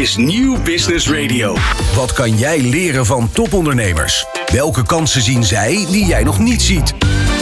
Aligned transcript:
is 0.00 0.16
Nieuw 0.16 0.62
Business 0.62 1.10
Radio. 1.10 1.56
Wat 1.94 2.12
kan 2.12 2.36
jij 2.36 2.60
leren 2.60 3.06
van 3.06 3.30
topondernemers? 3.32 4.26
Welke 4.52 4.82
kansen 4.86 5.22
zien 5.22 5.44
zij 5.44 5.86
die 5.90 6.06
jij 6.06 6.22
nog 6.22 6.38
niet 6.38 6.62
ziet? 6.62 6.94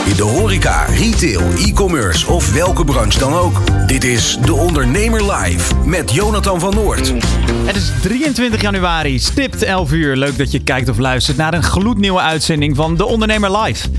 In 0.05 0.15
de 0.15 0.23
horeca, 0.23 0.85
retail, 0.85 1.41
e-commerce 1.57 2.27
of 2.27 2.53
welke 2.53 2.83
branche 2.83 3.19
dan 3.19 3.33
ook. 3.33 3.87
Dit 3.87 4.03
is 4.03 4.37
De 4.45 4.53
Ondernemer 4.53 5.31
Live 5.33 5.75
met 5.85 6.11
Jonathan 6.11 6.59
van 6.59 6.73
Noord. 6.73 7.13
Het 7.65 7.75
is 7.75 7.91
23 8.01 8.61
januari, 8.61 9.19
stipt 9.19 9.63
11 9.63 9.91
uur. 9.91 10.15
Leuk 10.15 10.37
dat 10.37 10.51
je 10.51 10.63
kijkt 10.63 10.89
of 10.89 10.97
luistert 10.97 11.37
naar 11.37 11.53
een 11.53 11.63
gloednieuwe 11.63 12.19
uitzending 12.19 12.75
van 12.75 12.95
De 12.95 13.05
Ondernemer 13.05 13.57
Live. 13.61 13.89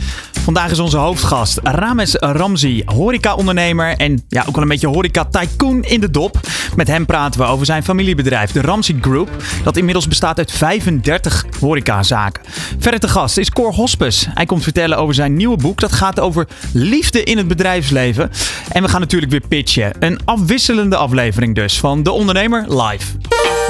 Vandaag 0.43 0.71
is 0.71 0.79
onze 0.79 0.97
hoofdgast 0.97 1.59
Rames 1.63 2.15
Ramzi, 2.15 2.83
horeca-ondernemer 2.85 3.97
en 3.97 4.25
ja, 4.29 4.45
ook 4.49 4.55
wel 4.55 4.63
een 4.63 4.69
beetje 4.69 4.89
horeca-tycoon 4.89 5.83
in 5.83 6.01
de 6.01 6.11
dop. 6.11 6.41
Met 6.77 6.89
hem 6.89 7.07
praten 7.07 7.41
we 7.41 7.47
over 7.47 7.67
zijn 7.67 7.83
familiebedrijf, 7.83 8.53
de 8.53 8.61
Ramzi 8.61 8.99
Group, 9.01 9.29
dat 9.65 9.77
inmiddels 9.77 10.09
bestaat 10.09 10.39
uit 10.39 10.53
35 10.53 11.45
horecazaken. 11.61 12.43
Verder 12.79 13.01
te 13.01 13.09
gast 13.09 13.39
is 13.39 13.51
Cor 13.51 13.75
Hospes. 13.75 14.27
Hij 14.35 14.47
komt 14.47 14.63
vertellen 14.63 14.99
over 14.99 15.15
zijn 15.15 15.37
nieuwe 15.37 15.57
boek, 15.57 15.81
dat 15.81 15.92
gaat 15.93 16.21
over 16.21 16.47
liefde 16.73 17.23
in 17.23 17.37
het 17.37 17.49
bedrijfsleven. 17.49 18.31
En 18.69 18.83
we 18.83 18.89
gaan 18.89 19.01
natuurlijk 19.01 19.31
weer 19.33 19.47
pitchen. 19.49 19.93
Een 20.01 20.21
afwisselende 20.25 20.97
aflevering 20.97 21.55
dus 21.55 21.79
van 21.79 22.03
De 22.03 22.11
Ondernemer 22.11 22.83
Live. 22.83 23.07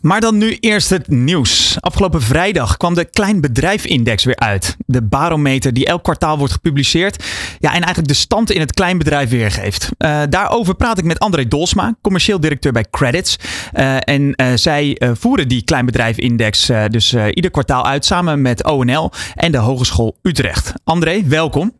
Maar 0.00 0.20
dan 0.20 0.38
nu 0.38 0.56
eerst 0.60 0.90
het 0.90 1.08
nieuws. 1.08 1.76
Afgelopen 1.80 2.22
vrijdag 2.22 2.76
kwam 2.76 2.94
de 2.94 3.04
Kleinbedrijfindex 3.04 4.24
weer 4.24 4.36
uit. 4.36 4.76
De 4.86 5.02
barometer 5.02 5.72
die 5.72 5.86
elk 5.86 6.02
kwartaal 6.02 6.38
wordt 6.38 6.52
gepubliceerd. 6.52 7.24
Ja, 7.58 7.68
en 7.68 7.80
eigenlijk 7.80 8.08
de 8.08 8.14
stand 8.14 8.50
in 8.50 8.60
het 8.60 8.72
kleinbedrijf 8.72 9.30
weergeeft. 9.30 9.88
Uh, 9.98 10.22
daarover 10.28 10.74
praat 10.74 10.98
ik 10.98 11.04
met 11.04 11.18
André 11.18 11.48
Dolsma, 11.48 11.94
commercieel 12.00 12.40
directeur 12.40 12.72
bij 12.72 12.84
Credits. 12.90 13.36
Uh, 13.74 13.96
en 14.00 14.34
uh, 14.36 14.46
zij 14.54 15.00
voeren 15.12 15.48
die 15.48 15.64
Kleinbedrijfindex 15.64 16.70
dus 16.88 17.14
ieder 17.30 17.50
kwartaal 17.50 17.86
uit 17.86 18.04
samen 18.04 18.42
met 18.42 18.64
ONL 18.64 19.10
en 19.34 19.52
de 19.52 19.58
Hogeschool 19.58 20.16
Utrecht. 20.22 20.72
André, 20.84 21.22
welkom. 21.26 21.79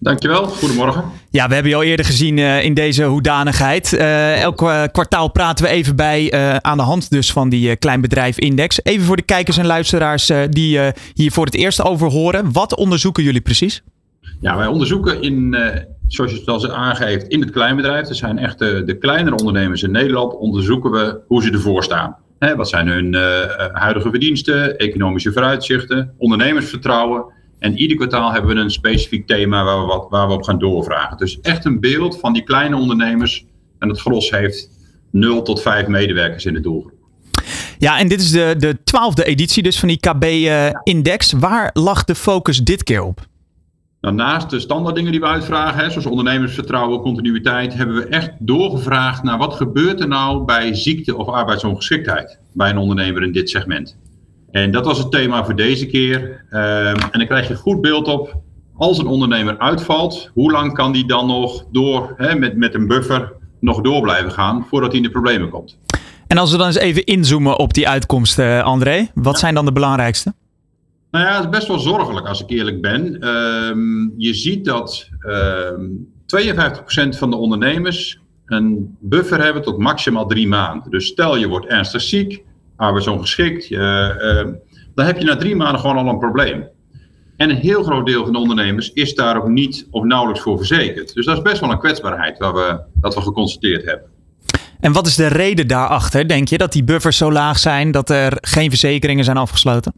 Dankjewel, 0.00 0.44
goedemorgen. 0.44 1.04
Ja, 1.30 1.48
we 1.48 1.54
hebben 1.54 1.72
je 1.72 1.76
al 1.76 1.82
eerder 1.82 2.06
gezien 2.06 2.36
uh, 2.36 2.64
in 2.64 2.74
deze 2.74 3.04
hoedanigheid. 3.04 3.92
Uh, 3.92 4.42
elk 4.42 4.62
uh, 4.62 4.82
kwartaal 4.92 5.30
praten 5.30 5.64
we 5.64 5.70
even 5.70 5.96
bij 5.96 6.32
aan 6.60 6.76
de 6.76 6.82
hand 6.82 7.10
dus 7.10 7.32
van 7.32 7.48
die 7.48 7.76
kleinbedrijfindex. 7.76 8.80
Even 8.82 9.06
voor 9.06 9.16
de 9.16 9.22
kijkers 9.22 9.58
en 9.58 9.66
luisteraars 9.66 10.32
die 10.50 10.80
hier 11.14 11.32
voor 11.32 11.44
het 11.44 11.54
eerst 11.54 11.84
over 11.84 12.10
horen. 12.10 12.52
Wat 12.52 12.76
onderzoeken 12.76 13.22
jullie 13.22 13.40
precies? 13.40 13.82
Ja, 14.40 14.56
wij 14.56 14.66
onderzoeken 14.66 15.22
in, 15.22 15.56
zoals 16.06 16.32
je 16.32 16.38
het 16.38 16.48
al 16.48 16.72
aangeeft, 16.72 17.26
in 17.26 17.40
het 17.40 17.50
kleinbedrijf. 17.50 18.06
Dat 18.06 18.16
zijn 18.16 18.38
echt 18.38 18.58
de, 18.58 18.82
de 18.84 18.98
kleinere 18.98 19.36
ondernemers 19.36 19.82
in 19.82 19.90
Nederland. 19.90 20.34
Onderzoeken 20.34 20.90
we 20.90 21.20
hoe 21.26 21.42
ze 21.42 21.50
ervoor 21.50 21.84
staan. 21.84 22.16
Hè, 22.38 22.56
wat 22.56 22.68
zijn 22.68 22.88
hun 22.88 23.14
huidige 23.72 24.10
verdiensten, 24.10 24.76
economische 24.76 25.32
vooruitzichten, 25.32 26.14
ondernemersvertrouwen 26.18 27.24
en 27.58 27.78
ieder 27.78 27.96
kwartaal 27.96 28.32
hebben 28.32 28.54
we 28.54 28.60
een 28.60 28.70
specifiek 28.70 29.26
thema 29.26 29.64
waar 29.64 29.80
we, 29.80 29.86
wat, 29.86 30.06
waar 30.10 30.26
we 30.26 30.32
op 30.32 30.42
gaan 30.42 30.58
doorvragen. 30.58 31.16
Dus 31.16 31.40
echt 31.40 31.64
een 31.64 31.80
beeld 31.80 32.18
van 32.18 32.32
die 32.32 32.42
kleine 32.42 32.76
ondernemers. 32.76 33.44
En 33.78 33.88
het 33.88 34.00
gros 34.00 34.30
heeft 34.30 34.70
0 35.10 35.42
tot 35.42 35.62
5 35.62 35.86
medewerkers 35.86 36.44
in 36.44 36.54
de 36.54 36.60
doelgroep. 36.60 36.94
Ja, 37.78 37.98
en 37.98 38.08
dit 38.08 38.20
is 38.20 38.30
de, 38.30 38.54
de 38.58 38.76
twaalfde 38.84 39.24
editie 39.24 39.62
dus 39.62 39.78
van 39.78 39.88
die 39.88 40.00
KB-index. 40.00 41.32
Uh, 41.32 41.40
Waar 41.40 41.70
lag 41.72 42.04
de 42.04 42.14
focus 42.14 42.58
dit 42.58 42.82
keer 42.82 43.02
op? 43.02 43.26
Nou, 44.00 44.14
naast 44.14 44.50
de 44.50 44.60
standaard 44.60 44.94
dingen 44.94 45.10
die 45.10 45.20
we 45.20 45.26
uitvragen, 45.26 45.84
hè, 45.84 45.90
zoals 45.90 46.06
ondernemersvertrouwen, 46.06 47.00
continuïteit, 47.00 47.74
hebben 47.74 47.96
we 47.96 48.06
echt 48.06 48.30
doorgevraagd 48.38 49.22
naar 49.22 49.38
wat 49.38 49.54
gebeurt 49.54 50.00
er 50.00 50.08
nou 50.08 50.44
bij 50.44 50.74
ziekte 50.74 51.16
of 51.16 51.28
arbeidsongeschiktheid 51.28 52.38
bij 52.52 52.70
een 52.70 52.78
ondernemer 52.78 53.22
in 53.22 53.32
dit 53.32 53.50
segment. 53.50 53.96
En 54.56 54.70
dat 54.70 54.84
was 54.84 54.98
het 54.98 55.10
thema 55.10 55.44
voor 55.44 55.56
deze 55.56 55.86
keer. 55.86 56.44
Um, 56.50 56.60
en 57.10 57.18
dan 57.18 57.26
krijg 57.26 57.48
je 57.48 57.54
goed 57.54 57.80
beeld 57.80 58.08
op. 58.08 58.40
Als 58.76 58.98
een 58.98 59.06
ondernemer 59.06 59.58
uitvalt, 59.58 60.30
hoe 60.34 60.52
lang 60.52 60.74
kan 60.74 60.92
die 60.92 61.06
dan 61.06 61.26
nog 61.26 61.64
door, 61.72 62.14
hè, 62.16 62.34
met, 62.34 62.56
met 62.56 62.74
een 62.74 62.86
buffer, 62.86 63.32
nog 63.60 63.80
door 63.80 64.02
blijven 64.02 64.32
gaan 64.32 64.66
voordat 64.68 64.88
hij 64.88 65.00
in 65.00 65.06
de 65.06 65.12
problemen 65.12 65.48
komt? 65.48 65.78
En 66.26 66.38
als 66.38 66.50
we 66.50 66.56
dan 66.56 66.66
eens 66.66 66.76
even 66.76 67.04
inzoomen 67.04 67.58
op 67.58 67.74
die 67.74 67.88
uitkomsten, 67.88 68.64
André, 68.64 69.10
wat 69.14 69.32
ja. 69.32 69.38
zijn 69.38 69.54
dan 69.54 69.64
de 69.64 69.72
belangrijkste? 69.72 70.34
Nou 71.10 71.24
ja, 71.24 71.34
het 71.34 71.44
is 71.44 71.50
best 71.50 71.68
wel 71.68 71.78
zorgelijk 71.78 72.26
als 72.26 72.42
ik 72.42 72.50
eerlijk 72.50 72.80
ben. 72.80 73.28
Um, 73.28 74.14
je 74.16 74.34
ziet 74.34 74.64
dat 74.64 75.08
um, 75.20 76.12
52% 76.36 77.18
van 77.18 77.30
de 77.30 77.36
ondernemers 77.36 78.20
een 78.46 78.96
buffer 79.00 79.42
hebben 79.44 79.62
tot 79.62 79.78
maximaal 79.78 80.26
drie 80.26 80.48
maanden. 80.48 80.90
Dus 80.90 81.06
stel 81.06 81.36
je 81.36 81.48
wordt 81.48 81.66
ernstig 81.66 82.02
ziek, 82.02 82.44
arbeidsongeschikt, 82.76 83.70
uh, 83.70 83.78
uh, 83.78 84.46
dan 84.94 85.06
heb 85.06 85.18
je 85.18 85.24
na 85.24 85.36
drie 85.36 85.56
maanden 85.56 85.80
gewoon 85.80 85.96
al 85.96 86.08
een 86.08 86.18
probleem. 86.18 86.68
En 87.36 87.50
een 87.50 87.56
heel 87.56 87.82
groot 87.82 88.06
deel 88.06 88.24
van 88.24 88.32
de 88.32 88.38
ondernemers 88.38 88.92
is 88.92 89.14
daar 89.14 89.36
ook 89.36 89.48
niet 89.48 89.86
of 89.90 90.04
nauwelijks 90.04 90.42
voor 90.42 90.56
verzekerd. 90.56 91.14
Dus 91.14 91.26
dat 91.26 91.36
is 91.36 91.42
best 91.42 91.60
wel 91.60 91.70
een 91.70 91.78
kwetsbaarheid 91.78 92.38
waar 92.38 92.54
we, 92.54 92.80
dat 92.94 93.14
we 93.14 93.20
geconstateerd 93.20 93.84
hebben. 93.84 94.06
En 94.80 94.92
wat 94.92 95.06
is 95.06 95.14
de 95.14 95.26
reden 95.26 95.68
daarachter, 95.68 96.28
denk 96.28 96.48
je, 96.48 96.58
dat 96.58 96.72
die 96.72 96.84
buffers 96.84 97.16
zo 97.16 97.32
laag 97.32 97.58
zijn, 97.58 97.90
dat 97.90 98.10
er 98.10 98.38
geen 98.40 98.68
verzekeringen 98.68 99.24
zijn 99.24 99.36
afgesloten? 99.36 99.92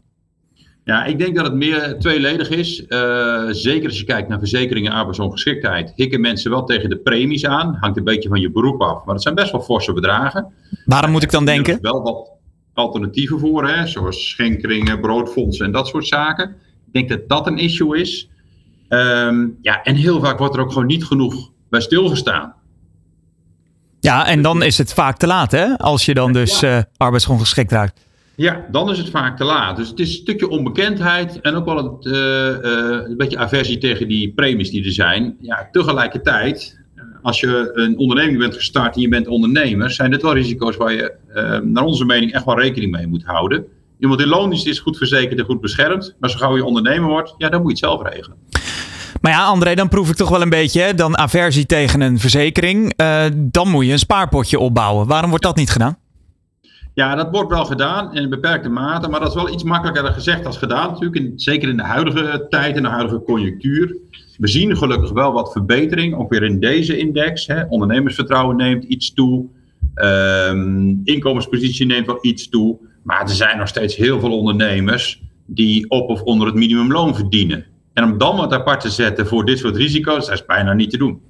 Ja, 0.83 1.05
ik 1.05 1.19
denk 1.19 1.35
dat 1.35 1.45
het 1.45 1.55
meer 1.55 1.95
tweeledig 1.99 2.49
is. 2.49 2.83
Uh, 2.87 3.47
zeker 3.49 3.87
als 3.87 3.99
je 3.99 4.05
kijkt 4.05 4.29
naar 4.29 4.39
verzekeringen 4.39 4.91
en 4.91 4.97
arbeidsongeschiktheid, 4.97 5.93
hikken 5.95 6.21
mensen 6.21 6.51
wel 6.51 6.63
tegen 6.63 6.89
de 6.89 6.97
premies 6.97 7.45
aan. 7.45 7.77
Hangt 7.79 7.97
een 7.97 8.03
beetje 8.03 8.29
van 8.29 8.39
je 8.39 8.51
beroep 8.51 8.81
af, 8.81 9.05
maar 9.05 9.13
dat 9.13 9.23
zijn 9.23 9.35
best 9.35 9.51
wel 9.51 9.61
forse 9.61 9.93
bedragen. 9.93 10.53
Waarom 10.85 11.11
moet 11.11 11.23
ik 11.23 11.31
dan 11.31 11.45
denken? 11.45 11.77
Wel 11.81 12.01
wat 12.01 12.38
alternatieven 12.79 13.39
voor, 13.39 13.67
hè, 13.67 13.87
zoals 13.87 14.29
schenkeringen, 14.29 14.99
broodfondsen 14.99 15.65
en 15.65 15.71
dat 15.71 15.87
soort 15.87 16.07
zaken. 16.07 16.55
Ik 16.85 16.93
denk 16.93 17.09
dat 17.09 17.29
dat 17.29 17.47
een 17.47 17.57
issue 17.57 17.99
is. 17.99 18.29
Um, 18.89 19.57
ja, 19.61 19.83
en 19.83 19.95
heel 19.95 20.19
vaak 20.19 20.37
wordt 20.37 20.55
er 20.55 20.61
ook 20.61 20.71
gewoon 20.71 20.87
niet 20.87 21.05
genoeg 21.05 21.51
bij 21.69 21.81
stilgestaan. 21.81 22.53
Ja, 23.99 24.27
en 24.27 24.41
dan 24.41 24.63
is 24.63 24.77
het 24.77 24.93
vaak 24.93 25.17
te 25.17 25.27
laat, 25.27 25.51
hè? 25.51 25.77
Als 25.77 26.05
je 26.05 26.13
dan 26.13 26.33
dus 26.33 26.59
ja. 26.59 26.77
uh, 26.77 26.83
arbeidsongeschikt 26.97 27.71
raakt. 27.71 28.07
Ja, 28.35 28.65
dan 28.71 28.89
is 28.89 28.97
het 28.97 29.09
vaak 29.09 29.37
te 29.37 29.43
laat. 29.43 29.77
Dus 29.77 29.89
het 29.89 29.99
is 29.99 30.07
een 30.07 30.21
stukje 30.21 30.49
onbekendheid 30.49 31.41
en 31.41 31.55
ook 31.55 31.65
wel 31.65 31.77
het, 31.77 32.05
uh, 32.05 32.13
uh, 32.13 33.09
een 33.09 33.17
beetje 33.17 33.37
aversie 33.37 33.77
tegen 33.77 34.07
die 34.07 34.33
premies 34.33 34.69
die 34.69 34.85
er 34.85 34.91
zijn. 34.91 35.37
Ja, 35.39 35.69
tegelijkertijd 35.71 36.78
als 37.21 37.39
je 37.39 37.71
een 37.73 37.97
onderneming 37.97 38.39
bent 38.39 38.55
gestart 38.55 38.95
en 38.95 39.01
je 39.01 39.07
bent 39.07 39.27
ondernemer, 39.27 39.91
zijn 39.91 40.11
dit 40.11 40.21
wel 40.21 40.33
risico's 40.33 40.77
waar 40.77 40.93
je 40.93 41.13
uh, 41.35 41.59
naar 41.59 41.83
onze 41.83 42.05
mening 42.05 42.33
echt 42.33 42.45
wel 42.45 42.59
rekening 42.59 42.91
mee 42.91 43.07
moet 43.07 43.23
houden. 43.25 43.65
Iemand 43.99 44.21
in 44.21 44.27
loondienst 44.27 44.67
is 44.67 44.79
goed 44.79 44.97
verzekerd 44.97 45.39
en 45.39 45.45
goed 45.45 45.61
beschermd, 45.61 46.15
maar 46.19 46.29
zo 46.29 46.37
gauw 46.37 46.55
je 46.55 46.65
ondernemer 46.65 47.09
wordt, 47.09 47.33
ja, 47.37 47.49
dan 47.49 47.61
moet 47.61 47.79
je 47.79 47.85
het 47.85 47.97
zelf 47.97 48.13
regelen. 48.13 48.37
Maar 49.21 49.31
ja, 49.31 49.45
André, 49.45 49.75
dan 49.75 49.89
proef 49.89 50.09
ik 50.09 50.15
toch 50.15 50.29
wel 50.29 50.41
een 50.41 50.49
beetje, 50.49 50.81
hè? 50.81 50.93
dan 50.93 51.17
aversie 51.17 51.65
tegen 51.65 52.01
een 52.01 52.19
verzekering. 52.19 52.93
Uh, 53.01 53.23
dan 53.35 53.69
moet 53.69 53.85
je 53.85 53.91
een 53.91 53.99
spaarpotje 53.99 54.59
opbouwen. 54.59 55.07
Waarom 55.07 55.29
wordt 55.29 55.45
dat 55.45 55.55
niet 55.55 55.69
gedaan? 55.69 55.97
Ja, 56.93 57.15
dat 57.15 57.29
wordt 57.31 57.49
wel 57.49 57.65
gedaan 57.65 58.15
in 58.15 58.23
een 58.23 58.29
beperkte 58.29 58.69
mate, 58.69 59.09
maar 59.09 59.19
dat 59.19 59.29
is 59.29 59.35
wel 59.35 59.53
iets 59.53 59.63
makkelijker 59.63 60.13
gezegd 60.13 60.45
als 60.45 60.57
gedaan 60.57 60.91
natuurlijk. 60.91 61.15
In, 61.15 61.33
zeker 61.35 61.69
in 61.69 61.77
de 61.77 61.83
huidige 61.83 62.45
tijd, 62.49 62.75
in 62.75 62.83
de 62.83 62.89
huidige 62.89 63.21
conjunctuur. 63.23 63.95
We 64.39 64.47
zien 64.47 64.77
gelukkig 64.77 65.11
wel 65.11 65.31
wat 65.31 65.51
verbetering, 65.51 66.15
ook 66.15 66.29
weer 66.29 66.43
in 66.43 66.59
deze 66.59 66.97
index. 66.97 67.47
Hè. 67.47 67.63
Ondernemersvertrouwen 67.63 68.55
neemt 68.55 68.83
iets 68.83 69.13
toe. 69.13 69.45
Um, 69.95 71.01
inkomenspositie 71.03 71.85
neemt 71.85 72.05
wel 72.05 72.17
iets 72.21 72.49
toe. 72.49 72.77
Maar 73.03 73.21
er 73.21 73.29
zijn 73.29 73.57
nog 73.57 73.67
steeds 73.67 73.95
heel 73.95 74.19
veel 74.19 74.37
ondernemers 74.37 75.21
die 75.45 75.89
op 75.89 76.09
of 76.09 76.21
onder 76.21 76.47
het 76.47 76.55
minimumloon 76.55 77.15
verdienen. 77.15 77.65
En 77.93 78.03
om 78.03 78.17
dan 78.17 78.35
wat 78.35 78.53
apart 78.53 78.81
te 78.81 78.89
zetten 78.89 79.27
voor 79.27 79.45
dit 79.45 79.59
soort 79.59 79.75
risico's, 79.75 80.25
dat 80.25 80.35
is 80.35 80.45
bijna 80.45 80.73
niet 80.73 80.89
te 80.89 80.97
doen. 80.97 81.21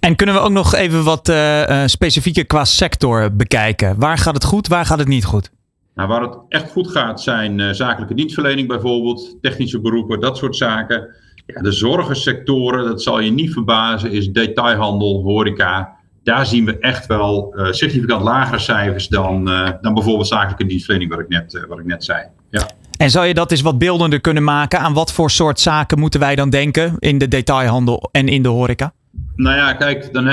En 0.00 0.16
kunnen 0.16 0.34
we 0.34 0.40
ook 0.40 0.50
nog 0.50 0.74
even 0.74 1.04
wat 1.04 1.28
uh, 1.28 1.82
specifieker 1.86 2.46
qua 2.46 2.64
sector 2.64 3.36
bekijken? 3.36 3.98
Waar 3.98 4.18
gaat 4.18 4.34
het 4.34 4.44
goed, 4.44 4.68
waar 4.68 4.86
gaat 4.86 4.98
het 4.98 5.08
niet 5.08 5.24
goed? 5.24 5.50
Nou, 5.94 6.08
waar 6.08 6.22
het 6.22 6.38
echt 6.48 6.70
goed 6.70 6.88
gaat 6.88 7.20
zijn 7.20 7.58
uh, 7.58 7.70
zakelijke 7.70 8.14
dienstverlening 8.14 8.68
bijvoorbeeld, 8.68 9.36
technische 9.40 9.80
beroepen, 9.80 10.20
dat 10.20 10.36
soort 10.36 10.56
zaken. 10.56 11.14
Ja, 11.46 11.62
de 11.62 11.72
zorgensectoren, 11.72 12.84
dat 12.84 13.02
zal 13.02 13.20
je 13.20 13.30
niet 13.30 13.52
verbazen, 13.52 14.10
is 14.10 14.30
detailhandel, 14.30 15.22
horeca. 15.22 15.96
Daar 16.22 16.46
zien 16.46 16.64
we 16.64 16.78
echt 16.78 17.06
wel 17.06 17.54
uh, 17.56 17.72
significant 17.72 18.22
lagere 18.22 18.58
cijfers 18.58 19.08
dan, 19.08 19.48
uh, 19.48 19.70
dan 19.80 19.94
bijvoorbeeld 19.94 20.26
zakelijke 20.26 20.66
dienstverlening, 20.66 21.10
wat 21.10 21.20
ik 21.20 21.28
net, 21.28 21.54
uh, 21.54 21.64
wat 21.68 21.78
ik 21.78 21.84
net 21.84 22.04
zei. 22.04 22.26
Ja. 22.50 22.68
En 22.96 23.10
zou 23.10 23.26
je 23.26 23.34
dat 23.34 23.50
eens 23.50 23.60
wat 23.60 23.78
beeldender 23.78 24.20
kunnen 24.20 24.44
maken? 24.44 24.78
Aan 24.78 24.94
wat 24.94 25.12
voor 25.12 25.30
soort 25.30 25.60
zaken 25.60 25.98
moeten 25.98 26.20
wij 26.20 26.34
dan 26.34 26.50
denken 26.50 26.96
in 26.98 27.18
de 27.18 27.28
detailhandel 27.28 28.08
en 28.12 28.28
in 28.28 28.42
de 28.42 28.48
horeca? 28.48 28.92
Nou 29.36 29.56
ja, 29.56 29.72
kijk, 29.72 30.12
dan 30.12 30.26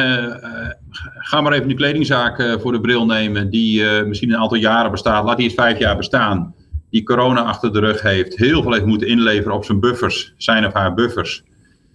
ga 1.17 1.41
maar 1.41 1.53
even 1.53 1.67
die 1.67 1.77
kledingzaak 1.77 2.57
voor 2.61 2.71
de 2.71 2.81
bril 2.81 3.05
nemen, 3.05 3.49
die 3.49 3.83
misschien 3.83 4.31
een 4.31 4.39
aantal 4.39 4.57
jaren 4.57 4.91
bestaat. 4.91 5.23
Laat 5.23 5.37
die 5.37 5.45
eens 5.45 5.55
vijf 5.55 5.79
jaar 5.79 5.97
bestaan. 5.97 6.53
Die 6.91 7.03
corona 7.03 7.43
achter 7.43 7.73
de 7.73 7.79
rug 7.79 8.01
heeft, 8.01 8.37
heel 8.37 8.61
veel 8.61 8.73
heeft 8.73 8.85
moeten 8.85 9.07
inleveren 9.07 9.55
op 9.55 9.65
zijn 9.65 9.79
buffers, 9.79 10.33
zijn 10.37 10.65
of 10.65 10.73
haar 10.73 10.93
buffers. 10.93 11.43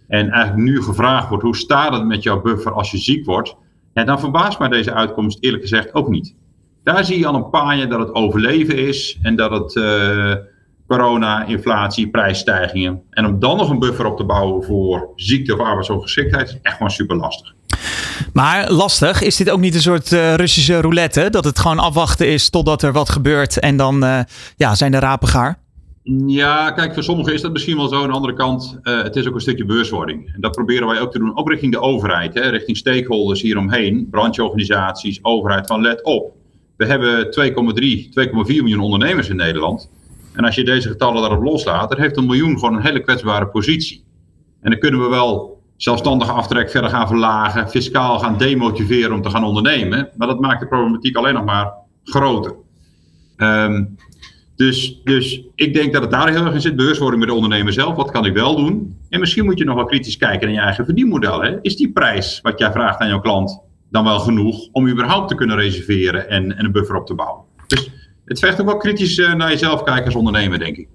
En 0.08 0.30
eigenlijk 0.30 0.68
nu 0.68 0.82
gevraagd 0.82 1.28
wordt, 1.28 1.44
hoe 1.44 1.56
staat 1.56 1.92
het 1.92 2.04
met 2.04 2.22
jouw 2.22 2.40
buffer 2.40 2.72
als 2.72 2.90
je 2.90 2.98
ziek 2.98 3.26
wordt? 3.26 3.56
Ja, 3.94 4.04
dan 4.04 4.20
verbaast 4.20 4.58
mij 4.58 4.68
deze 4.68 4.92
uitkomst 4.92 5.38
eerlijk 5.40 5.62
gezegd 5.62 5.94
ook 5.94 6.08
niet. 6.08 6.34
Daar 6.82 7.04
zie 7.04 7.18
je 7.18 7.26
al 7.26 7.34
een 7.34 7.50
paar 7.50 7.76
jaar 7.76 7.88
dat 7.88 7.98
het 7.98 8.14
overleven 8.14 8.78
is 8.78 9.18
en 9.22 9.36
dat 9.36 9.50
het 9.50 9.74
uh, 9.74 10.34
corona, 10.86 11.44
inflatie, 11.44 12.10
prijsstijgingen. 12.10 13.02
En 13.10 13.26
om 13.26 13.38
dan 13.38 13.56
nog 13.56 13.70
een 13.70 13.78
buffer 13.78 14.06
op 14.06 14.16
te 14.16 14.24
bouwen 14.24 14.64
voor 14.64 15.12
ziekte 15.14 15.52
of 15.52 15.60
arbeidsongeschiktheid 15.60 16.48
is 16.48 16.58
echt 16.62 16.76
gewoon 16.76 16.90
super 16.90 17.16
lastig. 17.16 17.55
Maar 18.32 18.70
lastig, 18.70 19.22
is 19.22 19.36
dit 19.36 19.50
ook 19.50 19.60
niet 19.60 19.74
een 19.74 19.80
soort 19.80 20.12
uh, 20.12 20.34
Russische 20.34 20.80
roulette? 20.80 21.30
Dat 21.30 21.44
het 21.44 21.58
gewoon 21.58 21.78
afwachten 21.78 22.28
is 22.28 22.50
totdat 22.50 22.82
er 22.82 22.92
wat 22.92 23.10
gebeurt 23.10 23.58
en 23.58 23.76
dan 23.76 24.04
uh, 24.04 24.20
ja, 24.56 24.74
zijn 24.74 24.90
de 24.90 24.98
rapen 24.98 25.28
gaar? 25.28 25.58
Ja, 26.26 26.70
kijk, 26.70 26.94
voor 26.94 27.02
sommigen 27.02 27.34
is 27.34 27.40
dat 27.40 27.52
misschien 27.52 27.76
wel 27.76 27.88
zo. 27.88 28.02
Aan 28.02 28.08
de 28.08 28.14
andere 28.14 28.34
kant, 28.34 28.78
uh, 28.82 29.02
het 29.02 29.16
is 29.16 29.28
ook 29.28 29.34
een 29.34 29.40
stukje 29.40 29.64
beurswording. 29.64 30.34
En 30.34 30.40
dat 30.40 30.52
proberen 30.52 30.86
wij 30.86 31.00
ook 31.00 31.12
te 31.12 31.18
doen, 31.18 31.36
ook 31.36 31.48
richting 31.48 31.72
de 31.72 31.80
overheid, 31.80 32.34
hè, 32.34 32.48
richting 32.48 32.76
stakeholders 32.76 33.42
hieromheen, 33.42 34.08
brancheorganisaties, 34.10 35.18
overheid, 35.22 35.66
van 35.66 35.80
let 35.80 36.04
op. 36.04 36.34
We 36.76 36.86
hebben 36.86 37.30
2,3, 37.30 38.08
2,4 38.10 38.32
miljoen 38.46 38.80
ondernemers 38.80 39.28
in 39.28 39.36
Nederland. 39.36 39.90
En 40.32 40.44
als 40.44 40.54
je 40.54 40.64
deze 40.64 40.88
getallen 40.88 41.20
daarop 41.20 41.42
loslaat, 41.42 41.88
dan 41.90 42.00
heeft 42.00 42.16
een 42.16 42.26
miljoen 42.26 42.58
gewoon 42.58 42.74
een 42.74 42.82
hele 42.82 43.02
kwetsbare 43.02 43.46
positie. 43.46 44.04
En 44.60 44.70
dan 44.70 44.80
kunnen 44.80 45.00
we 45.00 45.08
wel 45.08 45.55
zelfstandige 45.76 46.32
aftrek 46.32 46.70
verder 46.70 46.90
gaan 46.90 47.06
verlagen, 47.06 47.68
fiscaal 47.68 48.18
gaan 48.18 48.38
demotiveren 48.38 49.12
om 49.12 49.22
te 49.22 49.30
gaan 49.30 49.44
ondernemen. 49.44 50.08
Maar 50.16 50.28
dat 50.28 50.40
maakt 50.40 50.60
de 50.60 50.66
problematiek 50.66 51.16
alleen 51.16 51.34
nog 51.34 51.44
maar 51.44 51.72
groter. 52.04 52.54
Um, 53.36 53.96
dus, 54.56 55.00
dus 55.04 55.42
ik 55.54 55.74
denk 55.74 55.92
dat 55.92 56.02
het 56.02 56.10
daar 56.10 56.28
heel 56.28 56.44
erg 56.44 56.54
in 56.54 56.60
zit. 56.60 56.76
Bewustwording 56.76 57.20
met 57.20 57.28
de 57.28 57.34
ondernemer 57.34 57.72
zelf. 57.72 57.96
Wat 57.96 58.10
kan 58.10 58.26
ik 58.26 58.34
wel 58.34 58.56
doen? 58.56 58.96
En 59.08 59.20
misschien 59.20 59.44
moet 59.44 59.58
je 59.58 59.64
nog 59.64 59.74
wel 59.74 59.84
kritisch 59.84 60.16
kijken 60.16 60.46
naar 60.46 60.56
je 60.56 60.62
eigen 60.62 60.84
verdienmodel. 60.84 61.42
Hè? 61.42 61.62
Is 61.62 61.76
die 61.76 61.92
prijs 61.92 62.40
wat 62.42 62.58
jij 62.58 62.72
vraagt 62.72 63.00
aan 63.00 63.08
jouw 63.08 63.20
klant 63.20 63.60
dan 63.90 64.04
wel 64.04 64.18
genoeg 64.18 64.68
om 64.72 64.88
überhaupt 64.88 65.28
te 65.28 65.34
kunnen 65.34 65.56
reserveren 65.56 66.28
en, 66.28 66.56
en 66.56 66.64
een 66.64 66.72
buffer 66.72 66.96
op 66.96 67.06
te 67.06 67.14
bouwen? 67.14 67.44
Dus 67.66 67.90
het 68.24 68.38
vergt 68.38 68.60
ook 68.60 68.66
wel 68.66 68.76
kritisch 68.76 69.18
uh, 69.18 69.34
naar 69.34 69.50
jezelf 69.50 69.82
kijken 69.82 70.04
als 70.04 70.14
ondernemer, 70.14 70.58
denk 70.58 70.76
ik. 70.76 70.88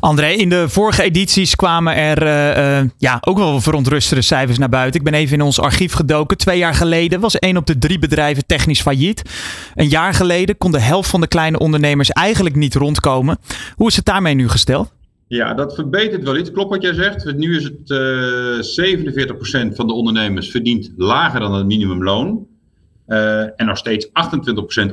André, 0.00 0.28
in 0.28 0.48
de 0.48 0.68
vorige 0.68 1.02
edities 1.02 1.56
kwamen 1.56 1.96
er 1.96 2.22
uh, 2.22 2.80
uh, 2.82 2.90
ja, 2.98 3.18
ook 3.20 3.38
wel 3.38 3.60
verontrustende 3.60 4.22
cijfers 4.22 4.58
naar 4.58 4.68
buiten. 4.68 5.00
Ik 5.00 5.10
ben 5.10 5.14
even 5.14 5.36
in 5.36 5.42
ons 5.42 5.60
archief 5.60 5.92
gedoken. 5.92 6.36
Twee 6.36 6.58
jaar 6.58 6.74
geleden 6.74 7.20
was 7.20 7.38
één 7.38 7.56
op 7.56 7.66
de 7.66 7.78
drie 7.78 7.98
bedrijven 7.98 8.46
technisch 8.46 8.80
failliet. 8.80 9.22
Een 9.74 9.88
jaar 9.88 10.14
geleden 10.14 10.58
kon 10.58 10.72
de 10.72 10.80
helft 10.80 11.10
van 11.10 11.20
de 11.20 11.26
kleine 11.26 11.58
ondernemers 11.58 12.10
eigenlijk 12.10 12.54
niet 12.54 12.74
rondkomen. 12.74 13.38
Hoe 13.74 13.88
is 13.88 13.96
het 13.96 14.04
daarmee 14.04 14.34
nu 14.34 14.48
gesteld? 14.48 14.92
Ja, 15.26 15.54
dat 15.54 15.74
verbetert 15.74 16.22
wel 16.22 16.36
iets. 16.36 16.50
Klopt 16.50 16.70
wat 16.70 16.82
jij 16.82 16.94
zegt. 16.94 17.36
Nu 17.36 17.56
is 17.56 17.64
het 17.64 17.90
uh, 17.90 19.68
47% 19.70 19.74
van 19.74 19.86
de 19.86 19.92
ondernemers 19.92 20.50
verdient 20.50 20.92
lager 20.96 21.40
dan 21.40 21.54
het 21.54 21.66
minimumloon. 21.66 22.46
en 23.06 23.66
nog 23.66 23.78
steeds 23.78 24.06
28% 24.06 24.10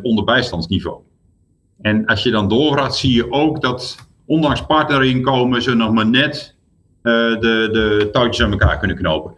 onder 0.02 0.24
bijstandsniveau. 0.24 0.98
En 1.82 2.06
als 2.06 2.24
je 2.24 2.32
dan 2.32 2.48
doorgaat, 2.48 2.98
zie 2.98 3.14
je 3.14 3.32
ook 3.32 3.62
dat 3.62 4.07
ondanks 4.28 4.66
partnerinkomen 4.66 5.62
ze 5.62 5.76
nog 5.76 5.92
maar 5.92 6.08
net 6.08 6.56
uh, 7.04 7.14
de, 7.14 7.70
de 7.72 8.10
touwtjes 8.12 8.46
aan 8.46 8.52
elkaar 8.52 8.80
kunnen 8.80 8.98
knopen. 8.98 9.34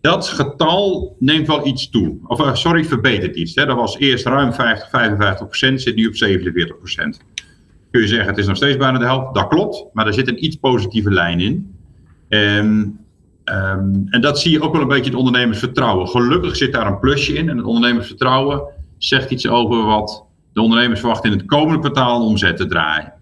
Dat 0.00 0.28
getal 0.28 1.16
neemt 1.18 1.46
wel 1.46 1.66
iets 1.66 1.90
toe. 1.90 2.18
Of 2.26 2.40
uh, 2.40 2.54
sorry, 2.54 2.84
verbetert 2.84 3.36
iets. 3.36 3.54
Hè. 3.54 3.66
Dat 3.66 3.76
was 3.76 3.98
eerst 3.98 4.26
ruim 4.26 4.52
50, 4.52 4.90
55 4.90 5.46
procent, 5.46 5.82
zit 5.82 5.94
nu 5.94 6.06
op 6.06 6.16
47 6.16 6.78
procent. 6.78 7.20
Kun 7.90 8.00
je 8.00 8.06
zeggen, 8.06 8.28
het 8.28 8.38
is 8.38 8.46
nog 8.46 8.56
steeds 8.56 8.76
bijna 8.76 8.98
de 8.98 9.04
helft. 9.04 9.34
Dat 9.34 9.48
klopt, 9.48 9.84
maar 9.92 10.06
er 10.06 10.14
zit 10.14 10.28
een 10.28 10.44
iets 10.44 10.56
positieve 10.56 11.10
lijn 11.10 11.40
in. 11.40 11.74
En, 12.28 12.98
um, 13.44 14.06
en 14.10 14.20
dat 14.20 14.40
zie 14.40 14.50
je 14.50 14.62
ook 14.62 14.72
wel 14.72 14.82
een 14.82 14.88
beetje 14.88 15.10
het 15.10 15.18
ondernemersvertrouwen. 15.18 16.08
Gelukkig 16.08 16.56
zit 16.56 16.72
daar 16.72 16.86
een 16.86 16.98
plusje 16.98 17.32
in. 17.32 17.48
En 17.48 17.56
het 17.56 17.66
ondernemersvertrouwen 17.66 18.62
zegt 18.98 19.30
iets 19.30 19.48
over 19.48 19.84
wat 19.84 20.24
de 20.52 20.60
ondernemers 20.60 21.00
verwachten 21.00 21.32
in 21.32 21.38
het 21.38 21.46
komende 21.46 21.80
kwartaal 21.80 22.26
omzet 22.26 22.56
te 22.56 22.66
draaien. 22.66 23.12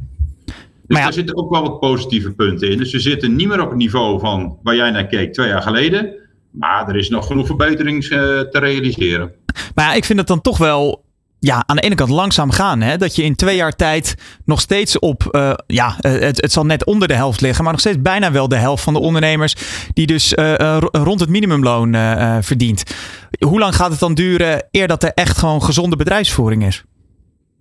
Dus 0.88 0.96
ja. 0.96 1.02
daar 1.02 1.12
zitten 1.12 1.37
ook 1.37 1.50
wel 1.50 1.62
wat 1.62 1.81
positieve 1.81 2.32
punten 2.32 2.70
in. 2.70 2.79
Dus 2.79 2.93
we 2.93 3.00
zitten 3.00 3.37
niet 3.37 3.49
meer 3.49 3.62
op 3.62 3.69
het 3.69 3.79
niveau 3.79 4.20
van 4.20 4.58
waar 4.62 4.76
jij 4.76 4.90
naar 4.90 5.06
keek 5.06 5.32
twee 5.32 5.49
jaar 5.49 5.62
geleden. 5.62 6.14
Maar 6.50 6.88
er 6.88 6.96
is 6.96 7.08
nog 7.08 7.26
genoeg 7.26 7.46
verbetering 7.46 8.02
uh, 8.02 8.11
te 8.11 8.58
realiseren. 8.58 9.32
Maar 9.75 9.85
ja, 9.85 9.94
ik 9.94 10.05
vind 10.05 10.19
het 10.19 10.29
dan 10.29 10.40
toch 10.40 10.58
wel 10.58 11.05
ja, 11.38 11.62
aan 11.67 11.76
de 11.76 11.82
ene 11.82 11.94
kant 11.94 12.11
langzaam 12.11 12.50
gaan. 12.50 12.81
Hè? 12.81 12.96
Dat 12.96 13.17
je 13.17 13.23
in 13.23 13.35
twee 13.35 13.56
jaar 13.56 13.76
tijd 13.76 14.14
nog 14.44 14.61
steeds 14.61 14.99
op, 14.99 15.29
uh, 15.31 15.52
ja, 15.67 15.94
het, 15.99 16.40
het 16.40 16.52
zal 16.52 16.67
net 16.67 16.85
onder 16.85 17.08
de 17.08 17.14
helft 17.14 17.40
liggen, 17.40 17.62
maar 17.62 17.73
nog 17.73 17.81
steeds 17.81 18.02
bijna 18.02 18.32
wel 18.32 18.49
de 18.49 18.56
helft 18.56 18.82
van 18.82 18.93
de 18.93 19.00
ondernemers 19.00 19.55
die 19.93 20.06
dus 20.06 20.32
uh, 20.32 20.79
rond 20.93 21.20
het 21.20 21.29
minimumloon 21.29 21.93
verdient. 22.43 22.82
Hoe 23.46 23.58
lang 23.58 23.76
gaat 23.76 23.90
het 23.90 24.00
dan 24.00 24.14
duren 24.14 24.67
eer 24.70 24.88
dat 24.88 25.02
er 25.02 25.12
echt 25.14 25.38
gewoon 25.38 25.62
gezonde 25.62 25.96
bedrijfsvoering 25.96 26.67
is? 26.67 26.85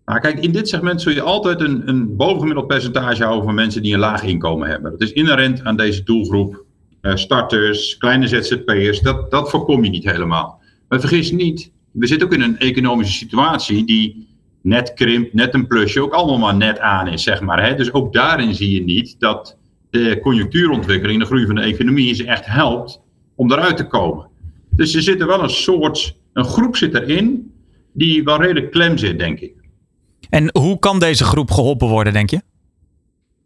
Maar 0.08 0.20
kijk, 0.20 0.40
in 0.40 0.52
dit 0.52 0.70
segment 0.70 1.02
zul 1.02 1.14
je 1.14 1.22
altijd 1.22 1.62
een, 1.62 1.88
een 1.90 2.16
bovengemiddeld 2.16 2.68
percentage 2.68 3.24
houden 3.24 3.46
van 3.46 3.56
mensen 3.56 3.82
die 3.82 3.94
een 3.94 4.00
laag 4.00 4.24
inkomen 4.24 4.70
hebben. 4.70 4.92
Dat 4.92 5.02
is 5.02 5.12
inherent 5.12 5.64
aan 5.64 5.76
deze 5.76 6.04
doelgroep. 6.04 6.66
Uh, 7.02 7.16
starters, 7.16 7.98
kleine 7.98 8.28
ZZP'ers, 8.28 9.02
dat, 9.02 9.32
dat 9.32 9.50
voorkom 9.50 9.84
je 9.84 9.90
niet 9.90 10.12
helemaal. 10.12 10.62
Maar 10.88 11.00
vergis 11.00 11.32
niet, 11.32 11.72
we 11.92 12.08
zitten 12.08 12.28
ook 12.28 12.34
in 12.34 12.42
een 12.42 12.60
economische 12.60 13.14
situatie 13.14 13.86
die 13.86 14.28
net 14.62 14.94
krimpt, 14.94 15.34
net 15.34 15.54
een 15.54 15.68
plusje, 15.68 16.02
ook 16.02 16.14
allemaal 16.14 16.38
maar 16.38 16.56
net 16.56 16.80
aan 16.80 17.08
is, 17.08 17.24
zeg 17.24 17.42
maar. 17.42 17.66
Hè? 17.66 17.76
Dus 17.76 17.94
ook 17.94 18.14
daarin 18.14 18.56
zie 18.56 18.72
je 18.72 18.84
niet 18.84 19.16
dat 19.20 19.58
de 19.90 20.20
conjunctuurontwikkeling, 20.22 21.20
de 21.20 21.26
groei 21.26 21.46
van 21.46 21.56
de 21.56 21.62
economie, 21.62 22.14
ze 22.14 22.26
echt 22.26 22.46
helpt 22.46 23.02
om 23.36 23.52
eruit 23.52 23.78
te 23.78 23.88
komen. 23.88 24.28
Dus 24.70 24.96
er 24.96 25.02
zit 25.02 25.22
er 25.22 25.28
wel 25.28 25.44
een 25.44 25.50
soort, 25.50 26.18
een 26.34 26.46
groep 26.46 26.76
zit 26.76 26.94
erin 26.94 27.52
die 27.94 28.24
wel 28.24 28.42
redelijk 28.42 28.72
klem 28.72 28.98
zit, 28.98 29.20
denk 29.20 29.40
ik. 29.40 29.57
En 30.30 30.50
hoe 30.60 30.80
kan 30.80 31.00
deze 31.00 31.24
groep 31.24 31.52
geholpen 31.52 31.88
worden, 31.88 32.14
denk 32.14 32.30
je? 32.30 32.42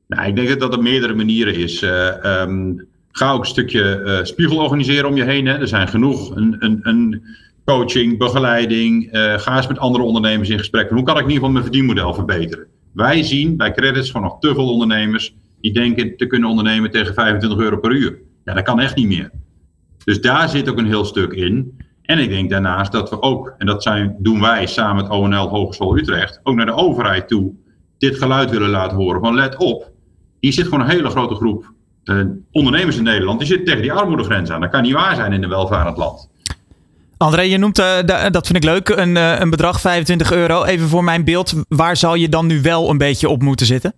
Nou, 0.08 0.28
ik 0.28 0.36
denk 0.36 0.60
dat 0.60 0.74
op 0.74 0.82
meerdere 0.82 1.14
manieren 1.14 1.56
is. 1.56 1.84
Uh, 1.84 2.42
um, 2.42 2.88
ga 3.12 3.32
ook 3.32 3.40
een 3.40 3.46
stukje 3.46 4.02
uh, 4.06 4.24
spiegel 4.24 4.58
organiseren 4.58 5.10
om 5.10 5.16
je 5.16 5.24
heen. 5.24 5.46
Hè. 5.46 5.58
Er 5.60 5.68
zijn 5.68 5.88
genoeg 5.88 6.36
een, 6.36 6.56
een, 6.60 6.80
een 6.82 7.24
coaching, 7.66 8.18
begeleiding. 8.18 9.16
Uh, 9.16 9.38
ga 9.38 9.58
eens 9.58 9.68
met 9.68 9.80
andere 9.80 10.04
ondernemers 10.04 10.50
in 10.50 10.58
gesprek. 10.58 10.90
Hoe 10.90 11.04
kan 11.04 11.18
ik 11.18 11.24
in 11.24 11.28
ieder 11.28 11.34
geval 11.34 11.52
mijn 11.52 11.64
verdienmodel 11.64 12.14
verbeteren? 12.14 12.68
Wij 12.94 13.24
zien 13.24 13.58
bij 13.58 13.72
credits 13.72 14.12
van 14.12 14.22
nog 14.22 14.40
te 14.40 14.54
veel 14.54 14.72
ondernemers 14.72 15.36
die 15.62 15.74
denken 15.74 16.18
te 16.18 16.28
kunnen 16.28 16.50
ondernemen 16.50 16.92
tegen 16.92 17.14
25 17.14 17.60
euro 17.60 17.78
per 17.78 17.92
uur. 17.92 18.20
Ja, 18.46 18.54
dat 18.54 18.64
kan 18.64 18.80
echt 18.80 18.96
niet 18.96 19.08
meer. 19.08 19.32
Dus 20.04 20.22
daar 20.22 20.50
zit 20.50 20.70
ook 20.70 20.78
een 20.78 20.86
heel 20.86 21.06
stuk 21.06 21.34
in. 21.34 21.78
En 22.12 22.20
ik 22.20 22.30
denk 22.30 22.50
daarnaast 22.50 22.92
dat 22.92 23.10
we 23.10 23.22
ook, 23.22 23.54
en 23.58 23.66
dat 23.66 23.84
zijn, 23.84 24.16
doen 24.20 24.42
wij 24.42 24.66
samen 24.66 25.04
met 25.04 25.12
ONL 25.12 25.50
Hogeschool 25.50 25.98
Utrecht, 25.98 26.40
ook 26.44 26.56
naar 26.56 26.66
de 26.66 26.74
overheid 26.74 27.28
toe 27.28 27.54
dit 27.98 28.18
geluid 28.18 28.50
willen 28.50 28.70
laten 28.70 28.98
horen. 28.98 29.22
Van 29.22 29.36
let 29.36 29.58
op, 29.58 29.92
hier 30.40 30.54
zit 30.54 30.64
gewoon 30.64 30.80
een 30.80 30.90
hele 30.90 31.10
grote 31.10 31.36
groep 31.36 31.74
uh, 32.04 32.26
ondernemers 32.52 32.98
in 32.98 33.04
Nederland, 33.04 33.40
die 33.40 33.48
zitten 33.48 33.66
tegen 33.66 33.82
die 33.82 33.92
armoedegrens 33.92 34.50
aan. 34.50 34.62
Dat 34.62 34.70
kan 34.70 34.82
niet 34.82 34.94
waar 34.94 35.16
zijn 35.16 35.34
in 35.34 35.44
een 35.44 35.50
welvarend 35.50 35.98
land. 35.98 36.30
André, 37.18 37.42
je 37.42 37.58
noemt, 37.58 37.80
uh, 37.80 37.98
dat 38.32 38.48
vind 38.48 38.58
ik 38.58 38.64
leuk, 38.64 38.90
een, 38.90 39.16
uh, 39.16 39.40
een 39.40 39.50
bedrag 39.50 39.82
25 39.82 40.32
euro. 40.32 40.64
Even 40.64 40.88
voor 40.88 41.04
mijn 41.04 41.24
beeld, 41.24 41.54
waar 41.68 41.98
zou 41.98 42.18
je 42.18 42.30
dan 42.30 42.46
nu 42.46 42.62
wel 42.62 42.90
een 42.90 42.98
beetje 42.98 43.30
op 43.30 43.42
moeten 43.42 43.66
zitten? 43.66 43.94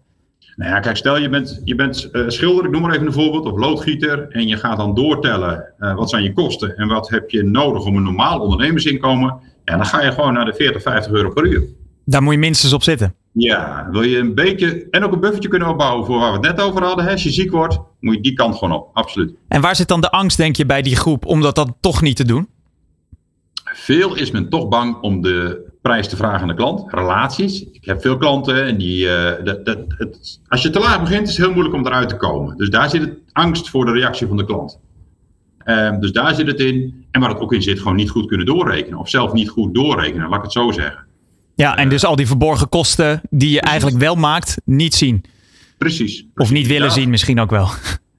Nou 0.56 0.72
ja, 0.72 0.80
kijk, 0.80 0.98
stel 0.98 1.18
je 1.18 1.30
bent, 1.30 1.62
je 1.64 1.76
bent 1.76 2.10
uh, 2.12 2.30
schilder, 2.30 2.66
ik 2.66 2.72
noem 2.72 2.82
maar 2.82 2.94
even 2.94 3.06
een 3.06 3.14
voorbeeld, 3.14 3.46
of 3.46 3.60
loodgieter. 3.60 4.28
En 4.30 4.48
je 4.48 4.58
gaat 4.58 4.78
dan 4.78 4.96
doortellen 4.96 5.74
uh, 5.80 5.96
wat 5.96 6.10
zijn 6.10 6.24
je 6.24 6.34
kosten 6.34 6.78
en 6.78 6.88
wat 6.88 7.10
heb 7.10 7.30
je 7.30 7.44
nodig 7.44 7.86
om 7.86 7.96
een 7.96 8.04
normaal 8.04 8.40
ondernemersinkomen. 8.40 9.40
En 9.64 9.78
dan 9.78 9.86
ga 9.86 10.02
je 10.02 10.12
gewoon 10.12 10.34
naar 10.34 10.46
de 10.46 10.54
40, 10.54 10.82
50 10.82 11.12
euro 11.12 11.30
per 11.30 11.46
uur. 11.46 11.64
Daar 12.06 12.24
moet 12.24 12.34
je 12.34 12.40
minstens 12.40 12.74
op 12.74 12.84
zitten. 12.84 13.16
Ja, 13.32 13.88
wil 13.92 14.02
je 14.02 14.18
een 14.18 14.36
beetje 14.36 14.88
en 14.92 15.04
ook 15.04 15.12
een 15.12 15.20
buffertje 15.20 15.50
kunnen 15.50 15.68
opbouwen 15.68 16.06
voor 16.06 16.20
waar 16.20 16.40
we 16.40 16.48
het 16.48 16.56
net 16.56 16.66
over 16.66 16.84
hadden. 16.84 17.06
Hè? 17.06 17.12
Als 17.12 17.24
je 17.24 17.32
ziek 17.32 17.52
wordt, 17.52 17.80
moet 18.00 18.16
je 18.16 18.22
die 18.22 18.34
kant 18.34 18.56
gewoon 18.56 18.74
op, 18.74 18.90
absoluut. 18.94 19.34
En 19.48 19.62
waar 19.62 19.76
zit 19.76 19.88
dan 19.88 20.02
de 20.02 20.12
angst, 20.12 20.38
denk 20.38 20.56
je, 20.56 20.66
bij 20.66 20.82
die 20.82 20.96
groep 20.96 21.26
om 21.26 21.42
dat 21.42 21.56
dan 21.56 21.76
toch 21.80 22.02
niet 22.02 22.16
te 22.16 22.26
doen? 22.26 22.48
Veel 23.64 24.16
is 24.16 24.32
men 24.32 24.50
toch 24.50 24.68
bang 24.68 24.96
om 25.02 25.22
de 25.22 25.72
prijs 25.84 26.08
te 26.08 26.16
vragen 26.16 26.42
aan 26.42 26.48
de 26.48 26.54
klant. 26.54 26.94
Relaties. 26.94 27.64
Ik 27.72 27.86
heb 27.86 28.02
veel 28.02 28.18
klanten 28.18 28.66
en 28.66 28.78
die. 28.78 29.06
Uh, 29.06 29.32
dat, 29.44 29.66
dat, 29.66 29.78
het, 29.88 30.40
als 30.48 30.62
je 30.62 30.70
te 30.70 30.80
laag 30.80 31.00
begint, 31.02 31.28
is 31.28 31.38
het 31.38 31.46
heel 31.46 31.54
moeilijk 31.54 31.76
om 31.76 31.86
eruit 31.86 32.10
te 32.10 32.18
komen. 32.18 32.58
Dus 32.58 32.70
daar 32.70 32.90
zit 32.90 33.02
het 33.02 33.14
angst 33.32 33.70
voor 33.70 33.86
de 33.86 33.92
reactie 33.92 34.28
van 34.28 34.38
de 34.38 34.46
klant. 34.46 34.80
Um, 35.66 36.00
dus 36.00 36.12
daar 36.12 36.36
zit 36.36 36.48
het 36.48 36.60
in. 36.60 37.06
En 37.12 37.22
waar 37.22 37.30
het 37.30 37.40
ook 37.40 37.54
in 37.54 37.62
zit, 37.62 37.78
gewoon 37.80 37.96
niet 37.96 38.10
goed 38.10 38.28
kunnen 38.28 38.46
doorrekenen. 38.46 39.00
Of 39.00 39.10
zelf 39.10 39.34
niet 39.34 39.50
goed 39.50 39.74
doorrekenen, 39.74 40.30
laat 40.30 40.38
ik 40.38 40.44
het 40.44 40.52
zo 40.52 40.72
zeggen. 40.72 41.06
Ja, 41.56 41.78
en 41.78 41.90
dus 41.90 42.06
al 42.06 42.16
die 42.16 42.28
verborgen 42.28 42.70
kosten 42.70 43.22
die 43.30 43.50
je 43.50 43.62
eigenlijk 43.62 43.98
wel 43.98 44.16
maakt, 44.16 44.58
niet 44.66 44.96
zien. 44.96 45.24
Precies. 45.78 46.26
Of 46.36 46.52
niet 46.52 46.68
willen 46.68 46.88
Ja. 46.88 46.94
zien 46.94 47.10
misschien 47.10 47.40
ook 47.40 47.50
wel. 47.50 47.70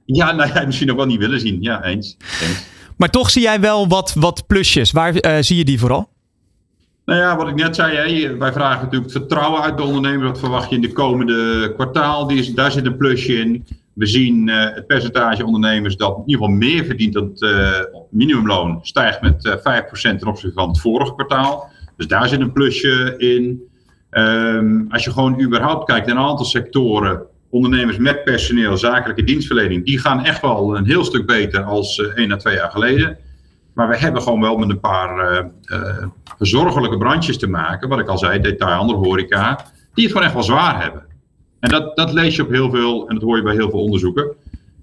Ja, 0.05 0.31
nou 0.31 0.53
ja, 0.53 0.65
misschien 0.65 0.91
ook 0.91 0.97
wel 0.97 1.05
niet 1.05 1.19
willen 1.19 1.39
zien. 1.39 1.61
Ja, 1.61 1.83
eens. 1.83 2.17
eens. 2.41 2.63
Maar 2.97 3.09
toch 3.09 3.29
zie 3.29 3.41
jij 3.41 3.59
wel 3.59 3.87
wat, 3.87 4.13
wat 4.13 4.47
plusjes. 4.47 4.91
Waar 4.91 5.15
eh, 5.15 5.37
zie 5.39 5.57
je 5.57 5.65
die 5.65 5.79
vooral? 5.79 6.09
Nou 7.05 7.19
ja, 7.19 7.37
wat 7.37 7.47
ik 7.47 7.55
net 7.55 7.75
zei, 7.75 7.95
hè, 7.95 8.37
wij 8.37 8.53
vragen 8.53 8.83
natuurlijk 8.83 9.11
het 9.11 9.21
vertrouwen 9.21 9.61
uit 9.61 9.77
de 9.77 9.83
ondernemer. 9.83 10.27
Wat 10.27 10.39
verwacht 10.39 10.69
je 10.69 10.75
in 10.75 10.81
de 10.81 10.91
komende 10.91 11.71
kwartaal? 11.73 12.31
Daar 12.55 12.71
zit 12.71 12.85
een 12.85 12.97
plusje 12.97 13.33
in. 13.33 13.65
We 13.93 14.05
zien 14.05 14.49
eh, 14.49 14.75
het 14.75 14.87
percentage 14.87 15.45
ondernemers 15.45 15.97
dat 15.97 16.17
in 16.17 16.23
ieder 16.25 16.45
geval 16.45 16.57
meer 16.57 16.85
verdient 16.85 17.13
dan 17.13 17.23
het 17.23 17.41
eh, 17.41 17.79
minimumloon 18.09 18.79
stijgt 18.81 19.21
met 19.21 19.45
eh 19.45 19.81
5% 19.81 19.91
ten 19.91 20.27
opzichte 20.27 20.55
van 20.55 20.67
het 20.67 20.79
vorige 20.79 21.13
kwartaal. 21.13 21.69
Dus 21.97 22.07
daar 22.07 22.27
zit 22.27 22.39
een 22.39 22.51
plusje 22.51 23.13
in. 23.17 23.61
Ehm, 24.09 24.81
als 24.89 25.03
je 25.03 25.11
gewoon 25.11 25.41
überhaupt 25.41 25.85
kijkt 25.85 26.07
naar 26.07 26.15
een 26.15 26.21
aantal 26.21 26.45
sectoren, 26.45 27.23
ondernemers 27.49 27.97
met 27.97 28.23
personeel, 28.23 28.77
zakelijke 28.77 29.23
dienstverlening, 29.23 29.85
die 29.85 29.99
gaan 29.99 30.25
echt 30.25 30.41
wel 30.41 30.77
een 30.77 30.85
heel 30.85 31.03
stuk 31.03 31.25
beter 31.25 31.63
als 31.63 31.99
eh 31.99 32.17
één 32.17 32.31
à 32.31 32.35
twee 32.35 32.55
jaar 32.55 32.71
geleden. 32.71 33.17
Maar 33.75 33.87
we 33.87 33.97
hebben 33.97 34.21
gewoon 34.21 34.41
wel 34.41 34.57
met 34.57 34.69
een 34.69 34.79
paar 34.79 35.19
eh, 35.19 35.45
eh, 35.63 36.07
zorgelijke 36.39 36.97
brandjes 36.97 37.37
te 37.37 37.47
maken. 37.47 37.89
Wat 37.89 37.99
ik 37.99 38.07
al 38.07 38.17
zei, 38.17 38.39
detailhandel, 38.39 39.03
horeca. 39.03 39.65
Die 39.93 40.03
het 40.03 40.11
gewoon 40.13 40.23
echt 40.27 40.33
wel 40.33 40.43
zwaar 40.43 40.81
hebben. 40.83 41.03
En 41.59 41.69
dat, 41.69 41.95
dat 41.95 42.13
lees 42.13 42.35
je 42.35 42.41
op 42.43 42.49
heel 42.49 42.69
veel, 42.69 43.07
en 43.07 43.15
dat 43.15 43.23
hoor 43.23 43.37
je 43.37 43.43
bij 43.43 43.53
heel 43.53 43.69
veel 43.69 43.83
onderzoeken. 43.83 44.31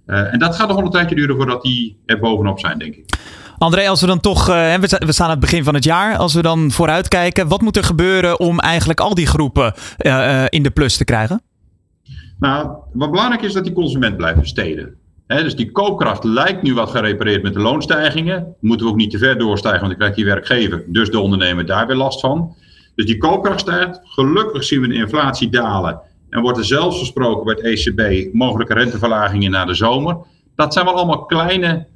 Eh, 0.07 0.33
en 0.33 0.39
dat 0.39 0.55
gaat 0.57 0.67
nog 0.69 0.77
wel 0.77 0.85
een 0.87 0.91
tijdje 0.93 1.15
duren 1.15 1.37
voordat 1.37 1.63
die 1.63 1.97
er 2.07 2.19
bovenop 2.19 2.59
zijn, 2.61 2.79
denk 2.79 2.95
ik. 2.95 3.19
André, 3.59 3.89
als 3.89 4.01
we 4.01 4.07
dan 4.07 4.21
toch, 4.21 4.47
we 4.47 4.79
sta- 4.83 5.07
we 5.07 5.13
staan 5.13 5.27
aan 5.27 5.33
het 5.33 5.41
begin 5.41 5.65
van 5.65 5.75
het 5.75 5.85
jaar, 5.85 6.17
als 6.17 6.35
we 6.35 6.43
dan 6.43 6.71
vooruitkijken, 6.71 7.49
wat 7.49 7.61
moet 7.61 7.77
er 7.77 7.85
gebeuren 7.85 8.41
om 8.41 8.59
eigenlijk 8.59 9.01
al 9.01 9.15
die 9.15 9.27
groepen 9.27 9.75
in 10.49 10.63
de 10.63 10.71
plus 10.75 10.97
te 10.97 11.05
krijgen? 11.05 11.43
Nou, 12.39 12.69
wat 12.93 13.11
belangrijk 13.11 13.43
is 13.43 13.53
dat 13.53 13.65
die 13.65 13.73
consument 13.73 14.17
blijft 14.17 14.41
besteden. 14.41 14.95
Dus 15.27 15.57
die 15.57 15.71
koopkracht 15.71 16.25
lijkt 16.25 16.63
nu 16.63 16.75
wat 16.75 16.91
gerepareerd 16.91 17.43
met 17.43 17.55
de 17.55 17.61
loonstijgingen. 17.61 18.55
Moeten 18.61 18.87
we 18.87 18.93
ook 18.93 18.99
niet 18.99 19.11
te 19.11 19.19
ver 19.19 19.39
doorstijgen, 19.39 19.81
want 19.81 19.91
dan 19.91 20.01
krijgt 20.01 20.17
die 20.17 20.25
werkgever, 20.25 20.85
dus 20.87 21.11
de 21.11 21.21
ondernemer, 21.21 21.67
daar 21.67 21.87
weer 21.87 21.97
last 21.97 22.21
van. 22.21 22.55
Dus 22.95 23.07
die 23.07 23.19
koopkracht 23.19 23.61
stijgt. 23.61 24.01
Gelukkig 24.05 24.65
zien 24.65 24.81
we 24.81 24.89
de 24.89 24.95
inflatie 24.95 25.49
dalen. 25.49 26.01
En 26.31 26.41
wordt 26.43 26.59
er 26.59 26.65
zelfs 26.65 26.99
gesproken 26.99 27.45
bij 27.45 27.55
het 27.55 27.87
ECB 27.87 28.33
mogelijke 28.35 28.75
renteverlagingen 28.75 29.51
na 29.51 29.65
de 29.65 29.75
zomer. 29.75 30.17
Dat 30.57 30.73
zijn 30.73 30.85
wel 30.85 30.95
allemaal 30.95 31.25
kleine, 31.25 31.87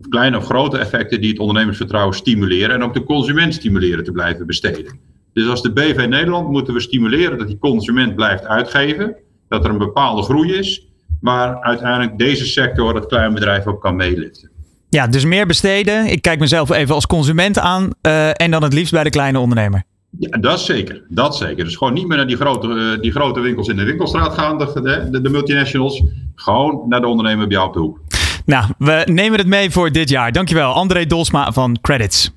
of 0.00 0.08
kleine 0.08 0.36
of 0.36 0.44
grote 0.44 0.78
effecten 0.78 1.20
die 1.20 1.30
het 1.30 1.38
ondernemersvertrouwen 1.38 2.14
stimuleren. 2.14 2.74
En 2.74 2.82
ook 2.82 2.94
de 2.94 3.04
consument 3.04 3.54
stimuleren 3.54 4.04
te 4.04 4.12
blijven 4.12 4.46
besteden. 4.46 4.98
Dus 5.32 5.48
als 5.48 5.62
de 5.62 5.72
BV 5.72 6.06
Nederland 6.08 6.48
moeten 6.48 6.74
we 6.74 6.80
stimuleren 6.80 7.38
dat 7.38 7.46
die 7.46 7.58
consument 7.58 8.14
blijft 8.14 8.44
uitgeven. 8.44 9.16
Dat 9.48 9.64
er 9.64 9.70
een 9.70 9.78
bepaalde 9.78 10.22
groei 10.22 10.52
is. 10.52 10.87
Maar 11.20 11.60
uiteindelijk 11.60 12.18
deze 12.18 12.46
sector, 12.46 12.94
dat 12.94 13.06
kleine 13.06 13.34
bedrijf 13.34 13.66
ook 13.66 13.80
kan 13.80 13.96
meeliften. 13.96 14.50
Ja, 14.88 15.06
dus 15.06 15.24
meer 15.24 15.46
besteden. 15.46 16.06
Ik 16.06 16.22
kijk 16.22 16.40
mezelf 16.40 16.70
even 16.70 16.94
als 16.94 17.06
consument 17.06 17.58
aan 17.58 17.90
eh, 18.00 18.40
en 18.40 18.50
dan 18.50 18.62
het 18.62 18.72
liefst 18.72 18.92
bij 18.92 19.04
de 19.04 19.10
kleine 19.10 19.38
ondernemer. 19.38 19.82
Ja, 20.18 20.38
dat 20.38 20.60
zeker. 20.60 21.02
Dat 21.08 21.36
zeker. 21.36 21.64
Dus 21.64 21.76
gewoon 21.76 21.92
niet 21.92 22.06
meer 22.06 22.16
naar 22.16 22.26
die 22.26 22.36
grote, 22.36 22.68
eh, 22.68 23.00
die 23.00 23.10
grote 23.10 23.40
winkels 23.40 23.68
in 23.68 23.76
de 23.76 23.84
winkelstraat 23.84 24.34
gaan, 24.34 24.58
de, 24.58 25.08
de, 25.10 25.20
de 25.20 25.28
multinationals. 25.30 26.02
Gewoon 26.34 26.84
naar 26.88 27.00
de 27.00 27.06
ondernemer 27.06 27.46
bij 27.46 27.56
jou 27.56 27.68
op 27.68 27.74
de 27.74 27.80
hoek. 27.80 28.00
Nou, 28.44 28.64
we 28.78 29.02
nemen 29.04 29.38
het 29.38 29.48
mee 29.48 29.70
voor 29.70 29.92
dit 29.92 30.08
jaar. 30.08 30.32
Dankjewel, 30.32 30.72
André 30.72 31.06
Dolsma 31.06 31.52
van 31.52 31.78
Credits. 31.80 32.30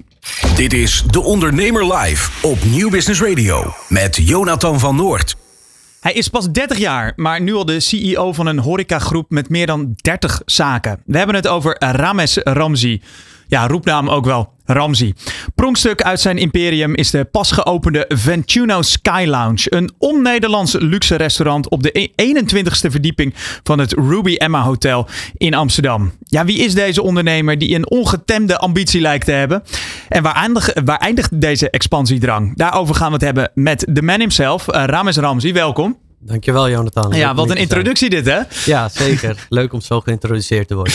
Dit 0.56 0.74
is 0.74 1.04
De 1.08 1.22
Ondernemer 1.22 1.96
Live 1.96 2.48
op 2.48 2.58
Nieuw 2.64 2.90
Business 2.90 3.22
Radio 3.22 3.74
met 3.90 4.16
Jonathan 4.16 4.80
van 4.80 4.96
Noord. 4.96 5.41
Hij 6.02 6.14
is 6.14 6.28
pas 6.28 6.52
30 6.52 6.78
jaar, 6.78 7.14
maar 7.16 7.42
nu 7.42 7.54
al 7.54 7.66
de 7.66 7.80
CEO 7.80 8.34
van 8.34 8.46
een 8.46 8.60
horecagroep 8.60 9.30
met 9.30 9.50
meer 9.50 9.66
dan 9.66 9.94
30 9.96 10.42
zaken. 10.46 11.02
We 11.06 11.18
hebben 11.18 11.36
het 11.36 11.48
over 11.48 11.76
Rames 11.80 12.38
Ramzi. 12.38 13.02
Ja, 13.52 13.68
roepnaam 13.68 14.10
ook 14.10 14.26
wel, 14.26 14.54
Ramzi. 14.66 15.14
Pronkstuk 15.56 16.02
uit 16.02 16.20
zijn 16.20 16.38
imperium 16.38 16.96
is 16.96 17.12
de 17.12 17.26
pas 17.26 17.52
geopende 17.52 18.06
Ventuno 18.08 18.82
Sky 18.82 19.26
Lounge. 19.28 19.76
Een 19.76 19.92
on-Nederlands 19.98 20.76
luxe 20.80 21.16
restaurant 21.16 21.70
op 21.70 21.84
de 21.84 22.12
21ste 22.22 22.92
verdieping 22.92 23.34
van 23.64 23.80
het 23.80 23.94
Ruby 23.94 24.36
Emma 24.36 24.62
Hotel 24.62 25.08
in 25.38 25.54
Amsterdam. 25.54 26.12
Ja, 26.26 26.46
wie 26.46 26.58
is 26.58 26.74
deze 26.74 27.02
ondernemer 27.02 27.58
die 27.58 27.76
een 27.76 27.90
ongetemde 27.90 28.58
ambitie 28.58 29.02
lijkt 29.02 29.26
te 29.26 29.32
hebben? 29.32 29.64
En 30.08 30.24
waar 30.24 30.36
eindigt, 30.36 30.82
waar 30.86 31.00
eindigt 31.00 31.42
deze 31.42 31.70
expansiedrang? 31.70 32.56
Daarover 32.56 32.96
gaan 32.96 33.08
we 33.08 33.14
het 33.14 33.24
hebben 33.24 33.52
met 33.54 33.86
de 33.90 34.02
man 34.02 34.20
himself, 34.20 34.68
eh, 34.68 34.84
Rames 34.86 35.18
Ramzi. 35.18 35.54
Welkom. 35.54 35.98
Dankjewel, 36.24 36.70
Jonathan. 36.70 37.12
Ja, 37.14 37.34
wat 37.36 37.50
een 37.50 37.56
introductie 37.56 38.10
dit, 38.10 38.26
hè? 38.26 38.40
Ja, 38.66 38.90
zeker. 38.90 39.46
Leuk 39.50 39.74
om 39.74 39.82
zo 39.82 40.00
geïntroduceerd 40.02 40.68
te 40.68 40.76
worden. 40.76 40.94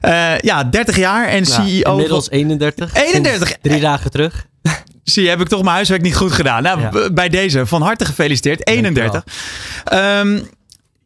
Eh, 0.00 0.38
ja, 0.38 0.64
30 0.64 0.96
jaar 0.96 1.26
en 1.28 1.44
Ja, 1.44 1.44
CEO 1.44 1.90
inmiddels 1.90 2.24
van... 2.28 2.32
31. 2.38 2.94
31. 2.94 3.48
Sinds 3.48 3.62
Drie 3.62 3.80
dagen 3.80 4.10
terug. 4.10 4.46
Zie, 5.04 5.28
heb 5.28 5.40
ik 5.40 5.48
toch 5.48 5.62
mijn 5.62 5.74
huiswerk 5.74 6.02
niet 6.02 6.16
goed 6.16 6.32
gedaan. 6.32 6.62
Nou, 6.62 6.80
Ja. 6.80 7.10
bij 7.10 7.28
deze, 7.28 7.66
van 7.66 7.82
harte 7.82 8.04
gefeliciteerd. 8.04 8.66
31. 8.66 9.24
Ehm, 9.84 10.40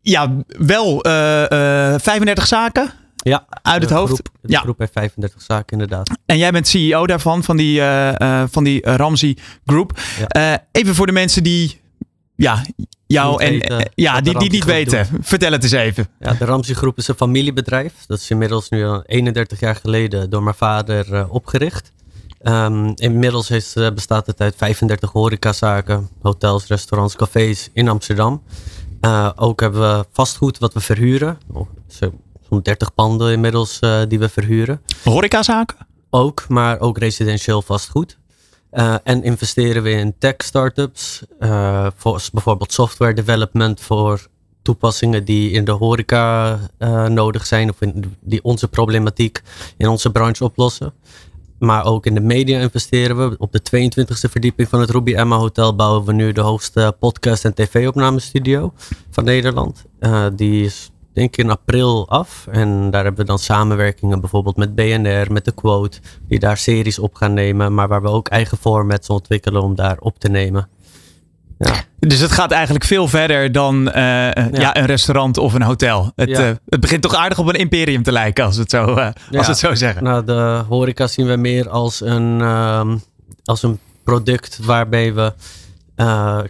ja, 0.03 0.33
wel 0.47 1.03
eh, 1.03 1.93
eh, 1.95 2.01
35 2.01 2.47
zaken 2.47 2.91
Ja, 3.17 3.45
uit 3.63 3.83
het 3.83 3.91
hoofd. 3.91 4.13
Groep, 4.13 4.29
de 4.41 4.53
Ja. 4.53 4.61
groep 4.61 4.79
heeft 4.79 4.93
35 4.93 5.43
zaken, 5.43 5.73
inderdaad. 5.73 6.11
En 6.27 6.39
jij 6.39 6.51
bent 6.51 6.69
CEO 6.69 7.07
daarvan, 7.07 7.45
van 7.45 7.57
die, 7.57 7.81
eh 7.81 8.21
eh, 8.21 8.49
van 8.51 8.65
die 8.65 8.81
Ramsey 8.97 9.37
Group. 9.67 9.99
Ja. 10.19 10.27
Eh, 10.53 10.59
even 10.73 10.95
voor 10.95 11.07
de 11.07 11.13
mensen 11.13 11.43
die 11.43 11.81
ja, 12.39 12.65
jou 13.07 13.43
en 13.43 13.51
weten 13.51 13.79
eh, 13.79 13.87
ja, 13.95 14.21
die, 14.21 14.39
die 14.39 14.51
niet 14.51 14.65
weten. 14.65 15.07
Vertel 15.21 15.53
het 15.53 15.63
eens 15.63 15.73
even. 15.73 16.09
Ja, 16.21 16.33
de 16.35 16.45
Ramsey 16.45 16.75
Groep 16.75 16.97
is 16.99 17.09
een 17.09 17.15
familiebedrijf. 17.15 17.93
Dat 18.07 18.19
is 18.19 18.31
inmiddels 18.31 18.69
nu 18.69 18.85
al 18.85 19.03
31 19.07 19.61
jaar 19.61 19.77
geleden 19.77 20.31
door 20.31 20.43
mijn 20.43 20.55
vader 20.57 21.15
eh, 21.15 21.25
opgericht. 21.35 21.93
Ehm, 22.43 22.93
inmiddels 22.95 23.51
is, 23.51 23.75
eh, 23.77 23.91
bestaat 23.91 24.27
het 24.27 24.41
uit 24.41 24.55
35 24.57 25.13
horecazaken, 25.13 26.09
hotels, 26.23 26.67
restaurants, 26.67 27.17
cafés 27.17 27.69
in 27.73 27.89
Amsterdam. 27.89 28.43
Ook 29.37 29.61
hebben 29.61 29.81
we 29.99 30.07
vastgoed 30.13 30.59
wat 30.59 30.75
we 30.75 30.81
verhuren. 30.81 31.39
Oh, 31.53 31.69
zo- 31.87 32.13
Zo'n 32.49 32.61
30 32.63 32.95
panden 32.95 33.33
inmiddels 33.33 33.79
die 34.09 34.19
we 34.19 34.29
verhuren. 34.29 34.81
Horecazaken? 35.05 35.77
Ook, 36.11 36.49
maar 36.49 36.81
ook 36.81 36.99
residentieel 36.99 37.63
vastgoed. 37.63 38.19
Eh, 38.71 38.95
en 39.03 39.23
investeren 39.23 39.83
we 39.83 39.91
in 39.91 40.15
tech 40.19 40.35
startups, 40.37 41.23
voor 41.97 42.29
bijvoorbeeld 42.33 42.73
software 42.73 43.15
development 43.15 43.81
voor 43.81 44.29
toepassingen 44.69 45.25
die 45.25 45.51
in 45.51 45.65
de 45.65 45.71
horeca 45.71 46.59
eh, 46.79 47.07
nodig 47.07 47.47
zijn 47.47 47.71
of 47.71 47.77
die 48.21 48.45
onze 48.45 48.69
problematiek 48.69 49.43
in 49.77 49.89
onze 49.89 50.11
branche 50.11 50.45
oplossen. 50.45 50.93
Maar 51.59 51.85
ook 51.85 52.07
in 52.07 52.15
de 52.15 52.21
media 52.21 52.61
investeren 52.61 53.17
we. 53.31 53.37
Op 53.39 53.53
de 53.53 53.61
22e 53.61 54.31
verdieping 54.31 54.69
van 54.69 54.81
het 54.81 54.91
Ruby 54.91 55.15
Emma 55.15 55.37
Hotel 55.37 55.75
bouwen 55.75 56.05
we 56.05 56.13
nu 56.13 56.33
de 56.33 56.41
hoogste 56.41 56.97
podcast- 56.99 57.45
en 57.45 57.55
tv-opnamestudio 57.55 58.73
van 59.11 59.25
Nederland. 59.25 59.85
Die 60.35 60.65
is 60.65 60.91
denk 61.19 61.37
ik 61.37 61.45
in 61.45 61.51
april 61.51 62.09
af. 62.09 62.47
En 62.51 62.91
daar 62.91 63.05
hebben 63.05 63.21
we 63.21 63.27
dan 63.27 63.39
samenwerkingen 63.39 64.21
bijvoorbeeld 64.21 64.57
met 64.57 64.75
BNR, 64.75 65.33
met 65.33 65.45
de 65.45 65.53
Quote, 65.53 65.99
die 66.29 66.39
daar 66.39 66.57
series 66.57 66.99
op 66.99 67.15
gaan 67.15 67.35
nemen. 67.35 67.75
Maar 67.75 67.89
waar 67.89 68.03
we 68.03 68.09
ook 68.09 68.29
eigen 68.29 68.59
formats 68.59 69.09
ontwikkelen 69.09 69.63
om 69.63 69.75
daar 69.75 69.97
op 69.99 70.19
te 70.19 70.29
nemen. 70.29 70.69
Ja, 71.59 71.75
Dus 71.99 72.21
het 72.21 72.33
gaat 72.33 72.51
eigenlijk 72.51 72.85
veel 72.85 73.09
verder 73.09 73.53
dan 73.53 73.91
eh, 73.91 74.37
eh, 74.37 74.53
ja. 74.53 74.77
een 74.77 74.87
restaurant 74.87 75.39
of 75.39 75.55
een 75.55 75.63
hotel. 75.63 76.13
Het, 76.17 76.29
Ja. 76.29 76.49
eh, 76.49 76.55
het 76.69 76.81
begint 76.81 77.03
toch 77.03 77.15
aardig 77.15 77.39
op 77.39 77.47
een 77.47 77.55
imperium 77.55 78.03
te 78.03 78.13
lijken, 78.13 78.45
als 78.45 78.55
we 78.55 78.61
het 78.61 78.71
zo, 78.71 78.85
als 79.37 79.47
het 79.47 79.59
zo 79.59 79.75
zeggen. 79.75 80.05
Nou, 80.05 80.25
de 80.25 80.65
horeca 80.69 81.07
zien 81.07 81.27
we 81.27 81.37
meer 81.37 81.69
als 81.69 82.01
een, 82.01 82.41
ehm, 82.41 82.97
als 83.45 83.63
een 83.63 83.79
product 84.05 84.59
waarbij 84.65 85.15
we 85.15 85.33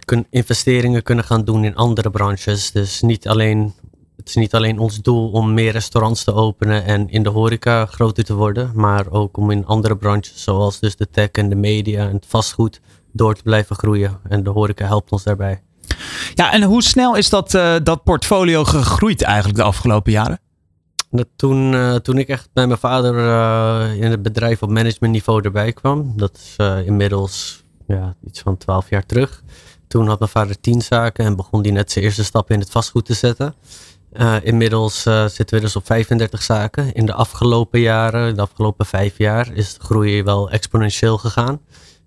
kun, 0.05 0.27
investeringen 0.29 1.03
kunnen 1.03 1.25
gaan 1.25 1.43
doen 1.43 1.63
in 1.63 1.75
andere 1.75 2.09
branches. 2.09 2.71
Dus 2.71 3.01
niet 3.01 3.27
alleen, 3.27 3.73
het 4.19 4.29
is 4.29 4.35
niet 4.35 4.53
alleen 4.53 4.79
ons 4.79 5.01
doel 5.01 5.31
om 5.31 5.53
meer 5.53 5.71
restaurants 5.71 6.23
te 6.23 6.33
openen 6.33 6.83
en 6.83 7.09
in 7.09 7.23
de 7.23 7.29
horeca 7.29 7.85
groter 7.85 8.23
te 8.23 8.33
worden, 8.33 8.71
maar 8.73 9.11
ook 9.11 9.37
om 9.37 9.51
in 9.51 9.65
andere 9.65 9.97
branches, 9.97 10.43
zoals 10.43 10.79
dus 10.79 10.95
de 10.95 11.09
tech 11.09 11.29
en 11.31 11.49
de 11.49 11.55
media 11.55 12.07
en 12.07 12.15
het 12.15 12.25
vastgoed, 12.27 12.81
door 13.11 13.35
te 13.35 13.43
blijven 13.43 13.75
groeien. 13.75 14.19
En 14.29 14.43
de 14.43 14.49
horeca 14.49 14.85
helpt 14.85 15.11
ons 15.11 15.23
daarbij. 15.23 15.61
Ja, 16.33 16.51
en 16.51 16.63
hoe 16.63 16.83
snel 16.83 17.15
is 17.15 17.29
dat, 17.29 17.53
eh, 17.53 17.75
dat 17.83 18.03
portfolio 18.03 18.63
gegroeid 18.63 19.21
eigenlijk 19.21 19.57
de 19.57 19.63
afgelopen 19.63 20.11
jaren? 20.11 20.39
Dat 21.11 21.27
toen, 21.35 21.73
eh, 21.73 21.95
toen 21.95 22.17
ik 22.17 22.27
echt 22.27 22.49
bij 22.53 22.67
mijn 22.67 22.79
vader 22.79 23.17
eh, 23.17 24.01
in 24.01 24.11
het 24.11 24.21
bedrijf 24.21 24.61
op 24.61 24.69
managementniveau 24.69 25.41
erbij 25.43 25.73
kwam, 25.73 26.13
dat 26.15 26.35
is 26.35 26.55
inmiddels 26.85 27.63
ja, 27.87 28.15
iets 28.25 28.39
van 28.39 28.57
twaalf 28.57 28.89
jaar 28.89 29.05
terug. 29.05 29.43
Toen 29.87 30.07
had 30.07 30.19
mijn 30.19 30.31
vader 30.31 30.59
tien 30.59 30.81
zaken 30.81 31.25
en 31.25 31.35
begon 31.35 31.61
hij 31.61 31.71
net 31.71 31.91
zijn 31.91 32.05
eerste 32.05 32.23
stap 32.23 32.51
in 32.51 32.59
het 32.59 32.69
vastgoed 32.69 33.05
te 33.05 33.13
zetten. 33.13 33.55
Eh, 34.11 34.35
inmiddels 34.43 35.05
eh, 35.05 35.25
zitten 35.25 35.55
we 35.57 35.61
dus 35.61 35.75
op 35.75 35.85
35 35.85 36.41
zaken. 36.41 36.93
In 36.93 37.05
de 37.05 37.13
afgelopen 37.13 37.79
jaren, 37.79 38.35
de 38.35 38.41
afgelopen 38.41 38.85
vijf 38.85 39.17
jaar, 39.17 39.53
is 39.53 39.73
de 39.73 39.83
groei 39.83 40.23
wel 40.23 40.49
exponentieel 40.49 41.17
gegaan. 41.17 41.61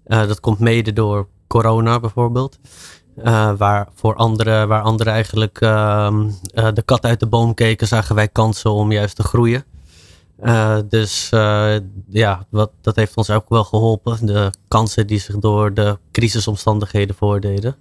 Eh, 0.04 0.26
dat 0.26 0.40
komt 0.40 0.58
mede 0.58 0.92
door 0.92 1.28
corona 1.46 2.00
bijvoorbeeld. 2.00 2.58
waar 3.56 3.88
voor 3.94 4.14
anderen, 4.14 4.68
waar 4.68 4.82
anderen 4.82 5.12
eigenlijk 5.12 5.60
ehm, 5.60 6.30
de 6.74 6.82
kat 6.84 7.04
uit 7.04 7.20
de 7.20 7.26
boom 7.26 7.54
keken, 7.54 7.86
zagen 7.86 8.14
wij 8.14 8.28
kansen 8.28 8.70
om 8.70 8.92
juist 8.92 9.16
te 9.16 9.22
groeien. 9.22 9.64
dus 10.88 11.28
ja, 12.08 12.46
wat, 12.50 12.70
dat 12.80 12.96
heeft 12.96 13.16
ons 13.16 13.30
ook 13.30 13.48
wel 13.48 13.64
geholpen. 13.64 14.26
De 14.26 14.50
kansen 14.68 15.06
die 15.06 15.18
zich 15.18 15.38
door 15.38 15.74
de 15.74 15.98
crisisomstandigheden 16.12 17.14
voordeden. 17.16 17.76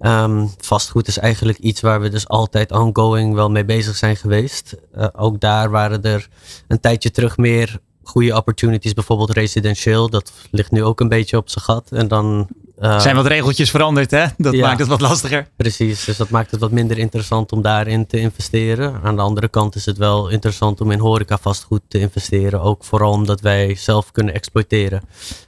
Um, 0.00 0.50
vastgoed 0.58 1.08
is 1.08 1.18
eigenlijk 1.18 1.58
iets 1.58 1.80
waar 1.80 2.00
we 2.00 2.08
dus 2.08 2.28
altijd 2.28 2.72
ongoing 2.72 3.34
wel 3.34 3.50
mee 3.50 3.64
bezig 3.64 3.96
zijn 3.96 4.16
geweest. 4.16 4.76
Uh, 4.96 5.06
ook 5.12 5.40
daar 5.40 5.70
waren 5.70 6.02
er 6.02 6.28
een 6.68 6.80
tijdje 6.80 7.10
terug 7.10 7.36
meer 7.36 7.80
goede 8.02 8.36
opportunities, 8.36 8.94
bijvoorbeeld 8.94 9.30
residentieel. 9.30 10.08
Dat 10.08 10.32
ligt 10.50 10.70
nu 10.70 10.84
ook 10.84 11.00
een 11.00 11.08
beetje 11.08 11.36
op 11.36 11.48
zijn 11.48 11.64
gat. 11.64 11.92
En 11.92 12.08
dan 12.08 12.48
er 12.80 13.00
zijn 13.00 13.16
wat 13.16 13.26
regeltjes 13.26 13.70
veranderd, 13.70 14.10
hè? 14.10 14.24
Dat 14.36 14.54
maakt 14.54 14.78
het 14.78 14.88
wat 14.88 15.00
lastiger. 15.00 15.48
Precies, 15.56 16.04
dus 16.04 16.16
dat 16.16 16.30
maakt 16.30 16.50
het 16.50 16.60
wat 16.60 16.70
minder 16.70 16.98
interessant 16.98 17.52
om 17.52 17.62
daarin 17.62 18.06
te 18.06 18.18
investeren. 18.18 19.00
Aan 19.02 19.16
de 19.16 19.22
andere 19.22 19.48
kant 19.48 19.74
is 19.74 19.86
het 19.86 19.98
wel 19.98 20.28
interessant 20.28 20.80
om 20.80 20.90
in 20.90 20.98
horeca 20.98 21.38
vastgoed 21.38 21.82
te 21.88 21.98
investeren. 21.98 22.60
Ook 22.60 22.84
vooral 22.84 23.12
omdat 23.12 23.40
wij 23.40 23.74
zelf 23.74 24.12
kunnen 24.12 24.34
exploiteren. 24.34 25.02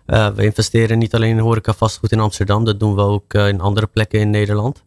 Uh, 0.07 0.29
we 0.29 0.45
investeren 0.45 0.99
niet 0.99 1.15
alleen 1.15 1.31
in 1.31 1.39
horeca 1.39 1.73
vastgoed 1.73 2.13
in 2.13 2.21
Amsterdam, 2.21 2.65
dat 2.65 2.81
doen 2.81 2.95
we 2.95 3.01
ook 3.01 3.35
uh, 3.35 3.49
in 3.49 3.61
andere 3.61 3.87
plekken 3.87 4.21
in 4.21 4.31
Nederland. 4.31 4.83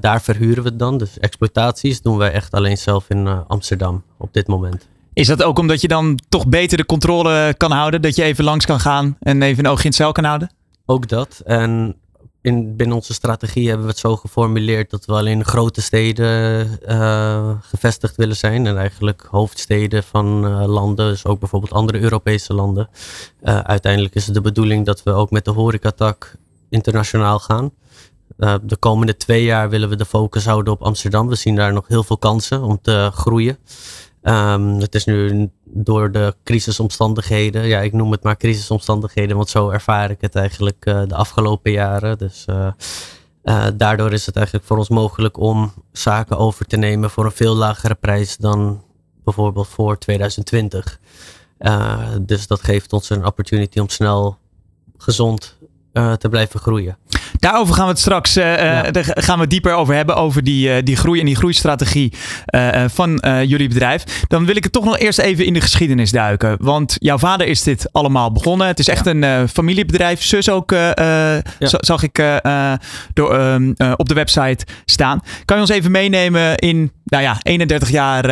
daar 0.00 0.22
verhuren 0.22 0.62
we 0.62 0.68
het 0.68 0.78
dan. 0.78 0.98
Dus 0.98 1.18
exploitaties 1.18 2.02
doen 2.02 2.16
wij 2.16 2.32
echt 2.32 2.52
alleen 2.52 2.78
zelf 2.78 3.04
in 3.08 3.44
Amsterdam 3.46 4.02
op 4.18 4.32
dit 4.32 4.46
moment. 4.46 4.88
Is 5.12 5.26
dat 5.26 5.42
ook 5.42 5.58
omdat 5.58 5.80
je 5.80 5.88
dan 5.88 6.18
toch 6.28 6.46
beter 6.46 6.76
de 6.76 6.86
controle 6.86 7.54
kan 7.56 7.70
houden? 7.70 8.02
Dat 8.02 8.16
je 8.16 8.22
even 8.22 8.44
langs 8.44 8.66
kan 8.66 8.80
gaan 8.80 9.16
en 9.20 9.42
even 9.42 9.64
een 9.64 9.70
oog 9.70 9.80
in 9.80 9.86
het 9.86 9.94
cel 9.94 10.12
kan 10.12 10.24
houden? 10.24 10.50
Ook 10.90 11.08
dat. 11.08 11.40
En 11.44 11.96
in, 12.40 12.76
binnen 12.76 12.96
onze 12.96 13.12
strategie 13.12 13.66
hebben 13.66 13.86
we 13.86 13.90
het 13.92 14.00
zo 14.00 14.16
geformuleerd 14.16 14.90
dat 14.90 15.04
we 15.04 15.12
alleen 15.12 15.44
grote 15.44 15.82
steden 15.82 16.68
uh, 16.88 17.50
gevestigd 17.60 18.16
willen 18.16 18.36
zijn. 18.36 18.66
En 18.66 18.78
eigenlijk 18.78 19.26
hoofdsteden 19.30 20.02
van 20.02 20.44
uh, 20.44 20.66
landen, 20.66 21.10
dus 21.10 21.24
ook 21.24 21.38
bijvoorbeeld 21.38 21.72
andere 21.72 22.00
Europese 22.00 22.54
landen. 22.54 22.88
Uh, 23.42 23.58
uiteindelijk 23.58 24.14
is 24.14 24.24
het 24.24 24.34
de 24.34 24.40
bedoeling 24.40 24.86
dat 24.86 25.02
we 25.02 25.10
ook 25.10 25.30
met 25.30 25.44
de 25.44 25.50
horecatak 25.50 26.34
internationaal 26.68 27.38
gaan. 27.38 27.70
de 28.62 28.76
komende 28.78 29.16
twee 29.16 29.44
jaar 29.44 29.70
willen 29.70 29.88
we 29.88 29.96
de 29.96 30.04
focus 30.04 30.44
houden 30.44 30.72
op 30.72 30.82
Amsterdam. 30.82 31.28
We 31.28 31.34
zien 31.34 31.54
daar 31.54 31.72
nog 31.72 31.88
heel 31.88 32.04
veel 32.04 32.18
kansen 32.18 32.62
om 32.62 32.78
te 32.82 33.10
groeien. 33.14 33.58
Um, 34.22 34.80
het 34.80 34.94
is 34.94 35.04
nu 35.04 35.50
door 35.64 36.12
de 36.12 36.34
crisisomstandigheden, 36.44 37.66
ja, 37.66 37.80
ik 37.80 37.92
noem 37.92 38.10
het 38.10 38.22
maar 38.22 38.36
crisisomstandigheden, 38.36 39.36
want 39.36 39.48
zo 39.48 39.70
ervaar 39.70 40.10
ik 40.10 40.20
het 40.20 40.34
eigenlijk 40.34 40.86
uh, 40.86 41.02
de 41.06 41.14
afgelopen 41.14 41.72
jaren. 41.72 42.18
Dus 42.18 42.44
uh, 42.50 42.68
uh, 43.44 43.66
daardoor 43.74 44.12
is 44.12 44.26
het 44.26 44.36
eigenlijk 44.36 44.66
voor 44.66 44.78
ons 44.78 44.88
mogelijk 44.88 45.38
om 45.38 45.72
zaken 45.92 46.38
over 46.38 46.66
te 46.66 46.76
nemen 46.76 47.10
voor 47.10 47.24
een 47.24 47.32
veel 47.32 47.54
lagere 47.54 47.94
prijs 47.94 48.36
dan 48.36 48.82
bijvoorbeeld 49.24 49.68
voor 49.68 49.98
2020. 49.98 51.00
dus 52.20 52.46
dat 52.46 52.62
geeft 52.62 52.92
ons 52.92 53.10
een 53.10 53.26
opportunity 53.26 53.78
om 53.78 53.88
snel 53.88 54.38
gezond 54.96 55.56
te 55.92 56.28
blijven 56.28 56.60
groeien. 56.60 56.96
Daarover 57.38 57.74
gaan 57.74 57.84
we 57.84 57.90
het 57.90 58.00
straks 58.00 58.36
uh, 58.36 58.56
ja. 58.56 58.90
gaan 59.04 59.38
we 59.38 59.46
dieper 59.46 59.74
over 59.74 59.94
hebben. 59.94 60.16
Over 60.16 60.44
die, 60.44 60.68
uh, 60.68 60.76
die 60.84 60.96
groei 60.96 61.20
en 61.20 61.26
die 61.26 61.36
groeistrategie 61.36 62.12
uh, 62.54 62.84
van 62.88 63.20
jullie 63.46 63.68
bedrijf. 63.68 64.24
Dan 64.28 64.46
wil 64.46 64.56
ik 64.56 64.64
het 64.64 64.72
toch 64.72 64.84
nog 64.84 64.98
eerst 64.98 65.18
even 65.18 65.44
in 65.44 65.52
de 65.52 65.60
geschiedenis 65.60 66.10
duiken. 66.10 66.56
Want 66.60 66.96
jouw 66.98 67.18
vader 67.18 67.46
is 67.46 67.62
dit 67.62 67.88
allemaal 67.92 68.32
begonnen. 68.32 68.66
Het 68.66 68.78
is 68.78 68.88
echt 68.88 69.04
ja. 69.04 69.10
een 69.10 69.48
familiebedrijf. 69.48 70.22
Zus 70.22 70.50
ook, 70.50 70.70
ja. 70.70 71.42
zag 71.58 72.02
ik 72.02 72.22
door, 73.14 73.34
ehm, 73.34 73.72
op 73.96 74.08
de 74.08 74.14
website 74.14 74.66
staan. 74.84 75.20
Kan 75.44 75.56
je 75.56 75.62
ons 75.62 75.72
even 75.72 75.90
meenemen 75.90 76.56
in 76.56 76.92
nou 77.04 77.22
ja, 77.22 77.38
31 77.42 77.90
jaar 77.90 78.22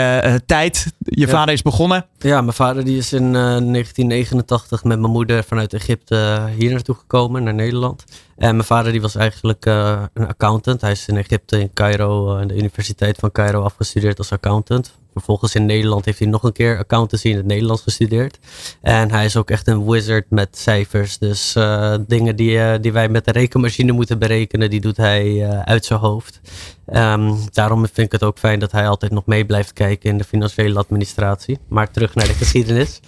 tijd? 0.47 0.87
Je 0.99 1.29
vader 1.29 1.55
is 1.55 1.63
begonnen. 1.63 2.07
Ja, 2.19 2.41
mijn 2.41 2.53
vader 2.53 2.85
die 2.85 2.99
is 2.99 3.13
in 3.13 3.33
1989 3.33 4.85
met 4.85 4.99
mijn 4.99 5.13
moeder 5.13 5.45
vanuit 5.45 5.75
Egypte 5.75 6.41
hier 6.59 6.71
naartoe 6.71 6.95
gekomen, 6.95 7.43
naar 7.43 7.55
Nederland. 7.55 8.05
Mijn 8.37 8.65
vader 8.65 8.93
die 8.93 9.01
was 9.01 9.15
eigenlijk 9.15 9.67
uh, 9.67 10.03
een 10.15 10.27
accountant. 10.27 10.81
Hij 10.81 10.91
is 10.91 11.09
in 11.09 11.17
Egypte, 11.17 11.61
in 11.61 11.73
Cairo, 11.73 12.37
aan 12.37 12.43
uh, 12.43 12.49
de 12.49 12.57
Universiteit 12.57 13.17
van 13.19 13.33
Cairo 13.33 13.63
afgestudeerd 13.63 14.19
als 14.19 14.33
accountant. 14.33 14.95
Vervolgens 15.13 15.55
in 15.55 15.67
Nederland 15.67 16.05
heeft 16.05 16.19
hij 16.19 16.29
nog 16.29 16.43
een 16.43 16.53
keer 16.53 16.79
accountancy 16.79 17.29
in 17.29 17.37
het 17.37 17.47
Nederlands 17.47 17.83
gestudeerd. 17.83 18.39
En 18.81 19.11
hij 19.11 19.25
is 19.25 19.37
ook 19.37 19.51
echt 19.51 19.69
een 19.69 19.91
wizard 19.91 20.31
met 20.31 20.57
cijfers. 20.59 21.19
Dus 21.19 21.55
uh, 21.57 21.95
dingen 22.07 22.37
die, 22.37 22.81
die 22.81 22.93
wij 22.93 23.09
met 23.09 23.25
de 23.25 23.33
rekenmachine 23.33 23.93
moeten 23.93 24.19
berekenen, 24.19 24.71
die 24.71 24.81
doet 24.81 24.97
hij 24.97 25.49
uit 25.65 25.85
zijn 25.85 26.01
hoofd. 26.01 26.41
Um, 26.87 27.39
daarom 27.53 27.81
vind 27.81 28.07
ik 28.07 28.13
het 28.13 28.23
ook 28.23 28.39
fijn 28.39 28.59
dat 28.59 28.73
hij 28.73 28.89
altijd 28.89 29.13
nog 29.13 29.27
mee 29.27 29.45
blijft 29.45 29.73
kijken 29.73 30.11
in 30.11 30.19
de 30.19 30.25
financiële 30.25 30.79
administratie. 30.79 31.59
Maar 31.69 31.91
terug 31.91 32.15
naar 32.15 32.27
de 32.27 32.35
geschiedenis. 32.35 33.01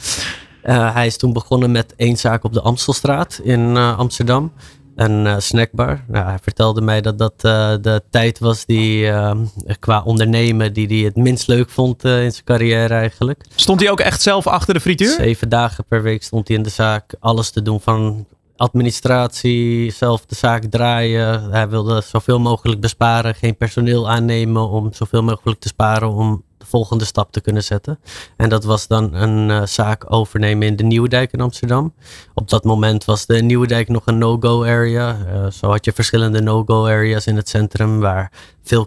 Hij 0.63 1.07
is 1.07 1.17
toen 1.17 1.33
begonnen 1.33 1.71
met 1.71 1.95
één 1.97 2.17
zaak 2.17 2.45
op 2.45 2.53
de 2.53 2.61
Amstelstraat 2.61 3.41
in 3.43 3.77
Amsterdam 3.77 4.53
een 4.99 5.25
uh, 5.25 5.35
snackbar. 5.39 6.05
Nou, 6.07 6.27
hij 6.27 6.39
vertelde 6.43 6.81
mij 6.81 7.01
dat 7.01 7.19
dat 7.19 7.33
uh, 7.37 7.75
de 7.81 8.03
tijd 8.11 8.39
was 8.39 8.65
die 8.65 9.05
uh, 9.05 9.33
qua 9.79 10.03
ondernemen 10.03 10.73
die 10.73 10.87
hij 10.87 10.97
het 10.97 11.17
minst 11.17 11.47
leuk 11.47 11.71
vond 11.71 12.05
in 12.05 12.33
zijn 12.33 12.45
carrière 12.45 12.95
eigenlijk. 12.95 13.45
Stond 13.55 13.81
hij 13.81 13.91
ook 13.91 14.01
echt 14.01 14.23
zelf 14.23 14.47
achter 14.47 14.75
de 14.75 14.81
frituur? 14.81 15.15
Zeven 15.15 15.49
dagen 15.49 15.85
per 15.85 16.03
week 16.03 16.23
stond 16.23 16.49
hij 16.49 16.57
in 16.57 16.63
de 16.63 16.69
zaak. 16.69 17.15
Alles 17.21 17.51
te 17.51 17.63
doen 17.63 17.81
van 17.81 18.27
administratie, 18.57 19.91
zelf 19.91 20.27
de 20.27 20.35
zaak 20.35 20.65
draaien. 20.65 21.51
Hij 21.51 21.69
wilde 21.69 22.03
zoveel 22.05 22.41
mogelijk 22.41 22.81
besparen, 22.81 23.35
geen 23.35 23.57
personeel 23.57 24.11
aannemen 24.11 24.69
om 24.69 24.93
zoveel 24.93 25.23
mogelijk 25.23 25.61
te 25.61 25.69
sparen 25.69 26.13
om 26.13 26.43
volgende 26.69 27.05
stap 27.05 27.33
te 27.33 27.41
kunnen 27.41 27.65
zetten. 27.65 27.99
En 28.37 28.49
dat 28.49 28.65
was 28.65 28.87
dan 28.87 29.15
een 29.15 29.49
uh, 29.49 29.67
zaak 29.67 30.13
overnemen 30.13 30.67
in 30.67 30.77
de 30.77 30.83
Nieuwe 30.83 31.09
Dijk 31.09 31.33
in 31.33 31.41
Amsterdam. 31.41 31.95
Op 32.35 32.49
dat 32.49 32.65
moment 32.65 33.05
was 33.05 33.27
de 33.27 33.43
Nieuwe 33.43 33.67
Dijk 33.67 33.89
nog 33.89 34.07
een 34.07 34.19
no-go 34.19 34.65
area. 34.65 35.17
Uh, 35.33 35.51
zo 35.51 35.71
had 35.71 35.85
je 35.85 35.93
verschillende 35.93 36.41
no-go 36.41 36.85
areas 36.87 37.27
in 37.27 37.37
het 37.37 37.49
centrum 37.49 38.01
waar 38.01 38.33
veel 38.63 38.87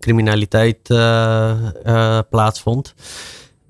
criminaliteit 0.00 0.90
uh, 0.90 2.18
plaatsvond. 2.30 2.94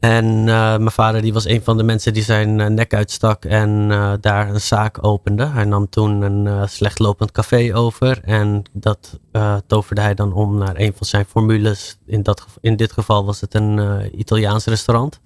En 0.04 0.24
uh, 0.24 0.46
mijn 0.76 0.90
vader 0.90 1.22
die 1.22 1.32
was 1.32 1.44
een 1.44 1.62
van 1.62 1.76
de 1.76 1.82
mensen 1.82 2.12
die 2.12 2.22
zijn 2.22 2.58
uh, 2.58 2.66
nek 2.66 2.94
uitstak 2.94 3.44
en 3.44 3.90
uh, 3.90 4.12
daar 4.20 4.48
een 4.48 4.60
zaak 4.60 5.04
opende. 5.04 5.46
Hij 5.46 5.64
nam 5.64 5.88
toen 5.88 6.22
een 6.22 6.68
slecht 6.68 6.98
lopend 6.98 7.32
café 7.32 7.74
over 7.74 8.20
en 8.24 8.62
dat 8.72 9.18
toverde 9.66 10.00
hij 10.00 10.14
dan 10.14 10.32
om 10.32 10.58
naar 10.58 10.76
een 10.76 10.92
van 10.96 11.06
zijn 11.06 11.24
formules. 11.24 11.98
In, 12.06 12.22
dat, 12.22 12.46
in 12.60 12.76
dit 12.76 12.92
geval 12.92 13.24
was 13.24 13.40
het 13.40 13.54
een 13.54 13.80
Italiaans 14.18 14.64
restaurant. 14.64 15.20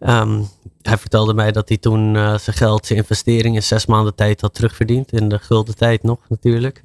Um, 0.00 0.48
hij 0.82 0.98
vertelde 0.98 1.34
mij 1.34 1.52
dat 1.52 1.68
hij 1.68 1.78
toen 1.78 2.14
zijn 2.14 2.56
geld, 2.56 2.86
zijn 2.86 2.98
investering 2.98 3.54
in 3.54 3.62
zes 3.62 3.86
maanden 3.86 4.14
tijd 4.14 4.40
had 4.40 4.54
terugverdiend. 4.54 5.12
In 5.12 5.28
de 5.28 5.38
gulden 5.38 5.76
tijd 5.76 6.02
nog 6.02 6.18
natuurlijk. 6.28 6.82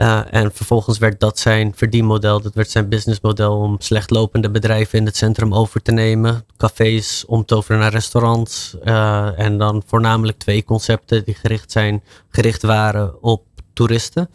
Uh, 0.00 0.20
en 0.30 0.52
vervolgens 0.52 0.98
werd 0.98 1.20
dat 1.20 1.38
zijn 1.38 1.72
verdienmodel, 1.76 2.40
dat 2.40 2.54
werd 2.54 2.70
zijn 2.70 2.88
businessmodel 2.88 3.56
om 3.56 3.76
slecht 3.78 4.10
lopende 4.10 4.50
bedrijven 4.50 4.98
in 4.98 5.06
het 5.06 5.16
centrum 5.16 5.54
over 5.54 5.82
te 5.82 5.92
nemen. 5.92 6.44
Cafés 6.56 7.24
om 7.26 7.44
te 7.44 7.54
overen 7.54 7.80
naar 7.80 7.90
restaurants. 7.90 8.76
Uh, 8.84 9.38
en 9.38 9.58
dan 9.58 9.82
voornamelijk 9.86 10.38
twee 10.38 10.64
concepten 10.64 11.24
die 11.24 11.34
gericht, 11.34 11.72
zijn, 11.72 12.02
gericht 12.30 12.62
waren 12.62 13.22
op 13.22 13.42
toeristen. 13.80 14.30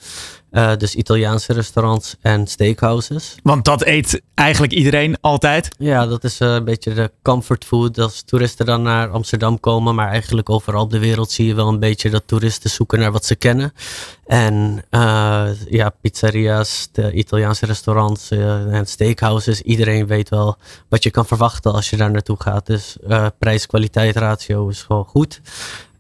Uh, 0.52 0.76
dus 0.78 0.96
Italiaanse 0.96 1.54
restaurants 1.54 2.16
en 2.22 2.48
steakhouses. 2.48 3.36
Want 3.44 3.66
dat 3.66 3.86
eet 3.86 4.22
eigenlijk 4.34 4.74
iedereen 4.74 5.18
altijd? 5.22 5.70
Ja, 5.78 6.08
dat 6.08 6.24
is 6.24 6.42
uh, 6.42 6.54
een 6.54 6.64
beetje 6.64 6.94
de 6.94 7.12
comfort 7.22 7.66
food. 7.66 8.00
Als 8.00 8.24
toeristen 8.24 8.66
dan 8.66 8.82
naar 8.82 9.10
Amsterdam 9.10 9.60
komen, 9.60 9.96
maar 9.96 10.10
eigenlijk 10.10 10.50
overal 10.50 10.82
op 10.82 10.92
de 10.92 11.00
wereld 11.00 11.32
zie 11.32 11.48
je 11.48 11.56
wel 11.56 11.68
een 11.68 11.80
beetje 11.80 12.10
dat 12.10 12.24
toeristen 12.26 12.70
zoeken 12.70 13.00
naar 13.00 13.12
wat 13.12 13.26
ze 13.26 13.36
kennen. 13.36 13.74
En 14.26 14.84
uh, 14.92 15.48
ja, 15.70 15.90
pizzeria's, 16.02 16.90
de 16.92 17.12
Italiaanse 17.12 17.66
restaurants 17.66 18.32
en 18.32 18.86
steakhouses. 18.86 19.62
Iedereen 19.62 20.08
weet 20.08 20.30
wel 20.30 20.58
wat 20.90 21.04
je 21.04 21.12
kan 21.12 21.26
verwachten 21.26 21.74
als 21.74 21.90
je 21.90 21.98
daar 21.98 22.12
naartoe 22.12 22.42
gaat. 22.42 22.66
Dus 22.66 22.98
prijs-kwaliteit 23.40 24.16
ratio 24.16 24.68
is 24.68 24.82
gewoon 24.82 25.06
goed. 25.06 25.42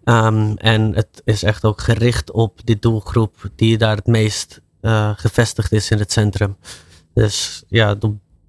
Um, 0.05 0.57
en 0.57 0.95
het 0.95 1.21
is 1.23 1.43
echt 1.43 1.63
ook 1.63 1.81
gericht 1.81 2.31
op 2.31 2.59
die 2.63 2.79
doelgroep 2.79 3.35
die 3.55 3.77
daar 3.77 3.95
het 3.95 4.07
meest 4.07 4.61
uh, 4.81 5.11
gevestigd 5.15 5.71
is 5.71 5.89
in 5.89 5.99
het 5.99 6.11
centrum. 6.11 6.57
Dus 7.13 7.63
ja, 7.67 7.95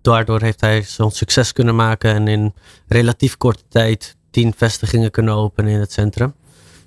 daardoor 0.03 0.43
heeft 0.43 0.61
hij 0.61 0.83
zo'n 0.83 1.11
succes 1.11 1.53
kunnen 1.53 1.77
maken 1.77 2.15
en 2.15 2.29
in 2.29 2.55
relatief 2.89 3.37
korte 3.37 3.63
tijd 3.69 4.17
tien 4.31 4.55
vestigingen 4.57 5.11
kunnen 5.11 5.35
openen 5.35 5.73
in 5.73 5.81
het 5.81 5.93
centrum. 5.93 6.35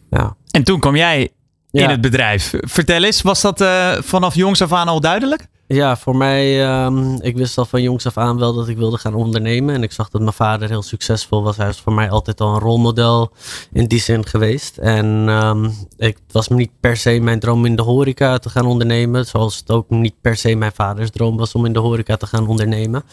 Ja. 0.09 0.35
En 0.51 0.63
toen 0.63 0.79
kwam 0.79 0.95
jij 0.95 1.31
in 1.71 1.89
het 1.89 2.01
bedrijf. 2.01 2.53
Vertel 2.59 3.03
eens, 3.03 3.21
was 3.21 3.41
dat 3.41 3.61
uh, 3.61 3.93
vanaf 4.01 4.35
jongs 4.35 4.61
af 4.61 4.73
aan 4.73 4.87
al 4.87 4.99
duidelijk? 4.99 5.47
Ja, 5.71 5.97
voor 5.97 6.15
mij, 6.15 6.69
um, 6.85 7.21
ik 7.21 7.37
wist 7.37 7.57
al 7.57 7.65
van 7.65 7.81
jongs 7.81 8.05
af 8.05 8.17
aan 8.17 8.39
wel 8.39 8.53
dat 8.53 8.67
ik 8.67 8.77
wilde 8.77 8.97
gaan 8.97 9.13
ondernemen. 9.13 9.75
En 9.75 9.83
ik 9.83 9.91
zag 9.91 10.09
dat 10.09 10.21
mijn 10.21 10.33
vader 10.33 10.69
heel 10.69 10.81
succesvol 10.81 11.43
was. 11.43 11.57
Hij 11.57 11.65
was 11.65 11.81
voor 11.81 11.93
mij 11.93 12.09
altijd 12.09 12.41
al 12.41 12.53
een 12.53 12.59
rolmodel 12.59 13.31
in 13.71 13.85
die 13.85 13.99
zin 13.99 14.25
geweest. 14.25 14.77
En 14.77 15.05
um, 15.05 15.73
ik, 15.97 16.17
was 16.31 16.47
niet 16.47 16.71
per 16.79 16.97
se 16.97 17.19
mijn 17.19 17.39
droom 17.39 17.65
in 17.65 17.75
de 17.75 17.81
horeca 17.81 18.37
te 18.37 18.49
gaan 18.49 18.65
ondernemen. 18.65 19.25
Zoals 19.25 19.57
het 19.57 19.71
ook 19.71 19.89
niet 19.89 20.21
per 20.21 20.35
se 20.35 20.55
mijn 20.55 20.71
vaders 20.71 21.09
droom 21.09 21.37
was 21.37 21.55
om 21.55 21.65
in 21.65 21.73
de 21.73 21.79
horeca 21.79 22.17
te 22.17 22.27
gaan 22.27 22.47
ondernemen. 22.47 23.03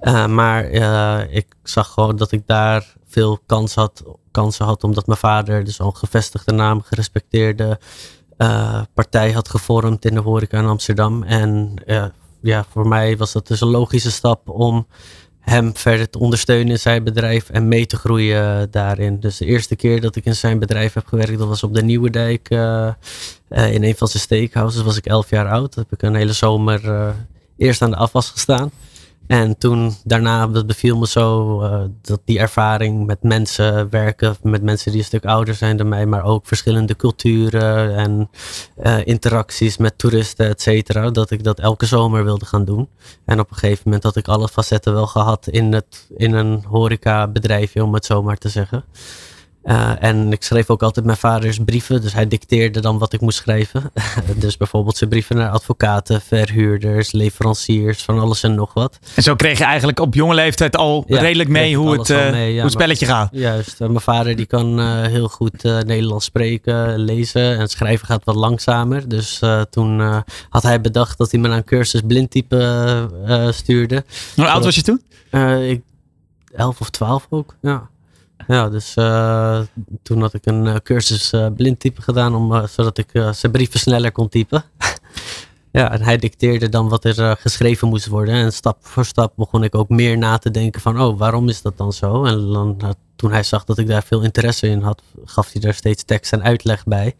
Uh, 0.00 0.26
maar 0.26 0.70
uh, 0.70 1.20
ik 1.28 1.46
zag 1.62 1.88
gewoon 1.88 2.16
dat 2.16 2.32
ik 2.32 2.42
daar 2.46 2.94
veel 3.06 3.38
kans 3.46 3.74
had, 3.74 4.02
kansen 4.30 4.64
had, 4.64 4.84
omdat 4.84 5.06
mijn 5.06 5.18
vader 5.18 5.64
dus 5.64 5.80
al 5.80 5.86
een 5.86 5.96
gevestigde 5.96 6.52
naam, 6.52 6.82
gerespecteerde 6.82 7.78
uh, 8.38 8.82
partij 8.94 9.32
had 9.32 9.48
gevormd 9.48 10.04
in 10.04 10.14
de 10.14 10.20
horeca 10.20 10.58
in 10.58 10.66
Amsterdam. 10.66 11.22
En 11.22 11.74
uh, 11.86 12.04
ja, 12.40 12.64
voor 12.70 12.88
mij 12.88 13.16
was 13.16 13.32
dat 13.32 13.46
dus 13.46 13.60
een 13.60 13.68
logische 13.68 14.10
stap 14.10 14.48
om 14.48 14.86
hem 15.40 15.76
verder 15.76 16.10
te 16.10 16.18
ondersteunen 16.18 16.72
in 16.72 16.78
zijn 16.78 17.04
bedrijf 17.04 17.50
en 17.50 17.68
mee 17.68 17.86
te 17.86 17.96
groeien 17.96 18.70
daarin. 18.70 19.20
Dus 19.20 19.36
de 19.36 19.44
eerste 19.44 19.76
keer 19.76 20.00
dat 20.00 20.16
ik 20.16 20.24
in 20.24 20.36
zijn 20.36 20.58
bedrijf 20.58 20.92
heb 20.92 21.06
gewerkt, 21.06 21.38
dat 21.38 21.48
was 21.48 21.62
op 21.62 21.74
de 21.74 21.82
Nieuwe 21.82 22.10
Dijk 22.10 22.50
uh, 22.50 22.92
in 23.48 23.84
een 23.84 23.96
van 23.96 24.08
zijn 24.08 24.22
steakhouses. 24.22 24.82
was 24.82 24.96
ik 24.96 25.06
elf 25.06 25.30
jaar 25.30 25.48
oud. 25.48 25.74
Dat 25.74 25.84
heb 25.84 25.92
ik 25.92 26.02
een 26.02 26.14
hele 26.14 26.32
zomer 26.32 27.14
eerst 27.56 27.82
aan 27.82 27.90
de 27.90 27.96
afwas 27.96 28.30
gestaan. 28.30 28.70
En 29.26 29.58
toen 29.58 29.94
daarna, 30.04 30.46
dat 30.46 30.66
beviel 30.66 30.98
me 30.98 31.06
zo, 31.06 31.62
uh, 31.62 31.82
dat 32.00 32.20
die 32.24 32.38
ervaring 32.38 33.06
met 33.06 33.22
mensen 33.22 33.90
werken, 33.90 34.36
met 34.42 34.62
mensen 34.62 34.90
die 34.90 35.00
een 35.00 35.06
stuk 35.06 35.24
ouder 35.24 35.54
zijn 35.54 35.76
dan 35.76 35.88
mij, 35.88 36.06
maar 36.06 36.24
ook 36.24 36.46
verschillende 36.46 36.96
culturen 36.96 37.96
en 37.96 38.30
uh, 38.82 39.06
interacties 39.06 39.76
met 39.76 39.98
toeristen, 39.98 40.48
et 40.48 40.62
cetera, 40.62 41.10
dat 41.10 41.30
ik 41.30 41.44
dat 41.44 41.60
elke 41.60 41.86
zomer 41.86 42.24
wilde 42.24 42.44
gaan 42.44 42.64
doen. 42.64 42.88
En 43.24 43.40
op 43.40 43.50
een 43.50 43.56
gegeven 43.56 43.82
moment 43.84 44.02
had 44.02 44.16
ik 44.16 44.28
alle 44.28 44.48
facetten 44.48 44.92
wel 44.92 45.06
gehad 45.06 45.46
in, 45.46 45.72
het, 45.72 46.10
in 46.16 46.32
een 46.32 46.64
horecabedrijfje, 46.68 47.84
om 47.84 47.94
het 47.94 48.04
zo 48.04 48.22
maar 48.22 48.38
te 48.38 48.48
zeggen. 48.48 48.84
Uh, 49.64 50.02
en 50.02 50.32
ik 50.32 50.42
schreef 50.42 50.70
ook 50.70 50.82
altijd 50.82 51.06
mijn 51.06 51.18
vaders 51.18 51.58
brieven, 51.64 52.00
dus 52.00 52.12
hij 52.12 52.28
dicteerde 52.28 52.80
dan 52.80 52.98
wat 52.98 53.12
ik 53.12 53.20
moest 53.20 53.38
schrijven. 53.38 53.92
dus 54.36 54.56
bijvoorbeeld 54.56 54.96
zijn 54.96 55.10
brieven 55.10 55.36
naar 55.36 55.48
advocaten, 55.48 56.20
verhuurders, 56.20 57.12
leveranciers, 57.12 58.02
van 58.02 58.18
alles 58.18 58.42
en 58.42 58.54
nog 58.54 58.74
wat. 58.74 58.98
En 59.14 59.22
zo 59.22 59.34
kreeg 59.34 59.58
je 59.58 59.64
eigenlijk 59.64 60.00
op 60.00 60.14
jonge 60.14 60.34
leeftijd 60.34 60.76
al 60.76 61.04
ja, 61.06 61.20
redelijk 61.20 61.48
mee 61.48 61.76
hoe 61.76 61.98
het, 61.98 62.08
uh, 62.08 62.30
mee, 62.30 62.48
ja, 62.48 62.54
hoe 62.54 62.62
het 62.62 62.72
spelletje 62.72 63.06
gaat. 63.06 63.28
Juist, 63.32 63.78
mijn 63.78 64.00
vader 64.00 64.36
die 64.36 64.46
kan 64.46 64.80
heel 65.06 65.28
goed 65.28 65.62
Nederlands 65.62 66.24
spreken, 66.24 66.98
lezen 66.98 67.58
en 67.58 67.68
schrijven 67.68 68.06
gaat 68.06 68.24
wat 68.24 68.34
langzamer. 68.34 69.08
Dus 69.08 69.40
toen 69.70 70.22
had 70.48 70.62
hij 70.62 70.80
bedacht 70.80 71.18
dat 71.18 71.30
hij 71.30 71.40
me 71.40 71.48
naar 71.48 71.56
een 71.56 71.64
cursus 71.64 72.00
blindtype 72.06 73.50
stuurde. 73.50 74.04
Hoe 74.34 74.48
oud 74.48 74.64
was 74.64 74.74
je 74.74 74.82
toen? 74.82 75.02
ik, 75.62 75.82
elf 76.54 76.80
of 76.80 76.90
twaalf 76.90 77.26
ook, 77.30 77.54
ja. 77.60 77.90
Ja, 78.46 78.68
dus 78.68 78.96
uh, 78.96 79.60
toen 80.02 80.20
had 80.20 80.34
ik 80.34 80.46
een 80.46 80.66
uh, 80.66 80.74
cursus 80.82 81.32
uh, 81.32 81.46
blindtypen 81.56 82.02
gedaan, 82.02 82.34
om, 82.34 82.66
zodat 82.68 82.98
ik 82.98 83.10
zijn 83.32 83.52
brieven 83.52 83.80
sneller 83.80 84.12
kon 84.12 84.28
typen. 84.28 84.64
ja, 85.72 85.92
en 85.92 86.02
hij 86.02 86.16
dicteerde 86.16 86.68
dan 86.68 86.88
wat 86.88 87.04
er 87.04 87.36
geschreven 87.36 87.88
moest 87.88 88.06
worden. 88.06 88.34
En 88.34 88.52
stap 88.52 88.78
voor 88.80 89.04
stap 89.04 89.32
begon 89.36 89.64
ik 89.64 89.74
ook 89.74 89.88
meer 89.88 90.18
na 90.18 90.38
te 90.38 90.50
denken 90.50 90.80
van, 90.80 91.00
oh, 91.00 91.18
waarom 91.18 91.48
is 91.48 91.62
dat 91.62 91.76
dan 91.76 91.92
zo? 91.92 92.24
En 92.24 92.52
dan, 92.52 92.96
toen 93.16 93.32
hij 93.32 93.42
zag 93.42 93.64
dat 93.64 93.78
ik 93.78 93.86
daar 93.86 94.02
veel 94.02 94.22
interesse 94.22 94.66
in 94.68 94.80
had, 94.80 95.02
gaf 95.24 95.52
hij 95.52 95.62
er 95.62 95.74
steeds 95.74 96.04
tekst 96.04 96.32
en 96.32 96.42
uitleg 96.42 96.84
bij. 96.84 97.14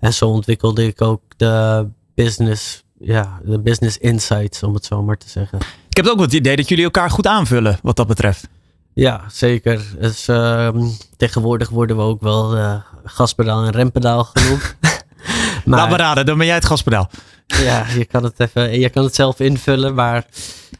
En 0.00 0.14
zo 0.14 0.28
ontwikkelde 0.28 0.86
ik 0.86 1.02
ook 1.02 1.20
de 1.36 1.86
business, 2.14 2.84
ja, 2.98 3.40
de 3.44 3.58
business 3.58 3.98
insights, 3.98 4.62
om 4.62 4.74
het 4.74 4.84
zo 4.84 5.02
maar 5.02 5.16
te 5.16 5.28
zeggen. 5.28 5.58
Ik 5.88 5.96
heb 5.96 6.06
ook 6.06 6.20
het 6.20 6.32
idee 6.32 6.56
dat 6.56 6.68
jullie 6.68 6.84
elkaar 6.84 7.10
goed 7.10 7.26
aanvullen, 7.26 7.78
wat 7.82 7.96
dat 7.96 8.06
betreft. 8.06 8.48
Ja, 8.96 9.24
zeker. 9.28 9.84
Dus, 9.98 10.28
uh, 10.28 10.68
tegenwoordig 11.16 11.68
worden 11.68 11.96
we 11.96 12.02
ook 12.02 12.20
wel 12.20 12.56
uh, 12.56 12.74
gaspedaal 13.04 13.64
en 13.64 13.70
rempedaal 13.70 14.24
genoemd. 14.24 14.76
maar, 15.64 15.78
Laat 15.78 15.90
me 15.90 15.96
raden, 15.96 16.26
dan 16.26 16.38
ben 16.38 16.46
jij 16.46 16.54
het 16.54 16.64
gaspedaal. 16.64 17.10
ja, 17.46 17.86
je 17.98 18.04
kan 18.04 18.24
het 18.24 18.40
even, 18.40 18.80
je 18.80 18.90
kan 18.90 19.04
het 19.04 19.14
zelf 19.14 19.40
invullen, 19.40 19.94
maar 19.94 20.26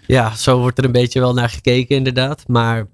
ja, 0.07 0.35
zo 0.35 0.59
wordt 0.59 0.79
er 0.79 0.85
een 0.85 0.93
beetje 0.93 1.21
wel 1.21 1.35
naar 1.35 1.49
gekeken 1.49 1.97
inderdaad. 1.97 2.45
Maar 2.47 2.87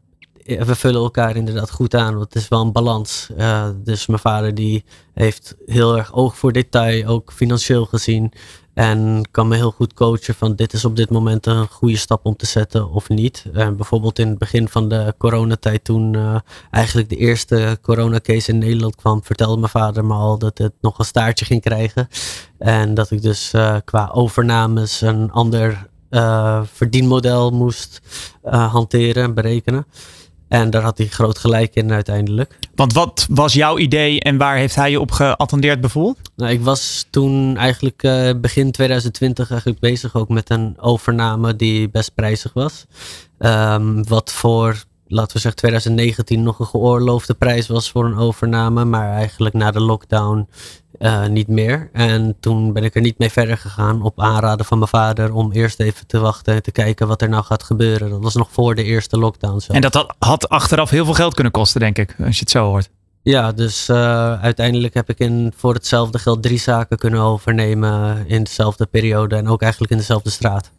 we 0.44 0.74
vullen 0.74 1.02
elkaar 1.02 1.37
inderdaad 1.37 1.70
goed 1.70 1.94
aan, 1.94 2.14
want 2.14 2.35
het 2.35 2.42
is 2.42 2.48
wel 2.48 2.61
een 2.61 2.72
balans. 2.72 3.28
Uh, 3.38 3.68
dus 3.85 4.07
mijn 4.07 4.20
vader 4.20 4.55
die 4.55 4.85
heeft 5.14 5.57
heel 5.66 5.96
erg 5.96 6.12
oog 6.14 6.38
voor 6.38 6.52
detail, 6.52 7.07
ook 7.07 7.33
financieel 7.33 7.85
gezien. 7.85 8.33
En 8.74 9.28
kan 9.31 9.48
me 9.48 9.57
heel 9.57 9.70
goed 9.70 9.94
coachen 9.94 10.35
van 10.35 10.55
dit 10.55 10.72
is 10.72 10.85
op 10.85 10.96
dit 10.96 11.11
moment 11.11 11.46
een 11.46 11.68
goede 11.68 11.96
stap 11.96 12.26
om 12.26 12.37
te 12.37 12.46
zetten 12.46 12.90
of 12.90 13.09
niet. 13.09 13.44
En 13.52 13.76
bijvoorbeeld 13.76 14.18
in 14.18 14.28
het 14.28 14.38
begin 14.38 14.68
van 14.68 14.88
de 14.88 15.14
coronatijd 15.18 15.85
toen 15.85 16.16
eigenlijk 16.70 17.09
de 17.09 17.16
eerste 17.16 17.78
coronacase 17.83 18.52
in 18.52 18.59
Nederland 18.59 18.96
kwam, 18.96 19.24
vertelde 19.24 19.57
mijn 19.57 19.70
vader 19.70 20.05
me 20.05 20.14
al 20.14 20.38
dat 20.38 20.59
het 20.59 20.72
nog 20.81 20.98
een 20.98 21.05
staartje 21.05 21.44
ging 21.44 21.61
krijgen. 21.61 22.09
En 22.59 22.94
dat 22.94 23.11
ik 23.11 23.22
dus 23.22 23.52
qua 23.85 24.11
overnames 24.12 25.00
een 25.00 25.31
ander 25.31 25.88
verdienmodel 26.72 27.50
moest 27.50 28.00
hanteren 28.50 29.22
en 29.22 29.35
berekenen. 29.35 29.87
En 30.53 30.71
daar 30.71 30.83
had 30.83 30.99
hij 30.99 31.07
groot 31.07 31.38
gelijk 31.38 31.75
in 31.75 31.93
uiteindelijk. 31.93 32.59
Want 32.75 32.93
wat 32.93 33.27
was 33.31 33.53
jouw 33.53 33.79
idee 33.79 34.21
en 34.21 34.37
waar 34.37 34.57
heeft 34.57 34.75
hij 34.75 34.91
je 34.91 35.01
op 35.01 35.11
geattendeerd 35.11 35.81
bijvoorbeeld? 35.81 36.31
Nou, 36.37 36.53
ik 36.53 36.61
was 36.61 37.07
toen 37.11 37.57
eigenlijk 37.57 38.03
uh, 38.03 38.31
begin 38.41 38.71
2020 38.71 39.51
eigenlijk 39.51 39.81
bezig 39.81 40.15
ook 40.15 40.29
met 40.29 40.51
een 40.51 40.77
overname 40.81 41.57
die 41.57 41.88
best 41.88 42.15
prijzig 42.15 42.53
was. 42.53 42.87
Um, 43.38 44.09
wat 44.09 44.33
voor 44.33 44.85
laten 45.07 45.33
we 45.33 45.41
zeggen 45.41 45.61
2019 45.61 46.43
nog 46.43 46.59
een 46.59 46.67
geoorloofde 46.67 47.35
prijs 47.35 47.67
was 47.67 47.91
voor 47.91 48.05
een 48.05 48.17
overname, 48.17 48.85
maar 48.85 49.12
eigenlijk 49.12 49.55
na 49.55 49.71
de 49.71 49.81
lockdown 49.81 50.49
uh, 51.03 51.27
niet 51.27 51.49
meer. 51.49 51.91
En 51.93 52.37
toen 52.41 52.73
ben 52.73 52.85
ik 52.85 52.95
er 52.95 53.01
niet 53.01 53.19
mee 53.19 53.31
verder 53.31 53.57
gegaan 53.57 54.03
op 54.03 54.21
aanraden 54.21 54.67
van 54.67 54.79
mijn 54.79 54.91
vader 54.91 55.35
om 55.35 55.53
eerst 55.53 55.81
even 55.81 56.07
te 56.07 56.19
wachten 56.19 56.55
en 56.55 56.62
te 56.62 56.73
kijken 56.73 57.07
wat 57.07 57.23
er 57.23 57.29
nou 57.29 57.45
gaat 57.45 57.62
gebeuren. 57.62 58.11
Dat 58.11 58.23
was 58.23 58.35
nog 58.35 58.49
voor 58.51 58.75
de 58.75 58.85
eerste 58.85 59.19
lockdown. 59.19 59.61
Zo. 59.61 59.73
En 59.73 59.81
dat 59.81 60.15
had, 60.19 60.49
achteraf 60.49 60.91
heel 60.91 61.05
veel 61.05 61.15
geld 61.15 61.35
kunnen 61.35 61.53
kosten, 61.53 61.81
denk 61.81 61.99
ik, 61.99 62.15
als 62.25 62.35
je 62.35 62.41
het 62.41 62.51
zo 62.51 62.65
hoort. 62.65 62.91
Ja, 63.23 63.53
dus 63.53 63.88
uh, 63.88 63.97
uiteindelijk 64.43 64.95
heb 64.95 65.09
ik 65.09 65.19
in, 65.19 65.53
voor 65.57 65.75
hetzelfde 65.75 66.19
geld 66.19 66.43
drie 66.43 66.59
zaken 66.59 66.99
kunnen 66.99 67.21
overnemen 67.21 68.25
in 68.27 68.43
dezelfde 68.43 68.87
periode 68.87 69.37
en 69.37 69.49
ook 69.49 69.62
eigenlijk 69.62 69.93
in 69.93 69.99
dezelfde 69.99 70.31
straat. 70.31 70.71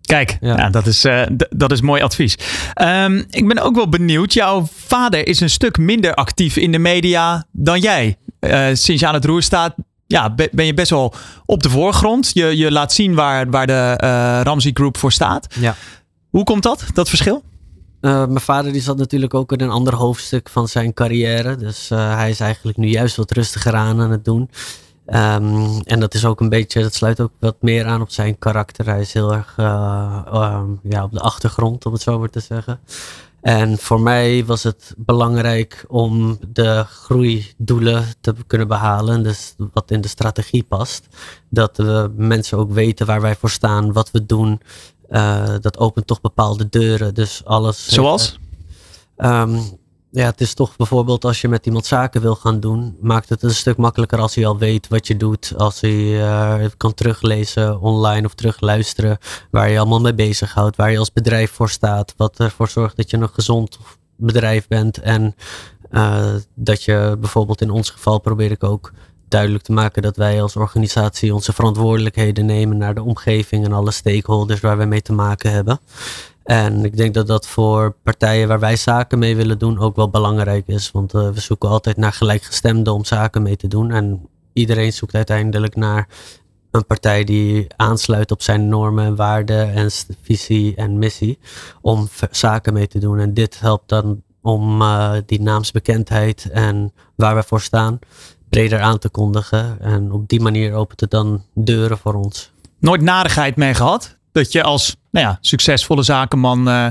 Kijk, 0.00 0.38
ja. 0.40 0.54
Nou, 0.54 0.70
dat, 0.70 0.86
is, 0.86 1.04
uh, 1.04 1.22
dat 1.50 1.72
is 1.72 1.80
mooi 1.80 2.02
advies. 2.02 2.38
Um, 2.82 3.24
ik 3.30 3.48
ben 3.48 3.58
ook 3.58 3.74
wel 3.74 3.88
benieuwd. 3.88 4.32
Jouw 4.32 4.68
vader 4.72 5.26
is 5.26 5.40
een 5.40 5.50
stuk 5.50 5.78
minder 5.78 6.14
actief 6.14 6.56
in 6.56 6.72
de 6.72 6.78
media 6.78 7.44
dan 7.52 7.80
jij. 7.80 8.16
Uh, 8.40 8.66
sinds 8.72 9.00
je 9.00 9.06
aan 9.06 9.14
het 9.14 9.24
roer 9.24 9.42
staat, 9.42 9.74
ja, 10.06 10.34
ben 10.52 10.66
je 10.66 10.74
best 10.74 10.90
wel 10.90 11.14
op 11.46 11.62
de 11.62 11.70
voorgrond. 11.70 12.30
Je, 12.34 12.56
je 12.56 12.72
laat 12.72 12.92
zien 12.92 13.14
waar, 13.14 13.50
waar 13.50 13.66
de 13.66 13.98
uh, 14.02 14.40
Ramsey 14.42 14.70
Group 14.74 14.96
voor 14.96 15.12
staat. 15.12 15.54
Ja. 15.54 15.76
Hoe 16.30 16.44
komt 16.44 16.62
dat, 16.62 16.84
dat 16.92 17.08
verschil? 17.08 17.42
Uh, 18.00 18.26
mijn 18.26 18.40
vader 18.40 18.72
die 18.72 18.82
zat 18.82 18.96
natuurlijk 18.96 19.34
ook 19.34 19.52
in 19.52 19.60
een 19.60 19.70
ander 19.70 19.94
hoofdstuk 19.94 20.48
van 20.48 20.68
zijn 20.68 20.94
carrière. 20.94 21.56
Dus 21.56 21.90
uh, 21.90 22.14
hij 22.14 22.30
is 22.30 22.40
eigenlijk 22.40 22.76
nu 22.78 22.88
juist 22.88 23.16
wat 23.16 23.30
rustiger 23.30 23.74
aan 23.74 24.00
aan 24.00 24.10
het 24.10 24.24
doen. 24.24 24.50
Um, 25.06 25.80
en 25.80 26.00
dat 26.00 26.14
is 26.14 26.24
ook 26.24 26.40
een 26.40 26.48
beetje, 26.48 26.82
dat 26.82 26.94
sluit 26.94 27.20
ook 27.20 27.32
wat 27.38 27.56
meer 27.60 27.86
aan 27.86 28.00
op 28.00 28.10
zijn 28.10 28.38
karakter. 28.38 28.86
Hij 28.86 29.00
is 29.00 29.12
heel 29.12 29.32
erg 29.34 29.54
um, 29.58 30.80
ja, 30.82 31.04
op 31.04 31.12
de 31.12 31.20
achtergrond, 31.20 31.86
om 31.86 31.92
het 31.92 32.02
zo 32.02 32.18
maar 32.18 32.30
te 32.30 32.40
zeggen. 32.40 32.80
En 33.40 33.78
voor 33.78 34.00
mij 34.00 34.44
was 34.44 34.62
het 34.62 34.94
belangrijk 34.96 35.84
om 35.88 36.38
de 36.48 36.84
groeidoelen 36.88 38.04
te 38.20 38.34
kunnen 38.46 38.68
behalen. 38.68 39.22
Dus 39.22 39.54
wat 39.72 39.90
in 39.90 40.00
de 40.00 40.08
strategie 40.08 40.62
past. 40.62 41.06
Dat 41.48 41.76
we 41.76 42.12
mensen 42.16 42.58
ook 42.58 42.72
weten 42.72 43.06
waar 43.06 43.20
wij 43.20 43.36
voor 43.36 43.50
staan, 43.50 43.92
wat 43.92 44.10
we 44.10 44.26
doen. 44.26 44.60
Uh, 45.10 45.54
dat 45.60 45.78
opent 45.78 46.06
toch 46.06 46.20
bepaalde 46.20 46.68
deuren. 46.68 47.14
Dus 47.14 47.44
alles. 47.44 47.88
Zoals? 47.88 48.38
Um, 49.16 49.79
ja, 50.10 50.24
het 50.24 50.40
is 50.40 50.54
toch 50.54 50.76
bijvoorbeeld 50.76 51.24
als 51.24 51.40
je 51.40 51.48
met 51.48 51.66
iemand 51.66 51.86
zaken 51.86 52.20
wil 52.20 52.34
gaan 52.34 52.60
doen, 52.60 52.96
maakt 53.00 53.28
het 53.28 53.42
een 53.42 53.54
stuk 53.54 53.76
makkelijker 53.76 54.18
als 54.18 54.34
hij 54.34 54.46
al 54.46 54.58
weet 54.58 54.88
wat 54.88 55.06
je 55.06 55.16
doet. 55.16 55.52
Als 55.56 55.80
hij 55.80 55.92
uh, 55.92 56.64
kan 56.76 56.94
teruglezen 56.94 57.80
online 57.80 58.26
of 58.26 58.34
terugluisteren 58.34 59.18
waar 59.50 59.70
je 59.70 59.78
allemaal 59.78 60.00
mee 60.00 60.14
bezighoudt, 60.14 60.76
waar 60.76 60.90
je 60.90 60.98
als 60.98 61.12
bedrijf 61.12 61.50
voor 61.50 61.70
staat, 61.70 62.14
wat 62.16 62.38
ervoor 62.38 62.68
zorgt 62.68 62.96
dat 62.96 63.10
je 63.10 63.16
een 63.16 63.28
gezond 63.28 63.78
bedrijf 64.16 64.68
bent. 64.68 64.98
En 64.98 65.34
uh, 65.90 66.34
dat 66.54 66.82
je 66.82 67.16
bijvoorbeeld 67.20 67.60
in 67.60 67.70
ons 67.70 67.90
geval 67.90 68.18
probeer 68.18 68.50
ik 68.50 68.64
ook 68.64 68.92
duidelijk 69.28 69.64
te 69.64 69.72
maken 69.72 70.02
dat 70.02 70.16
wij 70.16 70.42
als 70.42 70.56
organisatie 70.56 71.34
onze 71.34 71.52
verantwoordelijkheden 71.52 72.46
nemen 72.46 72.76
naar 72.76 72.94
de 72.94 73.02
omgeving 73.02 73.64
en 73.64 73.72
alle 73.72 73.90
stakeholders 73.90 74.60
waar 74.60 74.76
wij 74.76 74.86
mee 74.86 75.02
te 75.02 75.12
maken 75.12 75.52
hebben. 75.52 75.80
En 76.50 76.84
ik 76.84 76.96
denk 76.96 77.14
dat 77.14 77.26
dat 77.26 77.46
voor 77.46 77.96
partijen 78.02 78.48
waar 78.48 78.60
wij 78.60 78.76
zaken 78.76 79.18
mee 79.18 79.36
willen 79.36 79.58
doen 79.58 79.78
ook 79.78 79.96
wel 79.96 80.10
belangrijk 80.10 80.66
is. 80.66 80.90
Want 80.90 81.14
uh, 81.14 81.28
we 81.28 81.40
zoeken 81.40 81.68
altijd 81.68 81.96
naar 81.96 82.12
gelijkgestemden 82.12 82.92
om 82.92 83.04
zaken 83.04 83.42
mee 83.42 83.56
te 83.56 83.68
doen. 83.68 83.90
En 83.90 84.28
iedereen 84.52 84.92
zoekt 84.92 85.14
uiteindelijk 85.14 85.76
naar 85.76 86.08
een 86.70 86.86
partij 86.86 87.24
die 87.24 87.66
aansluit 87.76 88.30
op 88.30 88.42
zijn 88.42 88.68
normen 88.68 89.04
en 89.04 89.16
waarden 89.16 89.72
en 89.72 89.90
visie 90.22 90.74
en 90.74 90.98
missie 90.98 91.38
om 91.80 92.08
zaken 92.30 92.72
mee 92.72 92.86
te 92.86 92.98
doen. 92.98 93.18
En 93.18 93.34
dit 93.34 93.60
helpt 93.60 93.88
dan 93.88 94.22
om 94.42 94.82
uh, 94.82 95.12
die 95.26 95.40
naamsbekendheid 95.40 96.48
en 96.52 96.92
waar 97.14 97.34
we 97.34 97.42
voor 97.42 97.60
staan 97.60 97.98
breder 98.48 98.80
aan 98.80 98.98
te 98.98 99.08
kondigen. 99.08 99.80
En 99.80 100.12
op 100.12 100.28
die 100.28 100.40
manier 100.40 100.74
opent 100.74 101.00
het 101.00 101.10
dan 101.10 101.44
deuren 101.54 101.98
voor 101.98 102.14
ons. 102.14 102.52
Nooit 102.78 103.02
narigheid 103.02 103.56
mee 103.56 103.74
gehad? 103.74 104.16
Dat 104.32 104.52
je 104.52 104.62
als 104.62 104.96
nou 105.10 105.26
ja, 105.26 105.38
succesvolle 105.40 106.02
zakenman 106.02 106.68
uh, 106.68 106.86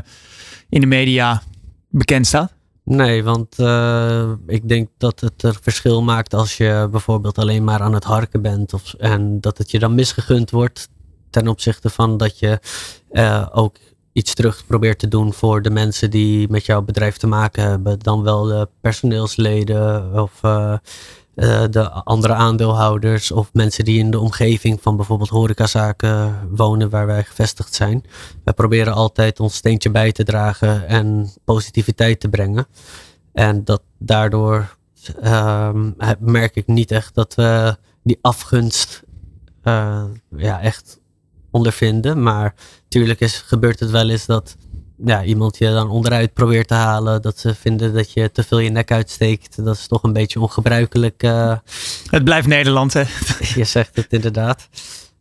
in 0.70 0.82
de 0.82 0.88
media 0.88 1.42
bekend 1.90 2.28
staat? 2.28 2.54
Nee, 2.84 3.24
want 3.24 3.60
uh, 3.60 4.32
ik 4.48 4.70
denk 4.70 4.90
dat 4.98 5.20
het 5.20 5.44
er 5.44 5.58
verschil 5.62 6.04
maakt 6.04 6.34
als 6.34 6.58
je 6.58 6.88
bijvoorbeeld 6.92 7.38
alleen 7.38 7.64
maar 7.64 7.82
aan 7.82 7.94
het 7.94 8.04
harken 8.04 8.42
bent. 8.42 8.74
Of, 8.74 8.94
en 8.94 9.42
dat 9.42 9.58
het 9.58 9.72
je 9.72 9.80
dan 9.80 9.96
misgegund 9.96 10.52
wordt 10.52 10.90
ten 11.30 11.48
opzichte 11.48 11.90
van 11.90 12.18
dat 12.18 12.40
je 12.40 12.60
uh, 13.12 13.48
ook 13.52 13.78
iets 14.14 14.34
terug 14.34 14.66
probeert 14.66 15.00
te 15.00 15.08
doen 15.08 15.34
voor 15.34 15.62
de 15.62 15.70
mensen 15.70 16.10
die 16.10 16.50
met 16.50 16.66
jouw 16.66 16.82
bedrijf 16.82 17.18
te 17.18 17.28
maken 17.28 17.64
hebben. 17.64 18.00
Dan 18.00 18.24
wel 18.24 18.44
de 18.44 18.70
personeelsleden 18.82 20.14
of 20.22 20.42
de 21.70 21.90
andere 22.04 22.34
aandeelhouders 22.34 23.32
of 23.32 23.50
mensen 23.54 23.84
die 23.84 24.00
in 24.00 24.12
de 24.12 24.20
omgeving 24.20 24.82
van 24.82 24.96
bijvoorbeeld 24.96 25.30
horecazaken 25.30 26.40
wonen 26.52 26.90
waar 26.90 27.06
wij 27.06 27.24
gevestigd 27.24 27.74
zijn. 27.74 28.04
Wij 28.44 28.54
proberen 28.54 28.94
altijd 28.94 29.40
ons 29.40 29.56
steentje 29.56 29.92
bij 29.92 30.12
te 30.12 30.24
dragen 30.24 30.88
en 30.88 31.34
positiviteit 31.46 32.20
te 32.20 32.30
brengen. 32.30 32.68
En 33.34 33.64
dat 33.64 33.82
daardoor 33.98 34.78
uh, 35.24 35.70
merk 36.20 36.56
ik 36.56 36.68
niet 36.68 36.92
echt 36.92 37.16
dat 37.16 37.36
we 37.36 37.78
die 38.04 38.20
afgunst 38.22 39.04
uh, 39.64 40.04
ja, 40.36 40.62
echt 40.62 41.00
ondervinden. 41.52 42.24
Maar 42.24 42.56
natuurlijk 42.84 43.20
is, 43.20 43.38
gebeurt 43.38 43.80
het 43.80 43.90
wel 43.90 44.10
eens 44.10 44.26
dat 44.26 44.56
ja, 45.06 45.24
iemand 45.24 45.58
je 45.58 45.72
dan 45.72 45.90
onderuit 45.90 46.34
probeert 46.34 46.68
te 46.68 46.74
halen. 46.74 47.22
Dat 47.22 47.40
ze 47.40 47.56
vinden 47.56 47.94
dat 47.94 48.12
je 48.12 48.32
te 48.32 48.44
veel 48.44 48.60
je 48.60 48.70
nek 48.70 48.92
uitsteekt. 48.92 49.66
Dat 49.66 49.76
is 49.76 49.88
toch 49.88 50.04
een 50.04 50.14
beetje 50.14 50.40
ongebruikelijk. 50.40 51.24
Uh, 51.24 51.58
het 52.10 52.24
blijft 52.24 52.48
Nederland, 52.48 52.94
hè? 52.94 53.04
je 53.60 53.64
zegt 53.64 53.96
het 53.96 54.14
inderdaad. 54.14 54.70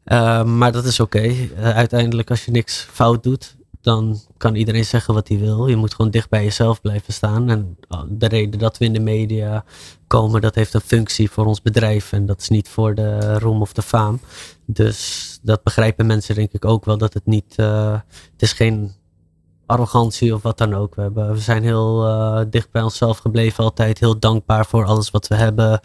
Uh, 0.05 0.45
maar 0.45 0.73
dat 0.73 0.85
is 0.85 1.01
oké. 1.01 1.17
Okay. 1.19 1.51
Uh, 1.59 1.71
uiteindelijk, 1.71 2.31
als 2.31 2.45
je 2.45 2.51
niks 2.51 2.88
fout 2.93 3.23
doet, 3.23 3.57
dan 3.81 4.21
kan 4.37 4.55
iedereen 4.55 4.85
zeggen 4.85 5.14
wat 5.14 5.29
hij 5.29 5.38
wil. 5.38 5.67
Je 5.67 5.77
moet 5.77 5.95
gewoon 5.95 6.11
dicht 6.11 6.29
bij 6.29 6.45
jezelf 6.45 6.81
blijven 6.81 7.12
staan. 7.12 7.51
En 7.51 7.79
de 8.09 8.29
reden 8.29 8.59
dat 8.59 8.79
we 8.79 8.85
in 8.85 8.93
de 8.93 9.01
media 9.01 9.64
komen, 10.07 10.41
dat 10.41 10.55
heeft 10.55 10.75
een 10.75 10.81
functie 10.81 11.31
voor 11.31 11.47
ons 11.47 11.62
bedrijf. 11.62 12.12
En 12.12 12.27
dat 12.27 12.41
is 12.41 12.49
niet 12.49 12.69
voor 12.69 12.95
de 12.95 13.38
roem 13.38 13.61
of 13.61 13.73
de 13.73 13.83
faam. 13.83 14.21
Dus 14.67 15.38
dat 15.43 15.62
begrijpen 15.62 16.07
mensen 16.07 16.35
denk 16.35 16.53
ik 16.53 16.64
ook 16.64 16.85
wel. 16.85 16.99
Dat 16.99 17.14
het 17.14 17.27
niet, 17.27 17.55
uh, 17.57 17.93
het 18.33 18.43
is 18.43 18.53
geen 18.53 18.93
arrogantie 19.69 20.35
of 20.35 20.43
wat 20.43 20.59
dan 20.59 20.75
ook. 20.75 20.95
We, 20.95 21.03
hebben, 21.03 21.33
we 21.33 21.41
zijn 21.41 21.63
heel 21.63 22.07
uh, 22.07 22.41
dicht 22.51 22.71
bij 22.71 22.83
onszelf 22.83 23.19
gebleven 23.19 23.65
altijd. 23.65 23.99
Heel 23.99 24.19
dankbaar 24.19 24.67
voor 24.67 24.85
alles 24.85 25.11
wat 25.11 25.29
we 25.29 25.35
hebben 25.35 25.81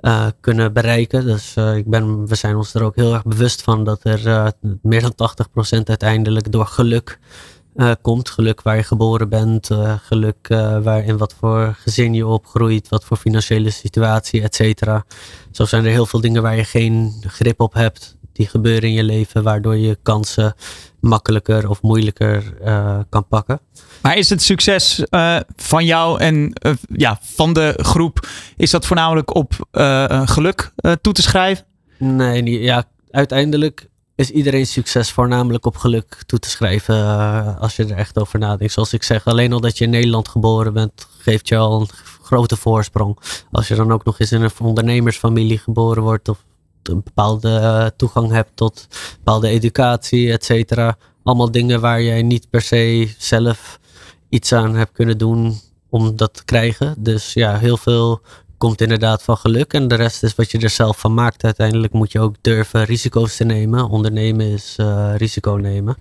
uh, 0.00 0.26
kunnen 0.40 0.72
bereiken. 0.72 1.24
Dus 1.24 1.56
uh, 1.56 1.76
ik 1.76 1.86
ben, 1.86 2.26
we 2.26 2.34
zijn 2.34 2.56
ons 2.56 2.74
er 2.74 2.82
ook 2.82 2.96
heel 2.96 3.12
erg 3.12 3.24
bewust 3.24 3.62
van 3.62 3.84
dat 3.84 4.04
er 4.04 4.52
meer 4.82 5.00
dan 5.00 5.14
80% 5.78 5.82
uiteindelijk 5.84 6.52
door 6.52 6.66
geluk 6.66 7.18
komt. 8.02 8.30
Geluk 8.30 8.62
waar 8.62 8.76
je 8.76 8.82
geboren 8.82 9.28
bent, 9.28 9.70
geluk 10.02 10.48
in 11.04 11.16
wat 11.18 11.34
voor 11.38 11.74
gezin 11.78 12.14
je 12.14 12.26
opgroeit, 12.26 12.88
wat 12.88 13.04
voor 13.04 13.16
financiële 13.16 13.70
situatie, 13.70 14.42
et 14.42 14.54
cetera. 14.54 15.04
Zo 15.50 15.64
zijn 15.64 15.84
er 15.84 15.90
heel 15.90 16.06
veel 16.06 16.20
dingen 16.20 16.42
waar 16.42 16.56
je 16.56 16.64
geen 16.64 17.22
grip 17.26 17.60
op 17.60 17.74
hebt. 17.74 18.16
Die 18.32 18.46
gebeuren 18.46 18.88
in 18.88 18.94
je 18.94 19.04
leven, 19.04 19.42
waardoor 19.42 19.76
je 19.76 19.98
kansen 20.02 20.54
makkelijker 21.02 21.68
of 21.68 21.82
moeilijker 21.82 22.54
uh, 22.64 22.98
kan 23.08 23.26
pakken. 23.26 23.60
Maar 24.02 24.16
is 24.16 24.30
het 24.30 24.42
succes 24.42 25.04
uh, 25.10 25.36
van 25.56 25.84
jou 25.84 26.20
en 26.20 26.52
uh, 26.66 26.72
ja, 26.88 27.18
van 27.22 27.52
de 27.52 27.74
groep, 27.76 28.28
is 28.56 28.70
dat 28.70 28.86
voornamelijk 28.86 29.34
op 29.34 29.54
geluk 30.24 30.72
toe 31.00 31.12
te 31.12 31.22
schrijven? 31.22 31.64
Nee, 31.98 32.42
niet, 32.42 32.62
ja, 32.62 32.84
uiteindelijk 33.10 33.90
is 34.14 34.30
iedereen 34.30 34.66
succes 34.66 35.10
voornamelijk 35.10 35.66
op 35.66 35.76
geluk 35.76 36.22
toe 36.26 36.38
te 36.38 36.50
schrijven 36.50 36.96
als 37.58 37.76
je 37.76 37.84
er 37.84 37.96
echt 37.96 38.18
over 38.18 38.38
nadenkt. 38.38 38.72
Zoals 38.72 38.92
ik 38.92 39.02
zeg, 39.02 39.24
alleen 39.24 39.52
al 39.52 39.60
dat 39.60 39.78
je 39.78 39.84
in 39.84 39.90
Nederland 39.90 40.28
geboren 40.28 40.72
bent, 40.72 41.08
geeft 41.18 41.48
je 41.48 41.56
al 41.56 41.80
een 41.80 41.88
grote 42.22 42.56
voorsprong. 42.56 43.18
Als 43.50 43.68
je 43.68 43.74
dan 43.74 43.92
ook 43.92 44.04
nog 44.04 44.20
eens 44.20 44.32
in 44.32 44.42
een 44.42 44.50
ondernemersfamilie 44.58 45.58
geboren 45.58 46.02
wordt 46.02 46.28
of 46.28 46.44
een 46.88 47.02
bepaalde 47.04 47.56
eh, 47.56 47.86
toegang 47.96 48.30
hebt 48.30 48.50
tot 48.54 48.88
bepaalde 49.16 49.48
educatie, 49.48 50.32
et 50.32 50.44
cetera. 50.44 50.96
Allemaal 51.22 51.50
dingen 51.50 51.80
waar 51.80 52.02
jij 52.02 52.22
niet 52.22 52.50
per 52.50 52.62
se 52.62 53.14
zelf 53.18 53.78
iets 54.28 54.52
aan 54.52 54.74
hebt 54.74 54.92
kunnen 54.92 55.18
doen 55.18 55.60
om 55.90 56.16
dat 56.16 56.34
te 56.34 56.44
krijgen. 56.44 56.94
Dus 56.98 57.32
ja, 57.32 57.58
heel 57.58 57.76
veel 57.76 58.20
komt 58.58 58.80
inderdaad 58.80 59.22
van 59.22 59.36
geluk. 59.36 59.72
En 59.72 59.88
de 59.88 59.94
rest 59.94 60.22
is 60.22 60.34
wat 60.34 60.50
je 60.50 60.58
er 60.58 60.70
zelf 60.70 60.98
van 60.98 61.14
maakt. 61.14 61.44
Uiteindelijk 61.44 61.92
moet 61.92 62.12
je 62.12 62.20
ook 62.20 62.34
durven 62.40 62.84
risico's 62.84 63.36
te 63.36 63.44
nemen. 63.44 63.88
Ondernemen 63.88 64.46
is 64.46 64.76
uh, 64.80 65.12
risico 65.16 65.52
nemen. 65.52 65.96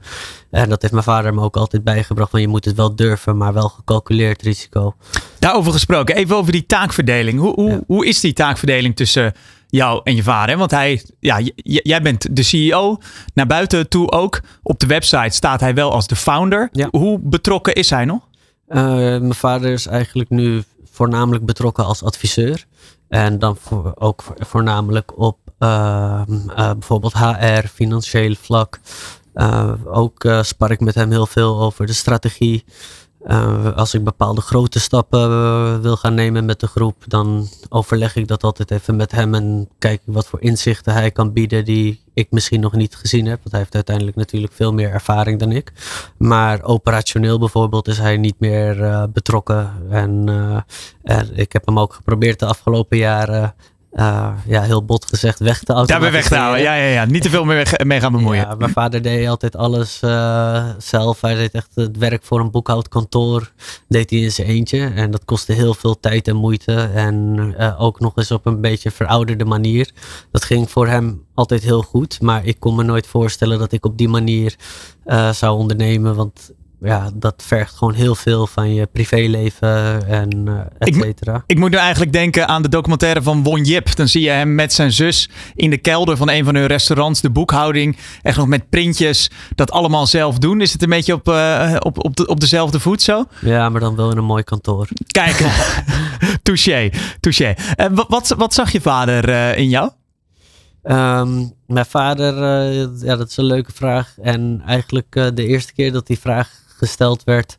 En 0.50 0.70
dat 0.70 0.82
heeft 0.82 0.94
mijn 0.94 1.06
vader 1.06 1.34
me 1.34 1.42
ook 1.42 1.58
altijd 1.58 1.84
bijgebracht. 1.84 2.30
Van 2.30 2.42
je 2.42 2.48
moet 2.48 2.66
het 2.66 2.76
wel 2.76 2.96
durven, 2.96 3.38
maar 3.38 3.54
wel 3.54 3.70
gecalculeerd 3.70 4.42
risico. 4.42 4.96
Daarover 5.40 5.72
gesproken, 5.72 6.16
even 6.16 6.36
over 6.36 6.52
die 6.52 6.66
taakverdeling. 6.66 7.40
Hoe, 7.40 7.54
hoe, 7.54 7.70
ja. 7.70 7.80
hoe 7.88 8.06
is 8.06 8.20
die 8.20 8.34
taakverdeling 8.34 8.96
tussen 8.96 9.34
jou 9.72 10.02
en 10.04 10.16
je 10.16 10.24
vader. 10.24 10.58
Want 10.58 10.72
hij, 10.72 11.04
ja, 11.20 11.40
jij 11.64 12.02
bent 12.02 12.36
de 12.36 12.44
CEO. 12.44 12.98
Naar 13.34 13.48
buiten 13.48 13.90
toe 13.90 14.12
ook. 14.12 14.42
Op 14.64 14.80
de 14.80 14.86
website 14.86 15.36
staat 15.36 15.60
hij 15.60 15.74
wel 15.74 15.92
als 15.92 16.08
de 16.08 16.16
founder. 16.16 16.70
Ja. 16.72 16.88
Hoe 16.92 17.20
betrokken 17.22 17.74
is 17.74 17.90
hij 17.90 18.06
nog? 18.06 18.28
Uh, 18.68 18.86
mijn 18.96 19.34
vader 19.34 19.72
is 19.72 19.88
eigenlijk 19.88 20.30
nu 20.30 20.64
voornamelijk 20.92 21.46
betrokken 21.46 21.86
als 21.86 22.04
adviseur. 22.04 22.66
En 23.10 23.40
dan 23.40 23.58
voor, 23.58 23.92
ook 23.96 24.24
voornamelijk 24.38 25.20
op 25.20 25.38
uh, 25.60 26.22
uh, 26.28 26.56
bijvoorbeeld 26.56 27.14
HR, 27.14 27.68
financieel 27.74 28.36
vlak. 28.42 28.80
ook 29.86 30.30
spar 30.42 30.72
ik 30.72 30.80
met 30.80 30.96
hem 30.96 31.12
heel 31.12 31.28
veel 31.28 31.62
over 31.62 31.86
de 31.86 31.94
strategie. 31.94 32.64
Uh, 33.26 33.76
als 33.76 33.94
ik 33.94 34.04
bepaalde 34.04 34.42
grote 34.42 34.80
stappen 34.80 35.30
uh, 35.30 35.80
wil 35.80 35.98
gaan 35.98 36.14
nemen 36.14 36.46
met 36.46 36.60
de 36.60 36.68
groep, 36.68 36.96
dan 37.08 37.48
overleg 37.70 38.16
ik 38.16 38.28
dat 38.28 38.44
altijd 38.44 38.72
even 38.72 38.96
met 38.96 39.12
hem 39.12 39.36
en 39.36 39.70
kijk 39.78 40.02
wat 40.06 40.28
voor 40.28 40.42
inzichten 40.42 40.94
hij 40.94 41.12
kan 41.12 41.34
bieden 41.34 41.66
die 41.66 42.02
ik 42.14 42.32
misschien 42.32 42.60
nog 42.60 42.74
niet 42.74 42.96
gezien 42.96 43.26
heb. 43.26 43.38
Want 43.38 43.52
hij 43.52 43.60
heeft 43.60 43.76
uiteindelijk 43.76 44.18
natuurlijk 44.18 44.54
veel 44.54 44.74
meer 44.74 44.92
ervaring 44.92 45.40
dan 45.40 45.52
ik. 45.52 45.72
Maar 46.18 46.64
operationeel 46.64 47.40
bijvoorbeeld 47.40 47.88
is 47.88 47.98
hij 47.98 48.18
niet 48.18 48.40
meer 48.40 48.80
uh, 48.80 49.04
betrokken. 49.14 49.72
En, 49.90 50.28
en 51.04 51.30
ik 51.34 51.54
heb 51.54 51.66
hem 51.66 51.80
ook 51.80 51.94
geprobeerd 51.94 52.40
de 52.40 52.46
afgelopen 52.46 52.98
jaren 52.98 53.54
uh, 53.94 54.32
ja, 54.46 54.62
heel 54.62 54.86
bot 54.86 55.06
gezegd, 55.06 55.40
weg 55.40 55.60
te 55.60 55.74
automatiseren. 55.74 56.02
Daar 56.02 56.12
weg 56.12 56.28
te 56.28 56.36
houden, 56.36 56.62
ja, 56.62 56.74
ja, 56.74 56.88
ja. 56.88 57.06
Niet 57.06 57.22
te 57.22 57.30
veel 57.30 57.46
meer 57.46 57.80
mee 57.86 58.00
gaan 58.00 58.12
bemoeien. 58.12 58.42
Ja, 58.42 58.56
mijn 58.56 58.72
vader 58.72 59.02
deed 59.02 59.28
altijd 59.28 59.56
alles 59.56 60.02
uh, 60.04 60.70
zelf. 60.78 61.22
Hij 61.22 61.36
deed 61.36 61.52
echt 61.52 61.70
het 61.76 61.98
werk 61.98 62.24
voor 62.24 62.40
een 62.40 62.52
boekhoudkantoor. 62.52 63.52
Deed 63.88 64.10
hij 64.10 64.20
in 64.20 64.32
zijn 64.32 64.48
eentje. 64.48 64.92
En 64.96 65.12
dat 65.12 65.26
kostte 65.26 65.54
heel 65.54 65.74
veel 65.74 66.00
tijd 66.00 66.28
en 66.28 66.36
moeite. 66.36 66.74
En 66.94 67.38
uh, 67.60 67.82
ook 67.82 68.00
nog 68.00 68.18
eens 68.18 68.32
op 68.32 68.46
een 68.46 68.62
beetje 68.62 68.92
verouderde 68.92 69.46
manier. 69.46 69.92
Dat 70.32 70.44
ging 70.44 70.70
voor 70.70 70.88
hem 70.88 71.24
altijd 71.34 71.64
heel 71.64 71.82
goed. 71.82 72.22
Maar 72.22 72.46
ik 72.46 72.60
kon 72.60 72.76
me 72.76 72.84
nooit 72.84 73.08
voorstellen 73.08 73.60
dat 73.60 73.72
ik 73.72 73.86
op 73.86 73.98
die 73.98 74.10
manier 74.10 74.56
zou 75.32 75.58
ondernemen. 75.58 76.16
Want 76.16 76.52
ja, 76.84 77.10
dat 77.14 77.44
vergt 77.46 77.76
gewoon 77.76 77.94
heel 77.94 78.16
veel 78.16 78.48
van 78.48 78.74
je 78.74 78.86
privéleven 78.86 80.08
en 80.08 80.46
uh, 80.48 80.60
et 80.78 80.96
cetera. 80.96 81.36
Ik, 81.36 81.44
ik, 81.46 81.58
moet 81.58 81.70
nu 81.70 81.78
eigenlijk 81.78 82.14
denken 82.14 82.48
aan 82.48 82.62
de 82.62 82.70
documentaire 82.70 83.22
van 83.22 83.44
Won 83.44 83.64
Jip. 83.64 83.96
Dan 83.96 84.08
zie 84.08 84.22
je 84.22 84.30
hem 84.30 84.56
met 84.56 84.74
zijn 84.74 84.92
zus 84.92 85.30
in 85.56 85.70
de 85.70 85.78
kelder 85.78 86.18
van 86.18 86.30
een 86.30 86.46
van 86.46 86.56
hun 86.56 86.68
restaurants. 86.68 87.22
De 87.22 87.30
boekhouding, 87.30 87.98
echt 88.22 88.38
nog 88.38 88.48
met 88.48 88.70
printjes. 88.70 89.30
Dat 89.56 89.72
allemaal 89.72 90.08
zelf 90.08 90.38
doen. 90.38 90.62
Is 90.62 90.74
het 90.74 90.84
een 90.84 90.90
beetje 90.90 91.14
op, 91.14 91.30
uh, 91.30 91.76
op, 91.80 92.06
op, 92.06 92.16
de, 92.16 92.28
op 92.28 92.40
dezelfde 92.40 92.80
voet 92.80 93.02
zo? 93.02 93.26
Ja, 93.42 93.70
maar 93.70 93.82
dan 93.82 93.96
wel 93.96 94.12
in 94.12 94.18
een 94.18 94.24
mooi 94.24 94.44
kantoor. 94.44 94.88
Kijk, 95.08 95.46
touché, 96.44 96.90
touché. 97.20 97.56
Uh, 97.78 97.86
wat, 98.08 98.34
wat 98.38 98.54
zag 98.54 98.72
je 98.72 98.82
vader 98.82 99.56
in 99.58 99.70
jou? 99.70 99.90
Um, 100.84 101.54
mijn 101.68 101.86
vader, 101.86 102.34
ja, 103.06 103.16
dat 103.16 103.30
is 103.30 103.38
een 103.38 103.46
leuke 103.46 103.72
vraag. 103.72 104.16
En 104.22 104.62
eigenlijk 104.66 105.12
de 105.12 105.46
eerste 105.46 105.74
keer 105.74 105.92
dat 105.92 106.08
die 106.08 106.20
vraag 106.20 106.60
gesteld 106.82 107.24
werd, 107.24 107.58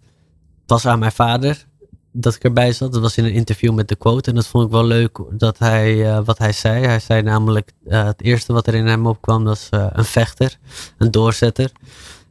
was 0.67 0.87
aan 0.87 0.99
mijn 0.99 1.13
vader 1.13 1.67
dat 2.13 2.35
ik 2.35 2.45
erbij 2.45 2.73
zat. 2.73 2.93
Dat 2.93 3.03
was 3.03 3.17
in 3.17 3.25
een 3.25 3.33
interview 3.33 3.73
met 3.75 3.89
de 3.89 3.97
quote. 3.97 4.31
En 4.31 4.37
dat 4.37 4.47
vond 4.47 4.65
ik 4.65 4.71
wel 4.71 4.85
leuk 4.85 5.19
dat 5.31 5.59
hij, 5.59 5.95
uh, 5.95 6.25
wat 6.25 6.39
hij 6.39 6.53
zei. 6.53 6.85
Hij 6.87 7.01
zei 7.01 7.23
namelijk, 7.23 7.73
uh, 7.87 8.05
het 8.05 8.23
eerste 8.23 8.53
wat 8.53 8.67
er 8.67 8.75
in 8.75 8.87
hem 8.87 9.07
opkwam 9.07 9.45
was 9.45 9.69
uh, 9.71 9.87
een 9.93 10.05
vechter, 10.05 10.59
een 10.99 11.11
doorzetter. 11.11 11.71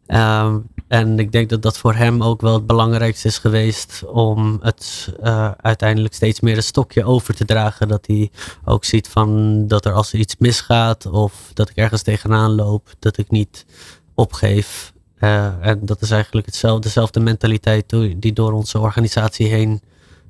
Um, 0.07 0.67
En 0.87 1.19
ik 1.19 1.31
denk 1.31 1.49
dat 1.49 1.61
dat 1.61 1.77
voor 1.77 1.93
hem 1.93 2.23
ook 2.23 2.41
wel 2.41 2.53
het 2.53 2.65
belangrijkste 2.65 3.27
is 3.27 3.37
geweest 3.37 4.03
om 4.05 4.59
het 4.61 5.13
uiteindelijk 5.61 6.13
steeds 6.13 6.39
meer 6.39 6.57
een 6.57 6.63
stokje 6.63 7.03
over 7.03 7.35
te 7.35 7.45
dragen. 7.45 7.87
Dat 7.87 8.07
hij 8.07 8.31
ook 8.65 8.85
ziet 8.85 9.07
van 9.07 9.27
dat 9.67 9.85
er 9.85 9.93
als 9.93 10.13
er 10.13 10.19
iets 10.19 10.35
misgaat 10.37 11.05
of 11.05 11.51
dat 11.53 11.69
ik 11.69 11.75
ergens 11.75 12.01
tegenaan 12.01 12.55
loop, 12.55 12.93
dat 12.99 13.17
ik 13.17 13.31
niet 13.31 13.65
opgeef. 14.13 14.90
Uh, 15.23 15.65
en 15.67 15.79
dat 15.85 16.01
is 16.01 16.11
eigenlijk 16.11 16.45
hetzelfde, 16.45 16.81
dezelfde 16.81 17.19
mentaliteit 17.19 17.89
die 18.17 18.33
door 18.33 18.51
onze 18.51 18.79
organisatie 18.79 19.47
heen 19.47 19.81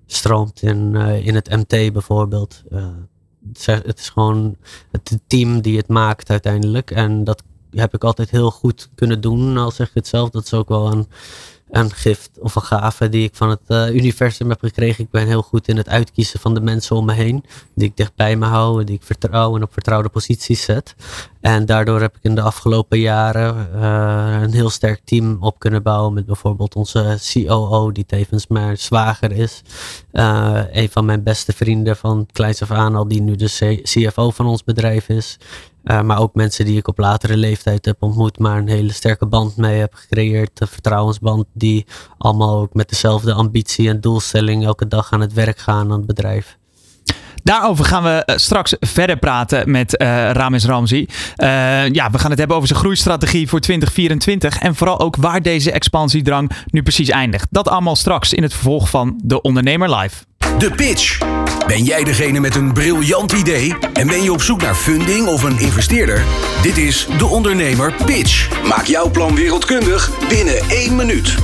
stroomt 0.06 0.62
in, 0.62 0.92
uh, 0.94 1.26
in 1.26 1.36
het 1.36 1.50
MT 1.50 1.94
bijvoorbeeld. 1.94 2.64
het 3.64 4.00
is 4.00 4.10
gewoon 4.10 4.56
het 4.92 5.20
team 5.28 5.62
die 5.62 5.78
het 5.78 5.88
maakt 5.88 6.30
uiteindelijk. 6.30 6.92
En 6.92 7.24
dat 7.24 7.44
heb 7.72 7.94
ik 7.94 8.04
altijd 8.04 8.30
heel 8.30 8.52
goed 8.52 8.90
kunnen 8.96 9.22
doen, 9.22 9.58
al 9.58 9.72
zeg 9.72 9.88
ik 9.88 9.94
het 9.94 10.08
zelf. 10.08 10.30
Dat 10.30 10.46
is 10.46 10.54
ook 10.54 10.70
wel 10.70 10.92
een, 10.92 11.08
een 11.72 11.92
gift 11.92 12.30
of 12.40 12.56
een 12.56 12.62
gave 12.62 13.10
die 13.10 13.24
ik 13.24 13.36
van 13.36 13.50
het 13.50 13.62
uh, 13.68 13.96
universum 13.96 14.50
heb 14.50 14.60
gekregen. 14.60 15.04
Ik 15.04 15.10
ben 15.10 15.28
heel 15.28 15.42
goed 15.42 15.68
in 15.68 15.78
het 15.78 15.90
uitkiezen 15.90 16.40
van 16.40 16.54
de 16.54 16.62
mensen 16.62 16.96
om 16.96 17.06
me 17.06 17.14
heen. 17.14 17.44
Die 17.76 17.88
ik 17.88 17.98
dicht 17.98 18.16
bij 18.16 18.36
me 18.36 18.46
hou, 18.46 18.84
die 18.84 18.96
ik 18.96 19.04
vertrouw 19.04 19.56
en 19.56 19.64
op 19.64 19.74
vertrouwde 19.74 20.10
posities 20.10 20.62
zet. 20.62 20.96
En 21.42 21.66
daardoor 21.66 22.02
heb 22.02 22.16
ik 22.16 22.24
in 22.24 22.36
de 22.36 22.42
afgelopen 22.42 23.00
jaren 23.00 23.70
uh, 23.76 24.42
een 24.42 24.54
heel 24.54 24.70
sterk 24.70 25.02
team 25.04 25.38
op 25.40 25.60
kunnen 25.60 25.84
bouwen. 25.84 26.14
Met 26.14 26.26
bijvoorbeeld 26.26 26.76
onze 26.76 27.20
COO, 27.34 27.92
die 27.92 28.06
tevens 28.06 28.48
mijn 28.48 28.78
zwager 28.78 29.32
is. 29.32 29.62
Uh, 30.14 30.62
een 30.72 30.90
van 30.90 31.06
mijn 31.06 31.24
beste 31.24 31.54
vrienden 31.54 31.98
van 31.98 32.28
kleins 32.32 32.62
af 32.62 32.72
aan 32.72 32.96
al, 32.96 33.08
die 33.08 33.22
nu 33.22 33.36
de 33.36 33.80
CFO 33.84 34.32
van 34.32 34.46
ons 34.46 34.64
bedrijf 34.64 35.10
is. 35.10 35.38
Uh, 35.84 36.02
maar 36.02 36.20
ook 36.20 36.36
mensen 36.36 36.66
die 36.66 36.78
ik 36.78 36.88
op 36.88 36.98
latere 36.98 37.38
leeftijd 37.38 37.86
heb 37.86 37.96
ontmoet, 38.00 38.40
maar 38.40 38.58
een 38.58 38.68
hele 38.68 38.94
sterke 38.94 39.26
band 39.26 39.58
mee 39.58 39.80
heb 39.80 39.94
gecreëerd. 39.94 40.62
Een 40.62 40.68
vertrouwensband 40.68 41.46
die 41.54 41.86
allemaal 42.18 42.60
ook 42.60 42.74
met 42.74 42.90
dezelfde 42.90 43.34
ambitie 43.34 43.90
en 43.90 44.02
doelstelling 44.02 44.66
elke 44.66 44.88
dag 44.88 45.12
aan 45.12 45.22
het 45.22 45.34
werk 45.34 45.60
gaan 45.60 45.92
aan 45.92 45.98
het 45.98 46.06
bedrijf. 46.06 46.58
Daarover 47.44 47.86
gaan 47.86 48.04
we 48.04 48.10
eh, 48.10 48.38
straks 48.38 48.76
verder 48.80 49.18
praten 49.18 49.72
met 49.72 50.02
uh, 50.02 50.08
Rames 50.32 50.66
Ramzi. 50.66 51.06
Ja, 51.92 52.10
we 52.12 52.20
gaan 52.20 52.30
het 52.30 52.40
hebben 52.40 52.56
over 52.56 52.68
zijn 52.68 52.80
groeistrategie 52.80 53.48
voor 53.48 53.60
2024. 53.60 54.60
En 54.60 54.76
vooral 54.76 55.00
ook 55.00 55.16
waar 55.16 55.42
deze 55.42 55.72
expansiedrang 55.72 56.52
nu 56.66 56.84
precies 56.84 57.10
eindigt. 57.10 57.48
Dat 57.50 57.68
allemaal 57.68 57.96
straks 57.96 58.34
in 58.34 58.44
het 58.44 58.54
vervolg 58.54 58.90
van 58.90 59.20
De 59.24 59.42
Ondernemer 59.42 59.96
Live. 59.96 60.24
De 60.62 60.72
Pitch. 60.72 61.18
Ben 61.68 61.84
jij 61.84 62.04
degene 62.04 62.40
met 62.40 62.56
een 62.56 62.74
briljant 62.74 63.32
idee 63.32 63.74
en 63.94 64.08
ben 64.08 64.24
je 64.24 64.32
op 64.32 64.42
zoek 64.42 64.62
naar 64.62 64.76
funding 64.76 65.28
of 65.28 65.44
een 65.44 65.60
investeerder? 65.60 66.24
Dit 66.62 66.78
is 66.78 67.08
De 67.18 67.26
Ondernemer 67.26 67.94
Pitch. 68.06 68.64
Maak 68.68 68.86
jouw 68.86 69.10
plan 69.10 69.36
wereldkundig 69.36 70.28
binnen 70.28 70.70
één 70.70 70.96
minuut. 70.96 71.36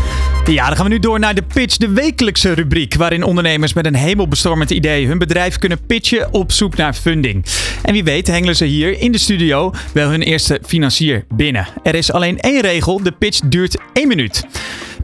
Ja, 0.46 0.68
dan 0.68 0.76
gaan 0.76 0.86
we 0.86 0.92
nu 0.92 1.00
door 1.00 1.20
naar 1.20 1.36
de 1.36 1.44
Pitch, 1.54 1.78
de 1.78 1.90
wekelijkse 1.90 2.54
rubriek. 2.54 2.96
Waarin 2.96 3.24
ondernemers 3.24 3.74
met 3.74 3.86
een 3.86 3.96
hemelbestormend 3.96 4.70
idee 4.70 5.08
hun 5.08 5.18
bedrijf 5.18 5.58
kunnen 5.58 5.86
pitchen 5.86 6.34
op 6.34 6.52
zoek 6.52 6.76
naar 6.76 6.94
funding. 6.94 7.46
En 7.84 7.94
wie 7.94 8.04
weet 8.04 8.28
hengelen 8.28 8.56
ze 8.56 8.66
hier 8.66 9.00
in 9.00 9.12
de 9.12 9.18
studio 9.18 9.74
wel 9.94 10.10
hun 10.10 10.22
eerste 10.22 10.60
financier 10.66 11.26
binnen. 11.36 11.68
Er 11.84 11.96
is 11.96 12.12
alleen 12.12 12.40
één 12.40 12.62
regel: 12.62 13.04
de 13.04 13.12
pitch 13.12 13.40
duurt 13.40 13.78
één 13.94 14.08
minuut. 14.08 14.46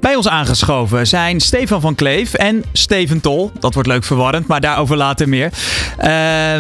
Bij 0.04 0.16
ons 0.16 0.28
aangeschoven 0.28 1.08
zijn 1.08 1.40
Stefan 1.40 1.82
van 1.82 1.96
Kleef 1.96 2.34
en 2.34 2.64
Steven 2.74 3.22
Tol. 3.22 3.52
Dat 3.60 3.74
wordt 3.74 3.90
leuk 3.90 4.04
verwarrend, 4.04 4.48
maar 4.48 4.62
daarover 4.62 4.98
later 4.98 5.30
meer. 5.30 5.52
Uh, 6.04 6.56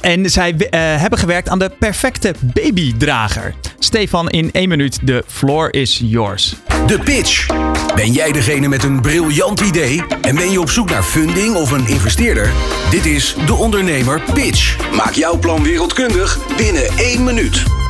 en 0.00 0.30
zij 0.30 0.52
uh, 0.52 0.66
hebben 0.70 1.18
gewerkt 1.18 1.48
aan 1.48 1.58
de 1.58 1.70
perfecte 1.78 2.34
babydrager. 2.40 3.54
Stefan, 3.78 4.30
in 4.30 4.52
één 4.52 4.68
minuut, 4.68 4.98
de 5.02 5.24
floor 5.26 5.72
is 5.72 6.00
yours. 6.02 6.54
De 6.86 6.98
pitch. 6.98 7.46
Ben 7.94 8.12
jij 8.12 8.32
degene 8.32 8.68
met 8.68 8.84
een 8.84 9.00
briljant 9.00 9.60
idee 9.60 10.04
en 10.20 10.34
ben 10.34 10.50
je 10.50 10.60
op 10.60 10.70
zoek 10.70 10.90
naar 10.90 11.02
funding 11.02 11.54
of 11.54 11.70
een 11.70 11.86
investeerder? 11.86 12.52
Dit 12.90 13.06
is 13.06 13.36
De 13.46 13.54
Ondernemer 13.54 14.22
Pitch. 14.34 14.76
Maak 14.96 15.12
jouw 15.12 15.38
plan 15.38 15.62
wereldkundig 15.62 16.38
binnen 16.56 16.88
één 16.98 17.24
minuut. 17.24 17.85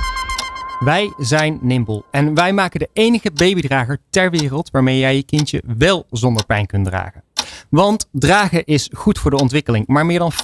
Wij 0.79 1.13
zijn 1.17 1.59
Nimble 1.61 2.05
en 2.11 2.35
wij 2.35 2.53
maken 2.53 2.81
de 2.81 2.89
enige 2.93 3.31
babydrager 3.31 3.99
ter 4.11 4.31
wereld 4.31 4.71
waarmee 4.71 4.99
jij 4.99 5.17
je 5.17 5.23
kindje 5.23 5.63
wel 5.79 6.07
zonder 6.11 6.47
pijn 6.47 6.67
kunt 6.67 6.85
dragen. 6.85 7.23
Want 7.71 8.09
dragen 8.13 8.65
is 8.65 8.91
goed 8.93 9.19
voor 9.19 9.31
de 9.31 9.41
ontwikkeling, 9.41 9.87
maar 9.87 10.07
meer 10.07 10.19
dan 10.19 10.33
50% 10.33 10.37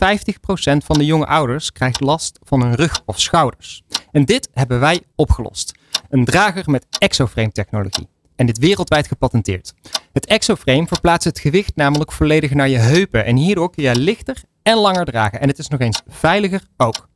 van 0.84 0.98
de 0.98 1.04
jonge 1.04 1.26
ouders 1.26 1.72
krijgt 1.72 2.00
last 2.00 2.38
van 2.42 2.62
hun 2.62 2.74
rug 2.74 3.02
of 3.06 3.20
schouders. 3.20 3.82
En 4.12 4.24
dit 4.24 4.48
hebben 4.52 4.80
wij 4.80 5.02
opgelost. 5.14 5.74
Een 6.10 6.24
drager 6.24 6.70
met 6.70 6.86
exoframe 6.98 7.52
technologie. 7.52 8.08
En 8.36 8.46
dit 8.46 8.58
wereldwijd 8.58 9.06
gepatenteerd. 9.06 9.74
Het 10.12 10.26
exoframe 10.26 10.86
verplaatst 10.86 11.24
het 11.28 11.38
gewicht 11.38 11.76
namelijk 11.76 12.12
volledig 12.12 12.54
naar 12.54 12.68
je 12.68 12.78
heupen 12.78 13.24
en 13.24 13.36
hierdoor 13.36 13.70
kun 13.70 13.82
je 13.82 13.96
lichter 13.96 14.42
en 14.62 14.76
langer 14.76 15.04
dragen. 15.04 15.40
En 15.40 15.48
het 15.48 15.58
is 15.58 15.68
nog 15.68 15.80
eens 15.80 16.02
veiliger 16.06 16.62
ook. 16.76 17.10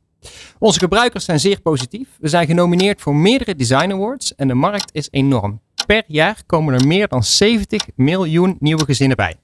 Onze 0.59 0.79
gebruikers 0.79 1.25
zijn 1.25 1.39
zeer 1.39 1.61
positief. 1.61 2.07
We 2.19 2.27
zijn 2.27 2.47
genomineerd 2.47 3.01
voor 3.01 3.15
meerdere 3.15 3.55
design 3.55 3.91
awards 3.91 4.35
en 4.35 4.47
de 4.47 4.53
markt 4.53 4.89
is 4.93 5.07
enorm. 5.11 5.61
Per 5.85 6.03
jaar 6.07 6.41
komen 6.45 6.73
er 6.73 6.87
meer 6.87 7.07
dan 7.07 7.23
70 7.23 7.85
miljoen 7.95 8.55
nieuwe 8.59 8.85
gezinnen 8.85 9.17
bij. 9.17 9.35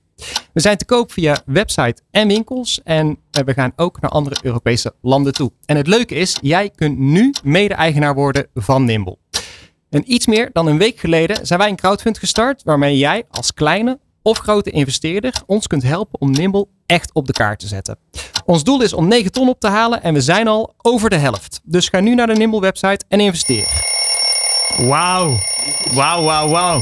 We 0.53 0.59
zijn 0.61 0.77
te 0.77 0.85
koop 0.85 1.11
via 1.11 1.41
website 1.45 2.01
en 2.11 2.27
winkels 2.27 2.81
en 2.83 3.17
we 3.31 3.53
gaan 3.53 3.73
ook 3.75 4.01
naar 4.01 4.11
andere 4.11 4.35
Europese 4.41 4.93
landen 5.01 5.33
toe. 5.33 5.51
En 5.65 5.77
het 5.77 5.87
leuke 5.87 6.15
is, 6.15 6.37
jij 6.41 6.69
kunt 6.75 6.97
nu 6.97 7.33
mede-eigenaar 7.43 8.15
worden 8.15 8.47
van 8.53 8.85
Nimble. 8.85 9.17
En 9.89 10.13
iets 10.13 10.27
meer 10.27 10.49
dan 10.53 10.67
een 10.67 10.77
week 10.77 10.99
geleden 10.99 11.45
zijn 11.45 11.59
wij 11.59 11.69
een 11.69 11.75
crowdfund 11.75 12.17
gestart 12.17 12.63
waarmee 12.63 12.97
jij 12.97 13.23
als 13.29 13.53
kleine 13.53 13.99
of 14.23 14.38
grote 14.38 14.69
investeerder 14.69 15.33
ons 15.45 15.67
kunt 15.67 15.83
helpen 15.83 16.21
om 16.21 16.31
Nimble 16.31 16.67
echt 16.86 17.13
op 17.13 17.27
de 17.27 17.33
kaart 17.33 17.59
te 17.59 17.67
zetten. 17.67 17.97
Ons 18.45 18.63
doel 18.63 18.81
is 18.81 18.93
om 18.93 19.07
9 19.07 19.31
ton 19.31 19.49
op 19.49 19.59
te 19.59 19.67
halen 19.67 20.03
en 20.03 20.13
we 20.13 20.21
zijn 20.21 20.47
al 20.47 20.73
over 20.81 21.09
de 21.09 21.17
helft. 21.17 21.62
Dus 21.63 21.88
ga 21.89 21.99
nu 21.99 22.15
naar 22.15 22.27
de 22.27 22.36
Nimble 22.36 22.59
website 22.59 23.05
en 23.07 23.19
investeer. 23.19 23.67
Wauw. 24.77 25.38
Wauw, 25.93 26.23
wauw, 26.23 26.49
wauw. 26.49 26.81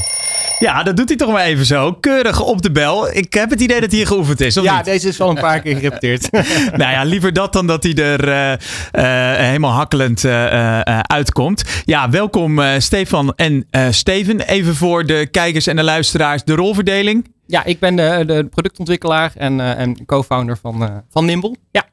Ja, 0.68 0.84
dat 0.84 0.98
doet 0.98 1.08
hij 1.08 1.18
toch 1.18 1.32
maar 1.32 1.44
even 1.44 1.66
zo. 1.66 1.94
Keurig 1.94 2.42
op 2.42 2.62
de 2.62 2.72
bel. 2.72 3.16
Ik 3.16 3.34
heb 3.34 3.50
het 3.50 3.62
idee 3.62 3.80
dat 3.80 3.90
hij 3.90 3.98
hier 3.98 4.08
geoefend 4.08 4.42
is. 4.42 4.58
Of 4.58 4.64
ja, 4.64 4.76
niet? 4.76 4.86
deze 4.86 5.08
is 5.08 5.18
wel 5.18 5.30
een 5.30 5.36
paar 5.36 5.62
keer 5.62 5.76
gerepeteerd. 5.76 6.32
nou 6.82 6.92
ja, 6.92 7.04
liever 7.04 7.34
dat 7.34 7.54
dan 7.54 7.68
dat 7.68 7.84
hij 7.84 7.94
er 7.94 8.28
uh, 8.28 8.52
uh, 8.52 9.46
helemaal 9.46 9.72
hakkelend 9.72 10.24
uh, 10.24 10.80
uitkomt. 11.02 11.64
Ja, 11.86 12.10
welkom 12.10 12.62
Stefan 12.78 13.34
en 13.36 13.68
Steven. 13.90 14.40
Even 14.40 14.76
voor 14.76 15.06
de 15.06 15.28
kijkers 15.32 15.68
en 15.68 15.76
de 15.76 15.84
luisteraars 15.84 16.44
de 16.44 16.56
rolverdeling. 16.56 17.34
Ja, 17.48 17.64
ik 17.64 17.80
ben 17.80 17.96
de, 17.96 18.24
de 18.26 18.48
productontwikkelaar 18.50 19.32
en, 19.36 19.60
en 19.78 20.06
co-founder 20.06 20.58
van, 20.62 21.04
van 21.12 21.26
Nimble. 21.26 21.56
Ja. 21.72 21.86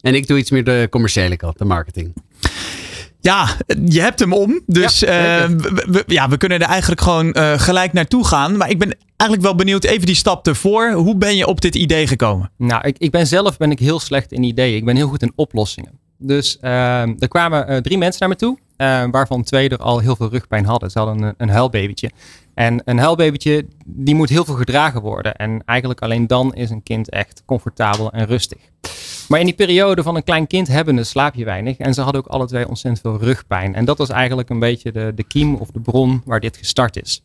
En 0.00 0.14
ik 0.14 0.26
doe 0.26 0.38
iets 0.38 0.50
meer 0.50 0.64
de 0.64 0.86
commerciële 0.90 1.36
kant, 1.36 1.58
de 1.58 1.64
marketing. 1.64 2.14
Ja, 3.24 3.48
je 3.84 4.00
hebt 4.00 4.20
hem 4.20 4.32
om. 4.32 4.60
Dus 4.66 4.98
ja, 4.98 5.48
uh, 5.48 5.56
we, 5.86 6.04
ja, 6.06 6.28
we 6.28 6.36
kunnen 6.36 6.60
er 6.60 6.68
eigenlijk 6.68 7.00
gewoon 7.00 7.36
uh, 7.36 7.58
gelijk 7.58 7.92
naartoe 7.92 8.26
gaan. 8.26 8.56
Maar 8.56 8.70
ik 8.70 8.78
ben 8.78 8.96
eigenlijk 9.16 9.42
wel 9.48 9.54
benieuwd, 9.54 9.84
even 9.84 10.06
die 10.06 10.14
stap 10.14 10.46
ervoor. 10.46 10.92
Hoe 10.92 11.16
ben 11.16 11.36
je 11.36 11.46
op 11.46 11.60
dit 11.60 11.74
idee 11.74 12.06
gekomen? 12.06 12.50
Nou, 12.56 12.86
ik, 12.86 12.98
ik 12.98 13.10
ben 13.10 13.26
zelf 13.26 13.56
ben 13.56 13.70
ik 13.70 13.78
heel 13.78 14.00
slecht 14.00 14.32
in 14.32 14.42
ideeën. 14.42 14.76
Ik 14.76 14.84
ben 14.84 14.96
heel 14.96 15.08
goed 15.08 15.22
in 15.22 15.32
oplossingen. 15.34 15.98
Dus 16.18 16.58
uh, 16.60 17.00
er 17.00 17.28
kwamen 17.28 17.82
drie 17.82 17.98
mensen 17.98 18.20
naar 18.20 18.28
me 18.28 18.36
toe. 18.36 18.58
waarvan 19.10 19.42
twee 19.42 19.68
er 19.68 19.78
al 19.78 19.98
heel 19.98 20.16
veel 20.16 20.30
rugpijn 20.30 20.64
hadden. 20.64 20.90
Ze 20.90 20.98
hadden 20.98 21.22
een, 21.22 21.34
een 21.36 21.48
huilbabytje. 21.48 22.10
En 22.54 22.82
een 22.84 22.98
huilbabytje, 22.98 23.66
die 23.84 24.14
moet 24.14 24.28
heel 24.28 24.44
veel 24.44 24.54
gedragen 24.54 25.00
worden. 25.00 25.34
En 25.34 25.62
eigenlijk 25.64 26.00
alleen 26.00 26.26
dan 26.26 26.54
is 26.54 26.70
een 26.70 26.82
kind 26.82 27.10
echt 27.10 27.42
comfortabel 27.46 28.12
en 28.12 28.26
rustig. 28.26 28.58
Maar 29.28 29.40
in 29.40 29.46
die 29.46 29.54
periode 29.54 30.02
van 30.02 30.16
een 30.16 30.24
klein 30.24 30.46
kind 30.46 30.68
hebbende 30.68 31.04
slaap 31.04 31.34
je 31.34 31.44
weinig. 31.44 31.76
En 31.78 31.94
ze 31.94 32.00
hadden 32.00 32.20
ook 32.20 32.30
alle 32.30 32.46
twee 32.46 32.68
ontzettend 32.68 33.02
veel 33.02 33.28
rugpijn. 33.28 33.74
En 33.74 33.84
dat 33.84 33.98
was 33.98 34.08
eigenlijk 34.08 34.50
een 34.50 34.58
beetje 34.58 34.92
de, 34.92 35.12
de 35.14 35.24
kiem 35.24 35.54
of 35.54 35.70
de 35.70 35.80
bron 35.80 36.22
waar 36.24 36.40
dit 36.40 36.56
gestart 36.56 37.02
is. 37.02 37.22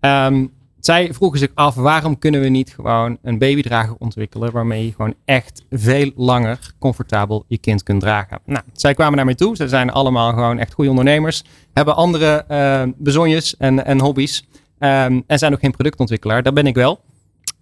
Um, 0.00 0.52
zij 0.80 1.14
vroegen 1.14 1.38
zich 1.38 1.50
af, 1.54 1.74
waarom 1.74 2.18
kunnen 2.18 2.40
we 2.40 2.48
niet 2.48 2.74
gewoon 2.74 3.18
een 3.22 3.38
babydrager 3.38 3.94
ontwikkelen 3.98 4.52
waarmee 4.52 4.84
je 4.84 4.92
gewoon 4.92 5.14
echt 5.24 5.64
veel 5.70 6.10
langer 6.16 6.58
comfortabel 6.78 7.44
je 7.48 7.58
kind 7.58 7.82
kunt 7.82 8.00
dragen. 8.00 8.38
Nou, 8.44 8.64
zij 8.72 8.94
kwamen 8.94 9.16
naar 9.16 9.24
mij 9.24 9.34
toe. 9.34 9.56
Ze 9.56 9.68
zijn 9.68 9.90
allemaal 9.90 10.32
gewoon 10.32 10.58
echt 10.58 10.72
goede 10.72 10.90
ondernemers. 10.90 11.44
Hebben 11.72 11.96
andere 11.96 12.44
uh, 12.50 12.82
bezonjes 12.96 13.56
en, 13.56 13.84
en 13.84 14.00
hobby's. 14.00 14.46
Um, 14.78 15.22
en 15.26 15.38
zijn 15.38 15.52
ook 15.52 15.60
geen 15.60 15.70
productontwikkelaar. 15.70 16.42
Dat 16.42 16.54
ben 16.54 16.66
ik 16.66 16.74
wel. 16.74 17.00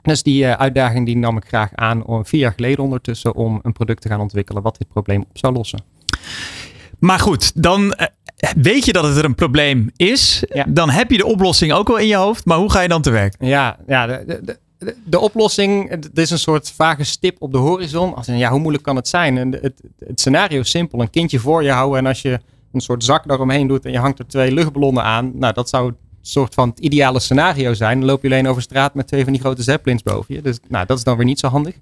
Dus 0.05 0.23
die 0.23 0.45
uh, 0.45 0.53
uitdaging 0.53 1.07
die 1.07 1.17
nam 1.17 1.37
ik 1.37 1.45
graag 1.45 1.71
aan 1.75 2.05
om 2.05 2.27
vier 2.27 2.41
jaar 2.41 2.53
geleden 2.57 2.85
ondertussen 2.85 3.35
om 3.35 3.59
een 3.63 3.73
product 3.73 4.03
te 4.03 4.09
gaan 4.09 4.21
ontwikkelen 4.21 4.63
wat 4.63 4.79
dit 4.79 4.89
probleem 4.89 5.21
op 5.21 5.39
zou 5.39 5.53
lossen. 5.53 5.85
Maar 6.99 7.19
goed, 7.19 7.63
dan 7.63 7.85
uh, 7.85 8.07
weet 8.57 8.85
je 8.85 8.93
dat 8.93 9.05
het 9.05 9.17
er 9.17 9.25
een 9.25 9.35
probleem 9.35 9.91
is. 9.97 10.45
Ja. 10.49 10.65
Dan 10.69 10.91
heb 10.91 11.11
je 11.11 11.17
de 11.17 11.27
oplossing 11.27 11.73
ook 11.73 11.89
wel 11.89 11.99
in 11.99 12.07
je 12.07 12.17
hoofd. 12.17 12.45
Maar 12.45 12.59
hoe 12.59 12.71
ga 12.71 12.81
je 12.81 12.89
dan 12.89 13.03
te 13.03 13.11
werk? 13.11 13.35
Ja, 13.39 13.77
ja 13.87 14.07
de, 14.07 14.25
de, 14.27 14.59
de, 14.79 14.97
de 15.05 15.19
oplossing, 15.19 15.91
het 15.91 16.19
is 16.19 16.31
een 16.31 16.39
soort 16.39 16.71
vage 16.71 17.05
stip 17.05 17.37
op 17.43 17.53
de 17.53 17.59
horizon. 17.59 18.15
Als 18.15 18.27
ja, 18.27 18.51
hoe 18.51 18.61
moeilijk 18.61 18.85
kan 18.85 18.97
het 18.97 19.09
zijn? 19.09 19.39
En 19.39 19.53
het, 19.53 19.83
het 19.99 20.21
scenario 20.21 20.61
is 20.61 20.71
simpel. 20.71 21.01
Een 21.01 21.11
kindje 21.11 21.39
voor 21.39 21.63
je 21.63 21.71
houden 21.71 21.99
en 21.99 22.07
als 22.07 22.23
je 22.23 22.41
een 22.73 22.81
soort 22.81 23.05
zak 23.05 23.29
daaromheen 23.29 23.67
doet 23.67 23.85
en 23.85 23.93
je 23.93 23.99
hangt 23.99 24.19
er 24.19 24.27
twee 24.27 24.53
luchtballonnen 24.53 25.03
aan. 25.03 25.33
Nou, 25.35 25.55
dat 25.55 25.69
zou 25.69 25.95
soort 26.27 26.55
van 26.55 26.69
het 26.69 26.79
ideale 26.79 27.21
scenario 27.21 27.75
zijn. 27.75 27.99
Dan 27.99 28.09
loop 28.09 28.23
je 28.23 28.29
alleen 28.29 28.49
over 28.49 28.63
straat 28.63 28.95
met 28.95 29.07
twee 29.07 29.25
van 29.25 29.33
die 29.33 29.43
grote 29.43 29.63
zeppelins 29.63 30.03
boven 30.03 30.35
je. 30.35 30.43
Dus 30.43 30.59
nou, 30.69 30.87
dat 30.87 30.99
is 30.99 31.05
dan 31.05 31.17
weer 31.17 31.27
niet 31.27 31.39
zo 31.39 31.49
handig. 31.49 31.75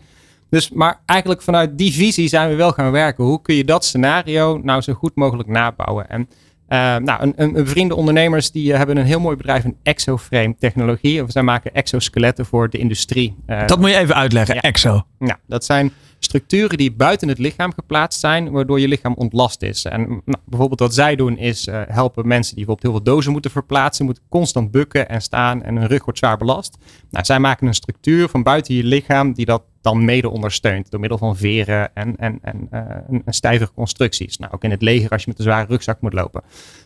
Dus, 0.51 0.71
maar 0.71 1.01
eigenlijk 1.07 1.43
vanuit 1.43 1.79
die 1.79 1.93
visie 1.93 2.29
zijn 2.29 2.49
we 2.49 2.55
wel 2.55 2.73
gaan 2.73 2.91
werken. 2.91 3.25
Hoe 3.25 3.43
kun 3.43 3.55
je 3.55 3.65
dat 3.65 3.85
scenario 3.85 4.61
nou 4.63 4.81
zo 4.81 4.93
goed 4.93 5.15
mogelijk 5.15 5.49
nabouwen? 5.49 6.09
En 6.09 6.29
uh, 6.69 6.97
nou, 6.97 7.23
een, 7.23 7.33
een, 7.37 7.59
een 7.59 7.67
vrienden 7.67 7.97
ondernemers 7.97 8.51
die 8.51 8.71
uh, 8.71 8.77
hebben 8.77 8.97
een 8.97 9.05
heel 9.05 9.21
mooi 9.21 9.37
bedrijf 9.37 9.65
in 9.65 9.77
exoframe 9.83 10.55
technologie. 10.59 11.23
Of 11.23 11.31
zij 11.31 11.43
maken 11.43 11.75
exoskeletten 11.75 12.47
voor 12.47 12.71
de 12.71 12.79
industrie. 12.79 13.37
Uh, 13.47 13.67
dat 13.67 13.79
moet 13.79 13.91
je 13.91 13.97
even 13.97 14.15
uitleggen, 14.15 14.55
ja. 14.55 14.61
exo. 14.61 15.03
Ja, 15.19 15.39
dat 15.47 15.65
zijn 15.65 15.93
structuren 16.25 16.79
die 16.79 16.93
buiten 16.93 17.29
het 17.29 17.39
lichaam 17.39 17.73
geplaatst 17.73 18.21
zijn, 18.21 18.51
waardoor 18.51 18.81
je 18.81 18.89
lichaam 18.89 19.15
ontlast 19.15 19.63
is. 19.63 19.85
En 19.85 20.01
nou, 20.09 20.39
bijvoorbeeld 20.45 20.81
wat 20.81 20.95
zij 20.95 21.17
doen 21.17 21.39
is 21.39 21.69
helpen 21.87 22.27
mensen 22.27 22.57
die 22.57 22.65
bijvoorbeeld 22.65 22.83
heel 22.83 23.05
veel 23.05 23.15
dozen 23.15 23.33
moeten 23.33 23.51
verplaatsen, 23.51 24.05
moeten 24.05 24.25
constant 24.29 24.71
bukken 24.71 25.09
en 25.09 25.23
staan 25.23 25.63
en 25.63 25.77
hun 25.77 25.87
rug 25.87 26.05
wordt 26.05 26.19
zwaar 26.19 26.37
belast. 26.37 26.79
Nou, 27.11 27.25
zij 27.25 27.39
maken 27.39 27.67
een 27.67 27.75
structuur 27.75 28.29
van 28.29 28.43
buiten 28.43 28.75
je 28.75 28.85
lichaam 28.85 29.33
die 29.33 29.47
dat 29.47 29.63
dan 29.81 30.05
mede 30.05 30.31
ondersteunt 30.31 30.91
door 30.91 31.01
middel 31.01 31.19
van 31.19 31.37
veren 31.37 31.95
en, 31.95 32.17
en, 32.17 32.39
en, 32.43 32.69
en 32.71 33.23
stijvere 33.27 33.71
constructies. 33.75 34.39
Nou, 34.39 34.53
ook 34.53 34.65
in 34.65 34.71
het 34.71 34.83
leger 34.83 35.11
als 35.11 35.23
je 35.23 35.29
met 35.29 35.39
een 35.39 35.45
zware 35.45 35.67
rugzak 35.67 36.01
moet 36.01 36.13
lopen. 36.13 36.43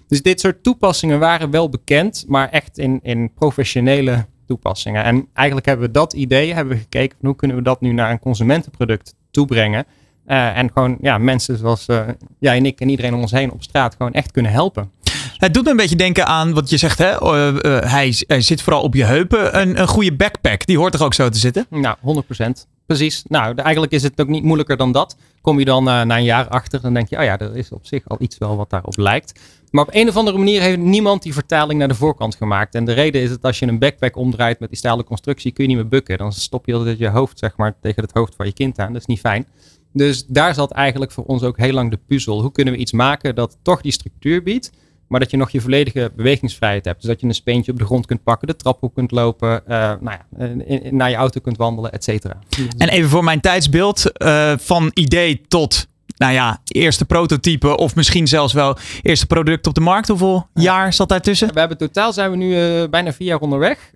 Dus 0.08 0.22
dit 0.22 0.40
soort 0.40 0.62
toepassingen 0.62 1.18
waren 1.18 1.50
wel 1.50 1.68
bekend, 1.68 2.24
maar 2.28 2.48
echt 2.48 2.78
in, 2.78 3.00
in 3.02 3.32
professionele 3.34 4.26
toepassingen. 4.46 5.04
En 5.04 5.28
eigenlijk 5.32 5.66
hebben 5.66 5.86
we 5.86 5.92
dat 5.92 6.12
idee, 6.12 6.54
hebben 6.54 6.74
we 6.74 6.80
gekeken 6.80 7.18
hoe 7.20 7.36
kunnen 7.36 7.56
we 7.56 7.62
dat 7.62 7.80
nu 7.80 7.92
naar 7.92 8.10
een 8.10 8.18
consumentenproduct 8.18 9.14
toebrengen. 9.36 9.84
Uh, 10.26 10.56
en 10.56 10.70
gewoon 10.72 10.98
ja, 11.00 11.18
mensen 11.18 11.58
zoals 11.58 11.88
uh, 11.88 12.08
jij 12.38 12.56
en 12.56 12.66
ik 12.66 12.80
en 12.80 12.88
iedereen 12.88 13.14
om 13.14 13.20
ons 13.20 13.30
heen 13.30 13.52
op 13.52 13.62
straat 13.62 13.94
gewoon 13.96 14.12
echt 14.12 14.30
kunnen 14.30 14.52
helpen. 14.52 14.90
Het 15.36 15.54
doet 15.54 15.64
me 15.64 15.70
een 15.70 15.76
beetje 15.76 15.96
denken 15.96 16.26
aan 16.26 16.54
wat 16.54 16.70
je 16.70 16.76
zegt. 16.76 16.98
Hè? 16.98 17.22
Uh, 17.22 17.90
hij, 17.90 18.14
hij, 18.26 18.40
zit 18.40 18.62
vooral 18.62 18.82
op 18.82 18.94
je 18.94 19.04
heupen. 19.04 19.60
Een, 19.60 19.80
een 19.80 19.88
goede 19.88 20.12
backpack, 20.12 20.66
die 20.66 20.78
hoort 20.78 20.92
toch 20.92 21.02
ook 21.02 21.14
zo 21.14 21.28
te 21.28 21.38
zitten? 21.38 21.66
Nou, 21.70 21.96
100%. 22.42 22.46
Precies. 22.86 23.22
Nou, 23.28 23.54
eigenlijk 23.54 23.92
is 23.92 24.02
het 24.02 24.20
ook 24.20 24.28
niet 24.28 24.42
moeilijker 24.42 24.76
dan 24.76 24.92
dat. 24.92 25.16
Kom 25.40 25.58
je 25.58 25.64
dan 25.64 25.84
na 25.84 26.16
een 26.16 26.24
jaar 26.24 26.48
achter, 26.48 26.80
dan 26.80 26.94
denk 26.94 27.08
je, 27.08 27.18
oh 27.18 27.24
ja, 27.24 27.38
er 27.38 27.56
is 27.56 27.70
op 27.70 27.86
zich 27.86 28.08
al 28.08 28.16
iets 28.20 28.38
wel 28.38 28.56
wat 28.56 28.70
daarop 28.70 28.96
lijkt. 28.96 29.40
Maar 29.70 29.84
op 29.84 29.94
een 29.94 30.08
of 30.08 30.16
andere 30.16 30.38
manier 30.38 30.60
heeft 30.60 30.78
niemand 30.78 31.22
die 31.22 31.32
vertaling 31.32 31.78
naar 31.78 31.88
de 31.88 31.94
voorkant 31.94 32.34
gemaakt. 32.34 32.74
En 32.74 32.84
de 32.84 32.92
reden 32.92 33.22
is 33.22 33.28
dat 33.28 33.42
als 33.42 33.58
je 33.58 33.66
een 33.66 33.78
backpack 33.78 34.16
omdraait 34.16 34.60
met 34.60 34.68
die 34.68 34.78
stalen 34.78 35.04
constructie, 35.04 35.52
kun 35.52 35.64
je 35.64 35.70
niet 35.70 35.78
meer 35.78 35.88
bukken. 35.88 36.18
Dan 36.18 36.32
stop 36.32 36.66
je 36.66 36.74
altijd 36.74 36.98
je 36.98 37.08
hoofd 37.08 37.38
zeg 37.38 37.56
maar, 37.56 37.76
tegen 37.80 38.02
het 38.02 38.12
hoofd 38.12 38.34
van 38.36 38.46
je 38.46 38.52
kind 38.52 38.78
aan. 38.78 38.92
Dat 38.92 39.00
is 39.00 39.06
niet 39.06 39.20
fijn. 39.20 39.46
Dus 39.92 40.26
daar 40.26 40.54
zat 40.54 40.70
eigenlijk 40.70 41.12
voor 41.12 41.24
ons 41.24 41.42
ook 41.42 41.56
heel 41.56 41.72
lang 41.72 41.90
de 41.90 41.98
puzzel. 42.06 42.40
Hoe 42.40 42.52
kunnen 42.52 42.74
we 42.74 42.80
iets 42.80 42.92
maken 42.92 43.34
dat 43.34 43.58
toch 43.62 43.80
die 43.80 43.92
structuur 43.92 44.42
biedt, 44.42 44.70
maar 45.08 45.20
dat 45.20 45.30
je 45.30 45.36
nog 45.36 45.50
je 45.50 45.60
volledige 45.60 46.12
bewegingsvrijheid 46.16 46.84
hebt. 46.84 47.00
Dus 47.00 47.10
dat 47.10 47.20
je 47.20 47.26
een 47.26 47.34
speentje 47.34 47.72
op 47.72 47.78
de 47.78 47.84
grond 47.84 48.06
kunt 48.06 48.22
pakken, 48.22 48.48
de 48.48 48.56
trap 48.56 48.82
op 48.82 48.94
kunt 48.94 49.10
lopen, 49.10 49.62
uh, 49.68 49.76
nou 50.00 50.00
ja, 50.00 50.26
in, 50.38 50.66
in, 50.66 50.96
naar 50.96 51.10
je 51.10 51.16
auto 51.16 51.40
kunt 51.40 51.56
wandelen, 51.56 51.92
et 51.92 52.04
cetera. 52.04 52.38
En 52.78 52.88
even 52.88 53.10
voor 53.10 53.24
mijn 53.24 53.40
tijdsbeeld, 53.40 54.22
uh, 54.22 54.52
van 54.58 54.90
idee 54.94 55.42
tot 55.48 55.86
nou 56.16 56.32
ja, 56.32 56.60
eerste 56.64 57.04
prototype 57.04 57.76
of 57.76 57.94
misschien 57.94 58.26
zelfs 58.26 58.52
wel 58.52 58.76
eerste 59.02 59.26
product 59.26 59.66
op 59.66 59.74
de 59.74 59.80
markt. 59.80 60.08
Hoeveel 60.08 60.46
jaar 60.54 60.92
zat 60.92 61.08
daartussen? 61.08 61.52
We 61.52 61.58
hebben 61.58 61.78
totaal 61.78 62.12
zijn 62.12 62.30
we 62.30 62.36
nu 62.36 62.80
uh, 62.80 62.88
bijna 62.88 63.12
vier 63.12 63.26
jaar 63.26 63.40
onderweg. 63.40 63.90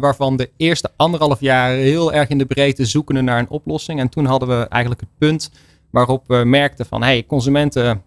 Waarvan 0.00 0.36
de 0.36 0.50
eerste 0.56 0.90
anderhalf 0.96 1.40
jaar 1.40 1.70
heel 1.70 2.12
erg 2.12 2.28
in 2.28 2.38
de 2.38 2.46
breedte 2.46 2.84
zoekende 2.84 3.20
naar 3.20 3.38
een 3.38 3.48
oplossing. 3.48 4.00
En 4.00 4.08
toen 4.08 4.24
hadden 4.24 4.48
we 4.48 4.68
eigenlijk 4.68 5.00
het 5.00 5.10
punt 5.18 5.50
waarop 5.90 6.24
we 6.26 6.42
merkten 6.44 6.86
van 6.86 7.02
hey, 7.02 7.24
consumenten 7.26 8.02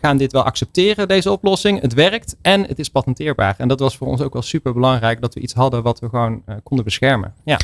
gaan 0.00 0.16
dit 0.16 0.32
wel 0.32 0.42
accepteren, 0.42 1.08
deze 1.08 1.30
oplossing. 1.30 1.80
Het 1.80 1.94
werkt 1.94 2.36
en 2.42 2.62
het 2.62 2.78
is 2.78 2.88
patenteerbaar. 2.88 3.54
En 3.58 3.68
dat 3.68 3.80
was 3.80 3.96
voor 3.96 4.06
ons 4.06 4.20
ook 4.20 4.32
wel 4.32 4.42
super 4.42 4.72
belangrijk 4.72 5.20
dat 5.20 5.34
we 5.34 5.40
iets 5.40 5.54
hadden 5.54 5.82
wat 5.82 6.00
we 6.00 6.08
gewoon 6.08 6.42
uh, 6.48 6.54
konden 6.62 6.84
beschermen. 6.84 7.34
Ja. 7.44 7.58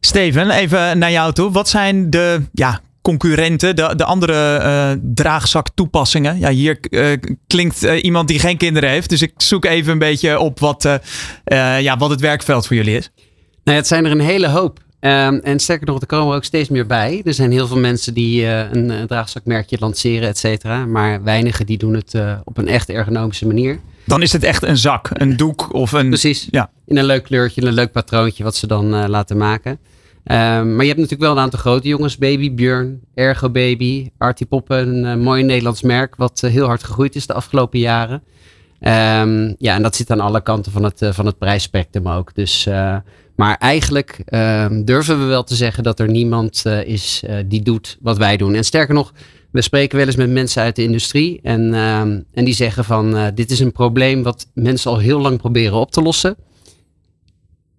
Steven, 0.00 0.50
even 0.50 0.98
naar 0.98 1.10
jou 1.10 1.32
toe. 1.32 1.50
Wat 1.50 1.68
zijn 1.68 2.10
de 2.10 2.42
ja, 2.52 2.80
concurrenten, 3.02 3.76
de, 3.76 3.92
de 3.96 4.04
andere 4.04 4.60
uh, 4.62 5.00
draagzak 5.14 5.68
toepassingen. 5.74 6.38
Ja, 6.38 6.50
hier 6.50 6.78
uh, 6.90 7.16
klinkt 7.46 7.84
uh, 7.84 8.04
iemand 8.04 8.28
die 8.28 8.38
geen 8.38 8.56
kinderen 8.56 8.90
heeft. 8.90 9.08
Dus 9.08 9.22
ik 9.22 9.32
zoek 9.36 9.64
even 9.64 9.92
een 9.92 9.98
beetje 9.98 10.38
op 10.38 10.60
wat, 10.60 11.00
ja, 11.80 11.96
wat 11.96 12.10
het 12.10 12.20
werkveld 12.20 12.66
voor 12.66 12.76
jullie 12.76 12.96
is. 12.96 13.10
Nou, 13.64 13.76
het 13.76 13.86
zijn 13.86 14.04
er 14.04 14.10
een 14.10 14.20
hele 14.20 14.48
hoop. 14.48 14.83
Um, 15.06 15.38
en 15.38 15.58
sterker 15.58 15.86
nog, 15.86 16.00
er 16.00 16.06
komen 16.06 16.30
er 16.30 16.36
ook 16.36 16.44
steeds 16.44 16.68
meer 16.68 16.86
bij. 16.86 17.22
Er 17.24 17.34
zijn 17.34 17.52
heel 17.52 17.66
veel 17.66 17.78
mensen 17.78 18.14
die 18.14 18.46
een, 18.46 18.90
een 18.90 19.06
draagzakmerkje 19.06 19.76
lanceren, 19.80 20.28
et 20.28 20.38
cetera. 20.38 20.86
Maar 20.86 21.22
weinigen 21.22 21.66
die 21.66 21.78
doen 21.78 21.94
het 21.94 22.14
op 22.44 22.58
een 22.58 22.68
echt 22.68 22.88
ergonomische 22.88 23.46
manier. 23.46 23.80
Dan 24.06 24.22
is 24.22 24.32
het 24.32 24.42
echt 24.42 24.62
een 24.62 24.76
zak, 24.76 25.10
een 25.12 25.36
doek 25.36 25.72
of 25.72 25.92
een... 25.92 26.08
Precies, 26.08 26.48
ja. 26.50 26.70
in 26.86 26.96
een 26.96 27.04
leuk 27.04 27.22
kleurtje, 27.22 27.62
een 27.62 27.72
leuk 27.72 27.92
patroontje 27.92 28.44
wat 28.44 28.56
ze 28.56 28.66
dan 28.66 29.08
laten 29.08 29.36
maken. 29.36 29.70
Um, 29.72 29.76
maar 30.74 30.84
je 30.84 30.92
hebt 30.92 31.00
natuurlijk 31.00 31.20
wel 31.20 31.32
een 31.32 31.38
aantal 31.38 31.58
grote 31.58 31.88
jongens. 31.88 32.18
Baby, 32.18 32.54
Björn, 32.54 33.00
Ergo 33.14 33.50
Baby, 33.50 34.10
Artie 34.18 34.46
Poppen. 34.46 35.04
Een 35.04 35.20
mooi 35.20 35.42
Nederlands 35.42 35.82
merk 35.82 36.16
wat 36.16 36.40
heel 36.40 36.66
hard 36.66 36.84
gegroeid 36.84 37.14
is 37.14 37.26
de 37.26 37.32
afgelopen 37.32 37.78
jaren. 37.78 38.22
Um, 38.80 39.54
ja, 39.58 39.74
en 39.74 39.82
dat 39.82 39.96
zit 39.96 40.10
aan 40.10 40.20
alle 40.20 40.42
kanten 40.42 40.72
van 40.72 40.82
het, 40.82 41.06
van 41.10 41.26
het 41.26 41.38
prijsspectrum 41.38 42.08
ook. 42.08 42.34
Dus, 42.34 42.68
maar 43.36 43.56
eigenlijk 43.56 44.22
ehm, 44.24 44.84
durven 44.84 45.18
we 45.18 45.24
wel 45.24 45.44
te 45.44 45.54
zeggen 45.54 45.82
dat 45.82 46.00
er 46.00 46.10
niemand 46.10 46.64
is 46.84 47.22
die 47.46 47.62
doet 47.62 47.98
wat 48.00 48.18
wij 48.18 48.36
doen. 48.36 48.54
En 48.54 48.64
sterker 48.64 48.94
nog, 48.94 49.12
we 49.50 49.62
spreken 49.62 49.98
wel 49.98 50.06
eens 50.06 50.16
met 50.16 50.30
mensen 50.30 50.62
uit 50.62 50.76
de 50.76 50.82
industrie. 50.82 51.40
En, 51.42 51.74
en 52.32 52.44
die 52.44 52.54
zeggen 52.54 52.84
van 52.84 53.32
dit 53.34 53.50
is 53.50 53.60
een 53.60 53.72
probleem 53.72 54.22
wat 54.22 54.46
mensen 54.54 54.90
al 54.90 54.98
heel 54.98 55.20
lang 55.20 55.38
proberen 55.38 55.76
op 55.76 55.90
te 55.90 56.02
lossen. 56.02 56.36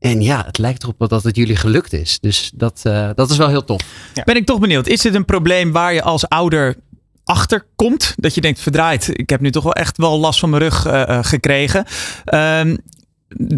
En 0.06 0.22
ja, 0.22 0.43
het 0.45 0.58
lijkt 0.58 0.84
erop 0.84 1.10
dat 1.10 1.24
het 1.24 1.36
jullie 1.36 1.56
gelukt 1.56 1.93
is. 1.93 2.20
Dus 2.20 2.51
dat, 2.56 2.82
uh, 2.88 3.10
dat 3.16 3.30
is 3.30 3.38
wel 3.38 3.47
heel 3.47 3.64
tof. 3.64 3.82
Ja. 4.14 4.24
Ben 4.24 4.36
ik 4.36 4.45
toch 4.45 4.60
benieuwd. 4.60 4.88
Is 4.88 5.01
dit 5.01 5.16
een 5.16 5.26
probleem 5.26 5.72
waar 5.72 5.93
je 5.93 6.01
als 6.01 6.30
ouder 6.30 6.76
achter 7.24 7.66
komt? 7.76 8.14
Dat 8.18 8.36
je 8.36 8.41
denkt, 8.41 8.60
verdraaid, 8.60 9.10
ik 9.20 9.30
heb 9.30 9.41
nu 9.41 9.51
toch 9.51 9.64
wel 9.64 9.74
echt 9.74 9.97
wel 9.97 10.20
last 10.20 10.39
van 10.39 10.49
mijn 10.49 10.62
rug 10.62 10.88
uh, 10.88 11.20
gekregen. 11.22 11.86
Um, 12.34 12.78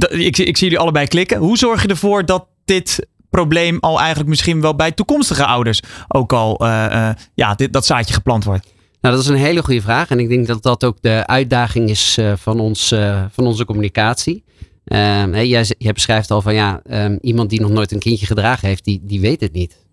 ik, 0.09 0.37
ik 0.37 0.57
zie 0.57 0.67
jullie 0.67 0.79
allebei 0.79 1.07
klikken. 1.07 1.37
Hoe 1.37 1.57
zorg 1.57 1.81
je 1.81 1.87
ervoor 1.87 2.25
dat 2.25 2.47
dit 2.65 3.07
probleem 3.29 3.77
al 3.79 3.99
eigenlijk 3.99 4.29
misschien 4.29 4.61
wel 4.61 4.75
bij 4.75 4.91
toekomstige 4.91 5.45
ouders 5.45 5.81
ook 6.07 6.33
al 6.33 6.65
uh, 6.65 7.09
ja, 7.33 7.55
dit, 7.55 7.73
dat 7.73 7.85
zaadje 7.85 8.13
geplant 8.13 8.43
wordt? 8.43 8.65
Nou, 9.01 9.15
dat 9.15 9.23
is 9.23 9.29
een 9.29 9.37
hele 9.37 9.63
goede 9.63 9.81
vraag. 9.81 10.09
En 10.09 10.19
ik 10.19 10.29
denk 10.29 10.47
dat 10.47 10.63
dat 10.63 10.83
ook 10.83 10.97
de 11.01 11.27
uitdaging 11.27 11.89
is 11.89 12.17
van, 12.35 12.59
ons, 12.59 12.87
van 13.31 13.45
onze 13.45 13.65
communicatie. 13.65 14.43
Um, 14.85 15.35
jij, 15.35 15.93
beschrijft 15.93 16.31
al 16.31 16.41
van 16.41 16.53
ja, 16.53 16.81
um, 16.89 17.17
iemand 17.21 17.49
die 17.49 17.61
nog 17.61 17.71
nooit 17.71 17.91
een 17.91 17.99
kindje 17.99 18.25
gedragen 18.25 18.67
heeft, 18.67 18.83
die, 18.83 19.01
die 19.03 19.19
weet 19.19 19.41
het 19.41 19.53
niet. 19.53 19.85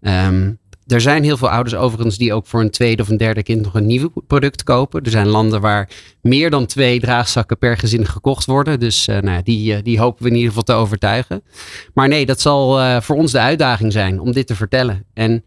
Um, 0.00 0.58
er 0.86 1.00
zijn 1.00 1.24
heel 1.24 1.36
veel 1.36 1.50
ouders 1.50 1.76
overigens 1.76 2.18
die 2.18 2.32
ook 2.32 2.46
voor 2.46 2.60
een 2.60 2.70
tweede 2.70 3.02
of 3.02 3.08
een 3.08 3.16
derde 3.16 3.42
kind 3.42 3.62
nog 3.62 3.74
een 3.74 3.86
nieuw 3.86 4.12
product 4.26 4.62
kopen. 4.62 5.02
Er 5.02 5.10
zijn 5.10 5.28
landen 5.28 5.60
waar 5.60 5.90
meer 6.20 6.50
dan 6.50 6.66
twee 6.66 7.00
draagzakken 7.00 7.58
per 7.58 7.76
gezin 7.76 8.06
gekocht 8.06 8.44
worden. 8.44 8.80
Dus 8.80 9.08
uh, 9.08 9.18
nou, 9.18 9.42
die, 9.42 9.76
uh, 9.76 9.78
die 9.82 9.98
hopen 9.98 10.22
we 10.22 10.28
in 10.28 10.34
ieder 10.34 10.48
geval 10.48 10.62
te 10.62 10.72
overtuigen. 10.72 11.42
Maar 11.94 12.08
nee, 12.08 12.26
dat 12.26 12.40
zal 12.40 12.80
uh, 12.80 13.00
voor 13.00 13.16
ons 13.16 13.32
de 13.32 13.38
uitdaging 13.38 13.92
zijn 13.92 14.20
om 14.20 14.32
dit 14.32 14.46
te 14.46 14.54
vertellen. 14.54 15.04
En 15.14 15.44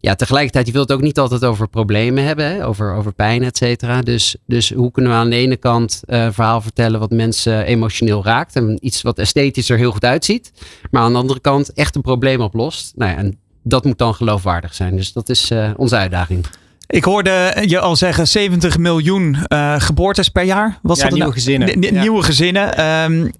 ja, 0.00 0.14
tegelijkertijd, 0.14 0.66
je 0.66 0.72
wilt 0.72 0.88
het 0.88 0.98
ook 0.98 1.04
niet 1.04 1.18
altijd 1.18 1.44
over 1.44 1.68
problemen 1.68 2.24
hebben, 2.24 2.46
hè? 2.46 2.66
Over, 2.66 2.94
over 2.94 3.12
pijn, 3.12 3.42
et 3.42 3.56
cetera. 3.56 4.00
Dus, 4.00 4.36
dus 4.46 4.70
hoe 4.70 4.90
kunnen 4.90 5.12
we 5.12 5.18
aan 5.18 5.30
de 5.30 5.36
ene 5.36 5.56
kant 5.56 6.02
een 6.06 6.32
verhaal 6.32 6.60
vertellen 6.60 7.00
wat 7.00 7.10
mensen 7.10 7.64
emotioneel 7.64 8.24
raakt 8.24 8.56
en 8.56 8.78
iets 8.80 9.02
wat 9.02 9.18
esthetisch 9.18 9.68
er 9.70 9.78
heel 9.78 9.92
goed 9.92 10.04
uitziet, 10.04 10.52
maar 10.90 11.02
aan 11.02 11.12
de 11.12 11.18
andere 11.18 11.40
kant 11.40 11.72
echt 11.72 11.94
een 11.94 12.02
probleem 12.02 12.40
oplost. 12.40 12.92
Nou 12.96 13.10
ja, 13.10 13.16
en 13.16 13.38
dat 13.62 13.84
moet 13.84 13.98
dan 13.98 14.14
geloofwaardig 14.14 14.74
zijn. 14.74 14.96
Dus 14.96 15.12
dat 15.12 15.28
is 15.28 15.50
uh, 15.50 15.70
onze 15.76 15.96
uitdaging. 15.96 16.46
Ik 16.86 17.04
hoorde 17.04 17.62
je 17.66 17.80
al 17.80 17.96
zeggen 17.96 18.28
70 18.28 18.78
miljoen 18.78 19.36
uh, 19.48 19.80
geboortes 19.80 20.28
per 20.28 20.42
jaar. 20.42 20.78
Was 20.82 20.96
ja, 20.96 21.02
dat 21.02 21.12
nieuwe 21.12 21.28
nou? 21.28 21.40
gezinnen. 21.40 21.80
Ja. 21.80 22.00
Nieuwe 22.00 22.22
gezinnen. 22.22 22.84
Um, 22.84 23.30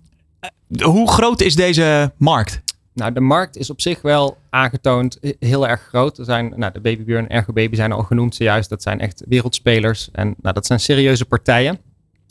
hoe 0.82 1.10
groot 1.10 1.40
is 1.40 1.54
deze 1.54 2.12
markt? 2.16 2.62
Nou, 2.94 3.12
de 3.12 3.20
markt 3.20 3.56
is 3.56 3.70
op 3.70 3.80
zich 3.80 4.02
wel 4.02 4.38
aangetoond 4.50 5.18
heel 5.38 5.68
erg 5.68 5.80
groot. 5.80 6.18
Er 6.18 6.24
zijn, 6.24 6.52
nou, 6.56 6.72
de 6.72 6.80
Babybuur 6.80 7.18
en 7.18 7.28
Ergo 7.28 7.52
Baby 7.52 7.76
zijn 7.76 7.92
al 7.92 8.02
genoemd 8.02 8.34
zojuist. 8.34 8.68
Dat 8.68 8.82
zijn 8.82 9.00
echt 9.00 9.24
wereldspelers. 9.28 10.08
En 10.12 10.34
nou, 10.42 10.54
dat 10.54 10.66
zijn 10.66 10.80
serieuze 10.80 11.24
partijen. 11.24 11.78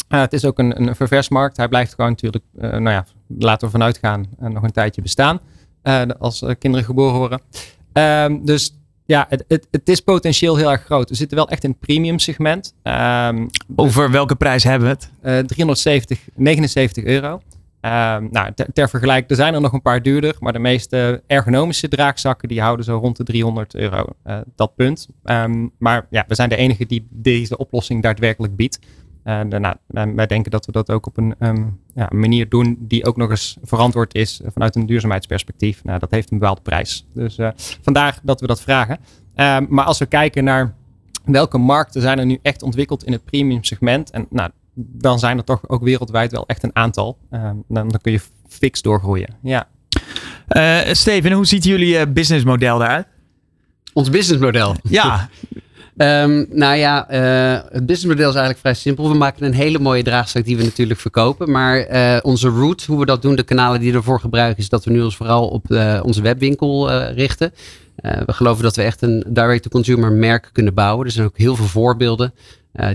Uh, 0.10 0.20
het 0.20 0.34
is 0.34 0.46
ook 0.46 0.60
een, 0.60 0.82
een 0.82 0.96
verversmarkt. 0.96 1.58
Hij 1.58 1.68
blijft 1.68 1.94
gewoon 1.94 2.10
natuurlijk, 2.10 2.44
uh, 2.56 2.62
nou 2.70 2.90
ja, 2.90 3.06
laten 3.28 3.68
we 3.68 3.74
vanuit 3.74 3.98
gaan, 3.98 4.26
uh, 4.42 4.50
nog 4.50 4.64
een 4.64 4.72
tijdje 4.72 5.02
bestaan. 5.02 5.40
als 6.20 6.44
kinderen 6.60 6.86
geboren 6.86 7.18
worden. 7.18 7.42
Ehm, 7.94 8.46
dus 8.46 8.76
ja, 9.06 9.26
het, 9.30 9.46
het, 9.48 9.68
het, 9.72 9.90
is 9.90 10.00
potentieel 10.00 10.56
heel 10.56 10.72
erg 10.72 10.84
groot. 10.84 11.10
We 11.10 11.16
zitten 11.16 11.38
wel 11.38 11.50
echt 11.50 11.64
in 11.64 11.70
het 11.70 11.80
premium 11.80 12.20
segment. 12.20 12.76
Um, 12.84 13.50
Over 13.76 14.12
welke 14.12 14.36
prijs 14.36 14.64
hebben 14.64 14.98
we 15.22 15.30
het? 15.30 15.48
370, 15.48 16.20
79 16.36 17.04
euro. 17.04 17.42
Um, 17.82 18.28
nou, 18.32 18.54
ter, 18.56 18.74
ter 18.74 18.90
vergelijking, 18.90 19.30
er 19.30 19.36
zijn 19.36 19.54
er 19.54 19.62
nog 19.62 19.74
een 19.74 19.82
paar 19.82 20.02
duurder, 20.02 20.36
maar 20.40 20.54
de 20.54 20.60
meeste 20.60 21.24
ergonomische 21.28 21.88
draagzakken 21.88 22.48
die 22.48 22.62
houden 22.62 22.86
zo 22.86 22.98
rond 22.98 23.18
de 23.18 23.24
300 23.24 23.76
euro. 23.76 24.06
Uh, 24.26 24.38
dat 24.56 24.76
punt. 24.76 25.08
Um, 25.24 25.72
maar 25.78 26.08
ja, 26.10 26.26
we 26.28 26.36
zijn 26.36 26.50
de 26.50 26.56
enige 26.56 26.86
die 26.86 27.08
deze 27.10 27.58
oplossing 27.58 28.04
daadwerkelijk 28.04 28.56
biedt. 28.56 28.80
Uh, 29.24 29.42
daarna, 29.50 29.78
wij 29.88 30.28
denken 30.28 30.52
dat 30.52 30.66
we 30.66 30.72
dat 30.72 30.92
ook 30.92 31.06
op 31.06 31.18
een 31.18 31.36
um, 31.40 31.80
ja, 31.94 32.10
manier 32.14 32.50
doen 32.50 32.78
die 32.80 33.06
ook 33.06 33.18
nog 33.18 33.30
eens 33.30 33.58
verantwoord 33.64 34.16
is 34.16 34.42
vanuit 34.46 34.76
een 34.76 34.86
duurzaamheidsperspectief. 34.86 35.84
Nou, 35.84 36.00
dat 36.00 36.12
heeft 36.12 36.32
een 36.32 36.40
bepaalde 36.40 36.62
prijs. 36.62 37.08
Dus 37.14 37.38
uh, 37.38 37.50
vandaar 37.82 38.20
dat 38.24 38.42
we 38.42 38.48
dat 38.48 38.62
vragen. 38.62 38.98
Uh, 39.36 39.58
maar 39.70 39.86
als 39.86 39.98
we 39.98 40.06
kijken 40.06 40.44
naar 40.44 40.74
welke 41.26 41.58
markten 41.58 42.02
zijn 42.02 42.20
er 42.20 42.26
nu 42.26 42.40
echt 42.42 42.62
ontwikkeld 42.62 43.04
in 43.04 43.12
het 43.12 43.26
premium 43.26 43.64
segment. 43.64 44.12
En 44.12 44.26
nou, 44.30 44.50
dan 44.74 45.20
zijn 45.20 45.38
er 45.38 45.44
toch 45.44 45.70
ook 45.70 45.84
wereldwijd 45.84 46.32
wel 46.32 46.48
echt 46.48 46.64
een 46.64 46.76
aantal. 46.76 47.18
dan, 47.30 47.64
dan 47.68 48.00
kun 48.02 48.12
je 48.12 48.22
fix 48.48 48.82
doorgroeien. 48.82 49.36
Ja. 49.42 49.68
Steven, 50.94 51.32
hoe 51.32 51.46
ziet 51.46 51.64
jullie 51.64 52.08
businessmodel 52.08 52.82
eruit? 52.82 53.08
Ons 53.94 54.10
businessmodel? 54.10 54.76
Ja. 54.84 55.30
Um, 55.98 56.46
nou 56.50 56.76
ja, 56.76 57.12
uh, 57.12 57.62
het 57.72 57.86
businessmodel 57.86 58.30
is 58.30 58.36
eigenlijk 58.36 58.60
vrij 58.60 58.74
simpel. 58.74 59.10
We 59.10 59.18
maken 59.18 59.46
een 59.46 59.54
hele 59.54 59.80
mooie 59.80 60.04
draagstok 60.04 60.46
die 60.46 60.58
we 60.58 60.64
natuurlijk 60.64 61.00
verkopen. 61.00 61.52
Maar 61.52 61.92
uh, 61.92 62.18
onze 62.22 62.50
route, 62.50 62.86
hoe 62.88 63.00
we 63.00 63.06
dat 63.06 63.22
doen, 63.22 63.36
de 63.36 63.44
kanalen 63.44 63.80
die 63.80 63.92
we 63.92 63.98
ervoor 63.98 64.20
gebruiken, 64.20 64.58
is 64.58 64.70
dat 64.70 64.86
we 64.86 64.92
nu 64.92 65.02
ons 65.02 65.16
vooral 65.16 65.48
op 65.48 65.72
uh, 65.72 66.00
onze 66.04 66.22
webwinkel 66.22 66.92
richten. 67.02 67.54
we 68.02 68.34
geloven 68.34 68.64
dat 68.64 68.76
we 68.76 68.82
echt 68.82 69.02
een 69.02 69.24
direct-to-consumer 69.28 70.12
merk 70.12 70.50
kunnen 70.52 70.74
bouwen. 70.74 71.06
Er 71.06 71.12
zijn 71.12 71.26
ook 71.26 71.38
heel 71.38 71.56
veel 71.56 71.66
voorbeelden 71.66 72.34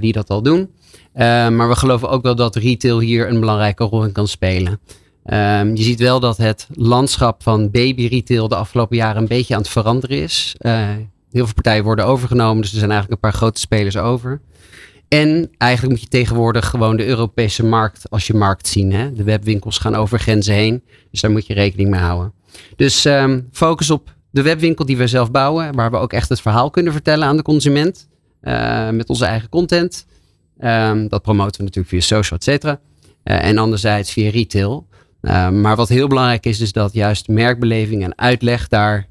die 0.00 0.12
dat 0.12 0.28
al 0.28 0.42
doen. 0.42 0.70
maar 1.14 1.68
we 1.68 1.76
geloven 1.76 2.08
ook 2.08 2.22
wel 2.22 2.34
dat 2.34 2.56
retail 2.56 3.00
hier 3.00 3.28
een 3.28 3.40
belangrijke 3.40 3.84
rol 3.84 4.04
in 4.04 4.12
kan 4.12 4.28
spelen. 4.28 4.80
Um, 5.24 5.76
je 5.76 5.82
ziet 5.82 6.00
wel 6.00 6.20
dat 6.20 6.36
het 6.36 6.66
landschap 6.74 7.42
van 7.42 7.70
baby 7.70 8.06
retail 8.06 8.48
de 8.48 8.56
afgelopen 8.56 8.96
jaren 8.96 9.22
een 9.22 9.28
beetje 9.28 9.54
aan 9.54 9.60
het 9.60 9.70
veranderen 9.70 10.22
is. 10.22 10.56
Heel 11.36 11.44
veel 11.44 11.54
partijen 11.54 11.84
worden 11.84 12.06
overgenomen, 12.06 12.62
dus 12.62 12.72
er 12.72 12.78
zijn 12.78 12.90
eigenlijk 12.90 13.22
een 13.22 13.30
paar 13.30 13.38
grote 13.38 13.60
spelers 13.60 13.96
over. 13.96 14.40
En 15.08 15.50
eigenlijk 15.58 15.92
moet 15.92 16.02
je 16.02 16.08
tegenwoordig 16.08 16.66
gewoon 16.66 16.96
de 16.96 17.06
Europese 17.06 17.64
markt 17.64 18.10
als 18.10 18.26
je 18.26 18.34
markt 18.34 18.66
zien. 18.66 18.92
Hè? 18.92 19.12
De 19.12 19.22
webwinkels 19.22 19.78
gaan 19.78 19.94
over 19.94 20.18
grenzen 20.18 20.54
heen, 20.54 20.82
dus 21.10 21.20
daar 21.20 21.30
moet 21.30 21.46
je 21.46 21.54
rekening 21.54 21.90
mee 21.90 22.00
houden. 22.00 22.32
Dus 22.76 23.04
um, 23.04 23.48
focus 23.52 23.90
op 23.90 24.14
de 24.30 24.42
webwinkel 24.42 24.86
die 24.86 24.96
we 24.96 25.06
zelf 25.06 25.30
bouwen, 25.30 25.74
waar 25.74 25.90
we 25.90 25.96
ook 25.96 26.12
echt 26.12 26.28
het 26.28 26.40
verhaal 26.40 26.70
kunnen 26.70 26.92
vertellen 26.92 27.26
aan 27.26 27.36
de 27.36 27.42
consument. 27.42 28.08
Uh, 28.42 28.90
met 28.90 29.08
onze 29.08 29.24
eigen 29.24 29.48
content. 29.48 30.06
Um, 30.58 31.08
dat 31.08 31.22
promoten 31.22 31.56
we 31.56 31.64
natuurlijk 31.64 31.88
via 31.88 32.00
social, 32.00 32.38
et 32.38 32.44
cetera. 32.44 32.80
Uh, 33.24 33.44
en 33.44 33.58
anderzijds 33.58 34.12
via 34.12 34.30
retail. 34.30 34.86
Uh, 35.22 35.50
maar 35.50 35.76
wat 35.76 35.88
heel 35.88 36.08
belangrijk 36.08 36.46
is, 36.46 36.60
is 36.60 36.72
dat 36.72 36.92
juist 36.92 37.28
merkbeleving 37.28 38.04
en 38.04 38.18
uitleg 38.18 38.68
daar 38.68 39.08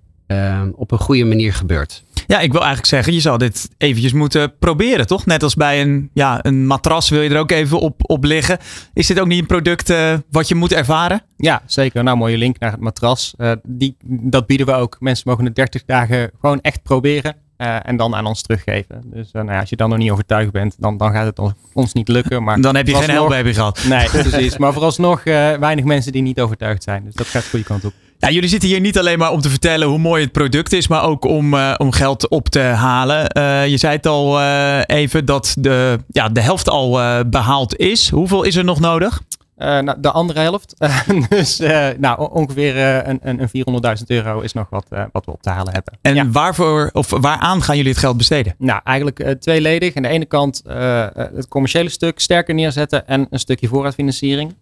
op 0.76 0.92
een 0.92 1.00
goede 1.00 1.26
manier 1.26 1.54
gebeurt. 1.54 2.04
Ja, 2.28 2.40
ik 2.40 2.52
wil 2.52 2.62
eigenlijk 2.62 2.90
zeggen, 2.90 3.14
je 3.14 3.20
zou 3.20 3.38
dit 3.38 3.70
eventjes 3.78 4.14
moeten 4.14 4.58
proberen, 4.60 5.08
toch? 5.08 5.26
Net 5.26 5.44
als 5.44 5.56
bij 5.56 5.82
een, 5.82 6.10
ja, 6.14 6.40
een 6.42 6.68
matras 6.68 7.10
wil 7.10 7.22
je 7.22 7.30
er 7.30 7.40
ook 7.40 7.52
even 7.52 7.80
op, 7.80 8.10
op 8.10 8.24
liggen. 8.24 8.58
Is 8.94 9.08
dit 9.08 9.20
ook 9.20 9.28
niet 9.28 9.40
een 9.40 9.46
product 9.46 9.90
uh, 9.90 10.14
wat 10.32 10.48
je 10.48 10.56
moet 10.56 10.74
ervaren? 10.74 11.22
Ja, 11.38 11.62
zeker. 11.66 12.04
Nou, 12.04 12.18
mooie 12.18 12.38
link 12.38 12.60
naar 12.60 12.72
het 12.72 12.80
matras. 12.80 13.34
Uh, 13.38 13.52
die, 13.64 13.98
dat 14.06 14.48
bieden 14.48 14.66
we 14.66 14.74
ook. 14.74 14.98
Mensen 15.00 15.30
mogen 15.30 15.46
het 15.46 15.56
30 15.56 15.86
dagen 15.86 16.32
gewoon 16.40 16.62
echt 16.62 16.84
proberen. 16.84 17.36
Uh, 17.58 17.78
en 17.82 17.98
dan 17.98 18.16
aan 18.16 18.26
ons 18.26 18.42
teruggeven. 18.42 19.02
Dus 19.06 19.32
nou 19.32 19.52
ja, 19.52 19.60
als 19.60 19.70
je 19.70 19.76
dan 19.76 19.90
nog 19.90 19.98
niet 19.98 20.12
overtuigd 20.12 20.52
bent, 20.52 20.76
dan, 20.80 20.98
dan 20.98 21.12
gaat 21.12 21.26
het 21.26 21.40
ons, 21.40 21.54
ons 21.74 21.94
niet 21.94 22.08
lukken. 22.08 22.44
Maar 22.44 22.62
dan 22.62 22.76
heb 22.76 22.88
je 22.88 22.96
geen 22.96 23.10
helbaby 23.10 23.54
gehad. 23.54 23.84
Nee, 23.88 24.10
precies. 24.10 24.58
Maar 24.58 24.74
vooralsnog 24.74 25.24
weinig 25.24 25.86
mensen 25.86 26.12
die 26.12 26.22
niet 26.22 26.40
overtuigd 26.40 26.84
zijn. 26.84 27.04
Dus 27.04 27.14
dat 27.14 27.28
gaat 27.28 27.44
de 27.44 27.50
goede 27.50 27.66
kant 27.66 27.86
op. 27.86 27.94
Jullie 28.30 28.50
zitten 28.50 28.70
hier 28.70 28.80
niet 28.80 28.98
alleen 28.98 29.18
maar 29.18 29.32
om 29.32 29.42
te 29.42 29.50
vertellen 29.50 29.88
hoe 29.88 29.98
mooi 29.98 30.24
het 30.24 30.32
product 30.32 30.74
is, 30.74 30.88
maar 30.88 31.04
ook 31.04 31.26
om, 31.26 31.54
uh, 31.54 31.74
om 31.78 31.92
geld 31.92 32.30
op 32.30 32.50
te 32.50 32.60
halen. 32.60 33.38
Uh, 33.38 33.68
je 33.68 33.78
zei 33.78 33.96
het 33.96 34.06
al 34.06 34.40
uh, 34.40 34.80
even 34.86 35.26
dat 35.26 35.56
de, 35.60 36.00
ja, 36.08 36.30
de 36.30 36.42
helft 36.42 36.70
al 36.70 37.00
behaald 37.30 37.76
is. 37.76 38.10
Hoeveel 38.10 38.44
is 38.44 38.56
er 38.56 38.64
nog 38.64 38.80
nodig? 38.80 39.22
Uh, 39.58 39.80
nou, 39.80 40.00
de 40.02 40.12
andere 40.12 40.40
helft. 40.40 40.76
dus 41.30 41.60
uh, 41.62 41.88
nou, 41.98 42.32
ongeveer 42.32 42.76
uh, 42.76 43.08
een, 43.08 43.20
een 43.22 43.98
400.000 44.00 44.04
euro 44.08 44.40
is 44.40 44.54
nog 44.54 44.70
wat, 44.70 44.86
wat 45.12 45.26
we 45.26 45.32
op 45.32 45.42
te 45.42 45.50
halen 45.50 45.74
hebben. 45.74 45.98
En 46.02 46.16
ja. 46.16 46.30
waarvoor, 46.30 46.90
of 46.94 47.10
waaraan 47.10 47.62
gaan 47.62 47.76
jullie 47.76 47.92
het 47.92 48.00
geld 48.00 48.18
besteden? 48.18 48.56
Nou, 48.58 48.82
eigenlijk 48.84 49.36
tweeledig. 49.40 49.96
Aan 49.96 50.04
de 50.04 50.10
ene 50.10 50.26
kant 50.26 50.62
het 50.66 51.48
commerciële 51.48 51.90
stuk 51.90 52.20
sterker 52.20 52.54
neerzetten 52.54 53.08
en 53.08 53.28
een 53.30 53.40
stukje 53.40 53.68
voorraadfinanciering. 53.68 54.56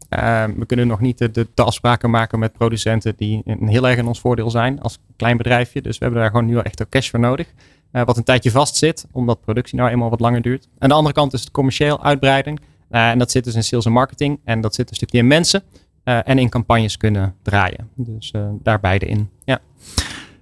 we 0.58 0.64
kunnen 0.68 0.88
nog 0.88 1.00
niet 1.00 1.18
de, 1.18 1.32
de, 1.32 1.48
de, 1.54 1.64
afspraken 1.64 2.10
maken 2.10 2.40
met 2.40 2.54
producenten 2.54 3.14
die 3.18 3.42
heel 3.46 3.88
erg 3.88 3.98
in 3.98 4.08
ons 4.08 4.20
voordeel 4.20 4.50
zijn 4.50 4.82
als 4.82 4.98
klein 5.16 5.38
bedrijfje. 5.38 5.82
Dus 5.82 5.98
we 5.98 6.04
hebben 6.04 6.22
daar 6.22 6.32
gewoon 6.32 6.46
nu 6.46 6.58
echt 6.58 6.90
cash 6.90 7.10
voor 7.10 7.20
nodig. 7.20 7.48
wat 7.92 8.18
een 8.18 8.24
tijdje 8.24 8.52
vast 8.52 8.76
zit, 8.76 9.06
omdat 9.12 9.42
productie 9.42 9.78
nou 9.78 9.90
eenmaal 9.90 10.10
wat 10.10 10.20
langer 10.20 10.42
duurt. 10.42 10.68
Aan 10.80 10.90
de 10.90 10.96
andere 10.96 11.16
kant 11.16 11.34
is 11.34 11.40
het 11.40 11.52
commercieel 11.52 12.04
uitbreiding. 12.04 12.60
Uh, 12.92 13.10
en 13.10 13.20
dat 13.20 13.32
zit 13.32 13.44
dus 13.44 13.56
in 13.56 13.64
sales 13.64 13.86
en 13.86 13.92
marketing. 13.92 14.40
En 14.46 14.62
dat 14.62 14.76
zit 14.76 14.90
een 14.90 14.96
stukje 14.96 15.18
in 15.18 15.28
mensen. 15.28 15.64
Uh, 16.06 16.20
en 16.24 16.40
in 16.40 16.50
campagnes 16.50 16.98
kunnen 16.98 17.36
draaien. 17.42 17.90
Dus 17.96 18.34
uh, 18.36 18.42
daar 18.64 18.80
beide 18.80 19.06
in. 19.06 19.30
Ja. 19.46 19.60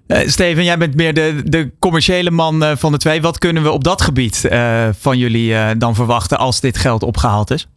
Steven, 0.07 0.63
jij 0.63 0.77
bent 0.77 0.95
meer 0.95 1.13
de, 1.13 1.41
de 1.45 1.71
commerciële 1.79 2.31
man 2.31 2.77
van 2.77 2.91
de 2.91 2.97
twee. 2.97 3.21
Wat 3.21 3.37
kunnen 3.37 3.63
we 3.63 3.71
op 3.71 3.83
dat 3.83 4.01
gebied 4.01 4.49
van 4.91 5.17
jullie 5.17 5.77
dan 5.77 5.95
verwachten 5.95 6.37
als 6.37 6.59
dit 6.59 6.77
geld 6.77 7.03
opgehaald 7.03 7.51
is? 7.51 7.67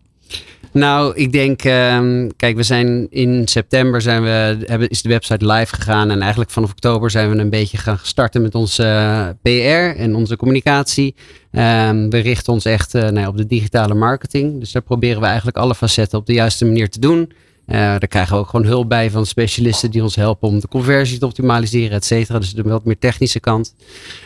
Nou, 0.74 1.14
ik 1.14 1.32
denk, 1.32 1.64
um, 1.64 2.36
kijk, 2.36 2.56
we 2.56 2.62
zijn 2.62 3.06
in 3.10 3.48
september 3.48 4.00
zijn 4.00 4.22
we, 4.22 4.64
hebben, 4.66 4.88
is 4.88 5.02
de 5.02 5.08
website 5.08 5.46
live 5.46 5.74
gegaan. 5.74 6.10
En 6.10 6.20
eigenlijk 6.20 6.50
vanaf 6.50 6.70
oktober 6.70 7.10
zijn 7.10 7.30
we 7.30 7.38
een 7.38 7.50
beetje 7.50 7.76
gaan 7.76 7.98
starten 8.02 8.42
met 8.42 8.54
onze 8.54 8.82
uh, 8.82 9.28
PR 9.42 10.00
en 10.00 10.14
onze 10.14 10.36
communicatie. 10.36 11.14
Um, 11.52 12.10
we 12.10 12.18
richten 12.18 12.52
ons 12.52 12.64
echt 12.64 12.94
uh, 12.94 13.08
nou, 13.08 13.26
op 13.26 13.36
de 13.36 13.46
digitale 13.46 13.94
marketing. 13.94 14.60
Dus 14.60 14.72
daar 14.72 14.82
proberen 14.82 15.20
we 15.20 15.26
eigenlijk 15.26 15.56
alle 15.56 15.74
facetten 15.74 16.18
op 16.18 16.26
de 16.26 16.32
juiste 16.32 16.64
manier 16.64 16.88
te 16.88 17.00
doen. 17.00 17.32
Uh, 17.66 17.76
daar 17.76 18.06
krijgen 18.06 18.34
we 18.34 18.40
ook 18.40 18.48
gewoon 18.48 18.66
hulp 18.66 18.88
bij 18.88 19.10
van 19.10 19.26
specialisten 19.26 19.90
die 19.90 20.02
ons 20.02 20.16
helpen 20.16 20.48
om 20.48 20.60
de 20.60 20.68
conversie 20.68 21.18
te 21.18 21.26
optimaliseren, 21.26 21.96
et 21.96 22.04
cetera. 22.04 22.38
Dus 22.38 22.54
de 22.54 22.62
wat 22.62 22.84
meer 22.84 22.98
technische 22.98 23.40
kant. 23.40 23.74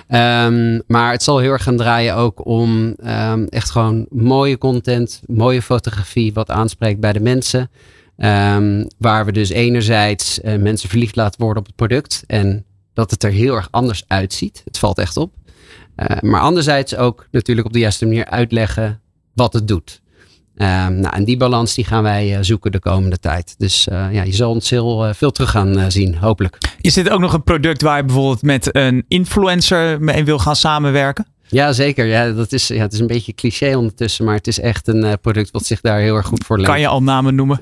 Um, 0.08 0.82
maar 0.86 1.12
het 1.12 1.22
zal 1.22 1.38
heel 1.38 1.52
erg 1.52 1.62
gaan 1.62 1.76
draaien 1.76 2.14
ook 2.14 2.46
om 2.46 2.96
um, 3.04 3.44
echt 3.44 3.70
gewoon 3.70 4.06
mooie 4.10 4.58
content, 4.58 5.22
mooie 5.26 5.62
fotografie, 5.62 6.32
wat 6.32 6.50
aanspreekt 6.50 7.00
bij 7.00 7.12
de 7.12 7.20
mensen. 7.20 7.70
Um, 8.16 8.86
waar 8.98 9.24
we 9.24 9.32
dus 9.32 9.48
enerzijds 9.48 10.38
uh, 10.38 10.56
mensen 10.56 10.88
verliefd 10.88 11.16
laten 11.16 11.40
worden 11.40 11.62
op 11.62 11.66
het 11.66 11.76
product 11.76 12.24
en 12.26 12.64
dat 12.94 13.10
het 13.10 13.24
er 13.24 13.30
heel 13.30 13.54
erg 13.54 13.68
anders 13.70 14.04
uitziet. 14.06 14.62
Het 14.64 14.78
valt 14.78 14.98
echt 14.98 15.16
op. 15.16 15.32
Uh, 15.96 16.16
maar 16.20 16.40
anderzijds 16.40 16.96
ook 16.96 17.26
natuurlijk 17.30 17.66
op 17.66 17.72
de 17.72 17.78
juiste 17.78 18.06
manier 18.06 18.24
uitleggen 18.24 19.00
wat 19.34 19.52
het 19.52 19.68
doet. 19.68 20.00
Um, 20.60 21.00
nou, 21.00 21.14
en 21.14 21.24
die 21.24 21.36
balans 21.36 21.74
die 21.74 21.84
gaan 21.84 22.02
wij 22.02 22.32
uh, 22.32 22.38
zoeken 22.40 22.72
de 22.72 22.78
komende 22.78 23.18
tijd. 23.18 23.54
Dus 23.58 23.86
uh, 23.92 24.12
ja, 24.12 24.22
je 24.22 24.32
zal 24.32 24.50
ons 24.50 24.70
heel 24.70 25.06
uh, 25.06 25.14
veel 25.14 25.30
terug 25.30 25.50
gaan 25.50 25.90
zien, 25.90 26.16
hopelijk. 26.16 26.58
Is 26.80 26.94
dit 26.94 27.10
ook 27.10 27.20
nog 27.20 27.32
een 27.32 27.42
product 27.42 27.82
waar 27.82 27.96
je 27.96 28.04
bijvoorbeeld 28.04 28.42
met 28.42 28.76
een 28.76 29.04
influencer 29.08 30.00
mee 30.00 30.24
wil 30.24 30.38
gaan 30.38 30.56
samenwerken? 30.56 31.26
Ja, 31.48 31.72
zeker. 31.72 32.04
Ja, 32.06 32.30
dat 32.30 32.52
is, 32.52 32.66
ja, 32.68 32.80
het 32.80 32.92
is 32.92 32.98
een 32.98 33.06
beetje 33.06 33.34
cliché 33.34 33.76
ondertussen, 33.76 34.24
maar 34.24 34.34
het 34.34 34.46
is 34.46 34.60
echt 34.60 34.88
een 34.88 35.18
product 35.20 35.50
wat 35.50 35.66
zich 35.66 35.80
daar 35.80 36.00
heel 36.00 36.16
erg 36.16 36.26
goed 36.26 36.44
voor 36.44 36.56
leent. 36.56 36.68
Kan 36.68 36.80
je 36.80 36.86
al 36.86 37.02
namen 37.02 37.34
noemen? 37.34 37.58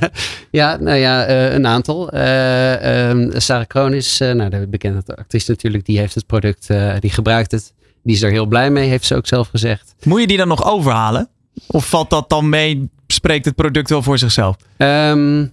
ja, 0.50 0.76
nou 0.76 0.96
ja, 0.96 1.28
een 1.28 1.66
aantal. 1.66 2.14
Um, 2.14 3.30
Sarah 3.34 3.66
Kroon 3.66 3.94
is, 3.94 4.18
nou, 4.18 4.48
de 4.48 4.66
bekende 4.68 5.02
actrice 5.06 5.50
natuurlijk, 5.50 5.84
die 5.84 5.98
heeft 5.98 6.14
het 6.14 6.26
product, 6.26 6.68
die 7.00 7.10
gebruikt 7.10 7.50
het. 7.50 7.72
Die 8.02 8.14
is 8.14 8.22
er 8.22 8.30
heel 8.30 8.46
blij 8.46 8.70
mee, 8.70 8.88
heeft 8.88 9.06
ze 9.06 9.14
ook 9.14 9.26
zelf 9.26 9.48
gezegd. 9.48 9.94
Moet 10.02 10.20
je 10.20 10.26
die 10.26 10.36
dan 10.36 10.48
nog 10.48 10.64
overhalen? 10.64 11.28
Of 11.66 11.88
valt 11.88 12.10
dat 12.10 12.28
dan 12.28 12.48
mee? 12.48 12.88
Spreekt 13.06 13.44
het 13.44 13.54
product 13.54 13.90
wel 13.90 14.02
voor 14.02 14.18
zichzelf? 14.18 14.56
Um, 14.76 15.52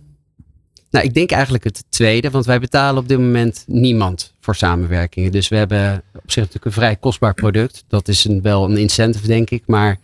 nou, 0.92 1.06
ik 1.06 1.14
denk 1.14 1.32
eigenlijk 1.32 1.64
het 1.64 1.84
tweede, 1.90 2.30
want 2.30 2.46
wij 2.46 2.60
betalen 2.60 3.02
op 3.02 3.08
dit 3.08 3.20
moment 3.20 3.64
niemand 3.68 4.34
voor 4.40 4.56
samenwerkingen. 4.56 5.32
Dus 5.32 5.48
we 5.48 5.56
hebben 5.56 6.04
op 6.14 6.32
zich 6.32 6.36
natuurlijk 6.36 6.66
een 6.66 6.72
vrij 6.72 6.96
kostbaar 6.96 7.34
product. 7.34 7.84
Dat 7.88 8.08
is 8.08 8.26
een, 8.26 8.42
wel 8.42 8.70
een 8.70 8.78
incentive, 8.78 9.28
denk 9.28 9.50
ik. 9.50 9.64
Maar 9.66 9.98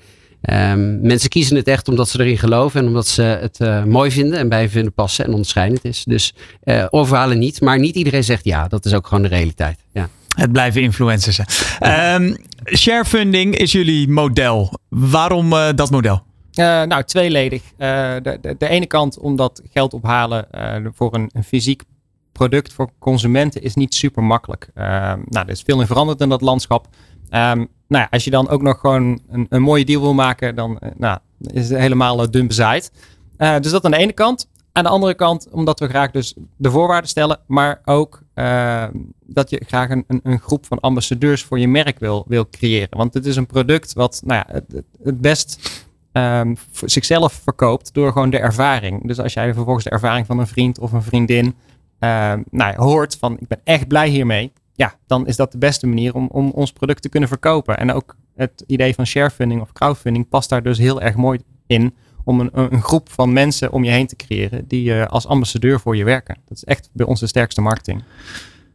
um, 0.50 1.02
mensen 1.02 1.30
kiezen 1.30 1.56
het 1.56 1.68
echt 1.68 1.88
omdat 1.88 2.10
ze 2.10 2.20
erin 2.20 2.38
geloven 2.38 2.80
en 2.82 2.88
omdat 2.88 3.08
ze 3.08 3.22
het 3.22 3.60
uh, 3.60 3.84
mooi 3.84 4.12
vinden 4.12 4.40
en 4.40 4.50
bij 4.50 4.70
vinden 4.70 4.94
passen 4.94 5.26
en 5.26 5.32
onderscheidend 5.32 5.86
is. 5.86 6.04
Dus 6.04 6.34
uh, 6.64 6.86
overhalen 6.90 7.40
niet, 7.40 7.62
maar 7.62 7.80
niet 7.80 7.96
iedereen 7.96 8.24
zegt 8.24 8.46
ja. 8.46 8.68
Dat 8.68 8.86
is 8.86 8.94
ook 8.94 9.08
gewoon 9.08 9.24
de 9.24 9.30
realiteit. 9.30 9.80
Ja. 9.92 10.10
Het 10.36 10.52
blijven 10.52 10.82
influencers. 10.82 11.40
Um, 11.80 12.36
sharefunding 12.66 13.56
is 13.56 13.72
jullie 13.72 14.10
model. 14.10 14.80
Waarom 14.90 15.54
uh, 15.54 15.70
dat 15.76 15.92
model? 15.92 16.24
Uh, 16.54 16.66
nou, 16.84 17.04
tweeledig. 17.04 17.62
Uh, 17.64 18.14
de, 18.22 18.56
de, 18.58 18.68
ene 18.68 18.86
kant 18.86 19.20
omdat 19.20 19.62
geld 19.72 19.94
ophalen 19.94 20.48
voor 20.94 21.14
een, 21.14 21.30
een, 21.34 21.44
fysiek 21.44 21.84
product 22.32 22.74
voor 22.74 22.90
consumenten 23.00 23.62
is 23.62 23.76
niet 23.76 23.94
super 23.94 24.24
makkelijk. 24.24 24.70
nou, 24.74 25.26
er 25.30 25.50
is 25.50 25.62
veel 25.62 25.82
in 25.82 25.88
veranderd 25.88 26.22
in 26.22 26.30
dat 26.30 26.42
landschap. 26.42 26.88
Um, 27.30 27.68
nou 27.88 28.04
ja, 28.04 28.08
als 28.10 28.24
je 28.24 28.30
dan 28.30 28.50
ook 28.50 28.62
nog 28.62 28.80
gewoon 28.80 29.20
een, 29.30 29.46
een 29.50 29.62
mooie 29.62 29.86
deal 29.86 30.02
wil 30.02 30.14
maken, 30.14 30.56
dan 30.56 30.80
nou, 30.98 31.20
is 31.40 31.70
het 31.70 31.80
helemaal 31.80 32.32
dun 32.32 32.48
bezaaid. 32.48 32.92
dus 33.38 33.72
dat 33.72 33.86
aan 33.86 33.92
de 33.92 33.98
ene 33.98 34.14
kant. 34.14 34.48
Aan 34.72 34.84
de 34.84 34.90
andere 34.90 35.14
kant, 35.14 35.48
omdat 35.52 35.80
we 35.80 35.88
graag 35.88 36.12
dus 36.12 36.34
de 36.58 36.72
voorwaarden 36.72 37.10
stellen, 37.10 37.40
maar 37.48 37.82
ook 37.86 38.22
uh, 38.36 38.86
dat 39.26 39.50
je 39.50 39.62
graag 39.66 39.90
een, 39.90 40.04
een, 40.08 40.20
een, 40.24 40.40
groep 40.40 40.66
van 40.66 40.80
ambassadeurs 40.80 41.44
voor 41.44 41.60
je 41.60 41.68
merk 41.68 42.00
wil, 42.00 42.26
wil 42.28 42.50
creëren. 42.50 42.98
Want 42.98 43.14
het 43.14 43.26
is 43.26 43.36
een 43.36 43.46
product 43.46 43.94
wat 43.94 44.22
nou 44.26 44.44
ja, 44.48 44.54
het, 44.54 44.84
het 45.04 45.22
best 45.22 45.84
ehm, 46.12 46.56
zichzelf 46.86 47.34
verkoopt 47.34 47.94
door 47.94 48.12
gewoon 48.12 48.30
de 48.30 48.40
ervaring. 48.40 49.08
Dus 49.08 49.20
als 49.20 49.34
jij 49.34 49.54
vervolgens 49.54 49.84
de 49.86 49.90
ervaring 49.90 50.26
van 50.26 50.40
een 50.40 50.48
vriend 50.48 50.80
of 50.80 50.92
een 50.92 51.04
vriendin 51.04 51.56
ehm, 52.00 52.42
nou, 52.50 52.76
hoort 52.76 53.18
van 53.18 53.38
ik 53.40 53.48
ben 53.48 53.62
echt 53.64 53.88
blij 53.88 54.08
hiermee. 54.08 54.52
Ja, 54.74 54.96
dan 55.08 55.28
is 55.28 55.36
dat 55.36 55.52
de 55.52 55.58
beste 55.58 55.88
manier 55.88 56.14
om, 56.14 56.28
om 56.32 56.50
ons 56.50 56.72
product 56.72 57.02
te 57.02 57.10
kunnen 57.10 57.30
verkopen. 57.30 57.78
En 57.78 57.92
ook 57.92 58.16
het 58.36 58.64
idee 58.68 58.94
van 58.94 59.06
sharefunding 59.06 59.62
of 59.62 59.72
crowdfunding 59.72 60.30
past 60.30 60.50
daar 60.50 60.64
dus 60.64 60.78
heel 60.78 61.02
erg 61.02 61.16
mooi 61.16 61.40
in 61.68 61.96
om 62.26 62.40
een, 62.40 62.50
een 62.54 62.82
groep 62.82 63.10
van 63.12 63.34
mensen 63.34 63.72
om 63.72 63.84
je 63.84 63.92
heen 63.92 64.08
te 64.08 64.16
creëren 64.16 64.68
die 64.68 64.90
uh, 64.90 65.06
als 65.06 65.28
ambassadeur 65.28 65.80
voor 65.80 65.96
je 65.96 66.04
werken. 66.04 66.38
Dat 66.48 66.58
is 66.58 66.64
echt 66.64 66.90
bij 66.94 67.06
ons 67.06 67.20
de 67.20 67.28
sterkste 67.28 67.62
marketing. 67.62 68.04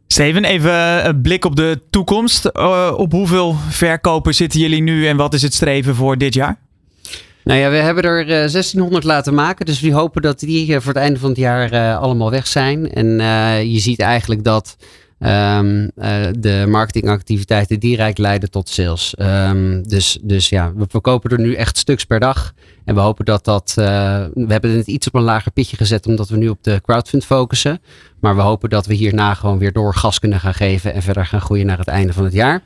Steven, 0.07 0.43
even 0.43 1.07
een 1.07 1.21
blik 1.21 1.45
op 1.45 1.55
de 1.55 1.81
toekomst. 1.89 2.49
Uh, 2.53 2.93
op 2.97 3.11
hoeveel 3.11 3.55
verkopen 3.69 4.33
zitten 4.33 4.59
jullie 4.59 4.81
nu 4.81 5.07
en 5.07 5.17
wat 5.17 5.33
is 5.33 5.41
het 5.41 5.53
streven 5.53 5.95
voor 5.95 6.17
dit 6.17 6.33
jaar? 6.33 6.59
Nou 7.43 7.59
ja, 7.59 7.69
we 7.69 7.75
hebben 7.75 8.03
er 8.03 8.21
uh, 8.21 8.27
1600 8.27 9.03
laten 9.03 9.33
maken. 9.33 9.65
Dus 9.65 9.79
we 9.79 9.91
hopen 9.91 10.21
dat 10.21 10.39
die 10.39 10.67
uh, 10.67 10.75
voor 10.75 10.93
het 10.93 11.01
einde 11.01 11.19
van 11.19 11.29
het 11.29 11.37
jaar 11.37 11.95
allemaal 11.95 12.31
weg 12.31 12.47
zijn. 12.47 12.91
En 12.93 13.07
je 13.71 13.79
ziet 13.79 13.99
eigenlijk 13.99 14.43
dat 14.43 14.77
Um, 15.23 15.91
de 16.39 16.65
marketingactiviteiten 16.67 17.79
direct 17.79 18.17
leiden 18.17 18.51
tot 18.51 18.69
sales. 18.69 19.15
Um, 19.19 19.87
dus, 19.87 20.17
dus 20.21 20.49
ja, 20.49 20.73
we 20.75 20.85
verkopen 20.89 21.31
er 21.31 21.39
nu 21.39 21.53
echt 21.55 21.77
stuks 21.77 22.05
per 22.05 22.19
dag. 22.19 22.53
En 22.85 22.95
we 22.95 23.01
hopen 23.01 23.25
dat 23.25 23.45
dat. 23.45 23.75
Uh, 23.79 23.85
we 24.33 24.45
hebben 24.47 24.71
het 24.71 24.87
iets 24.87 25.07
op 25.07 25.15
een 25.15 25.21
lager 25.21 25.51
pitje 25.51 25.77
gezet, 25.77 26.07
omdat 26.07 26.29
we 26.29 26.37
nu 26.37 26.49
op 26.49 26.63
de 26.63 26.81
crowdfund 26.85 27.25
focussen. 27.25 27.81
Maar 28.19 28.35
we 28.35 28.41
hopen 28.41 28.69
dat 28.69 28.85
we 28.85 28.93
hierna 28.93 29.33
gewoon 29.33 29.57
weer 29.57 29.73
door 29.73 29.95
gas 29.95 30.19
kunnen 30.19 30.39
gaan 30.39 30.53
geven 30.53 30.93
en 30.93 31.01
verder 31.01 31.25
gaan 31.25 31.41
groeien 31.41 31.65
naar 31.65 31.77
het 31.77 31.87
einde 31.87 32.13
van 32.13 32.23
het 32.23 32.33
jaar. 32.33 32.61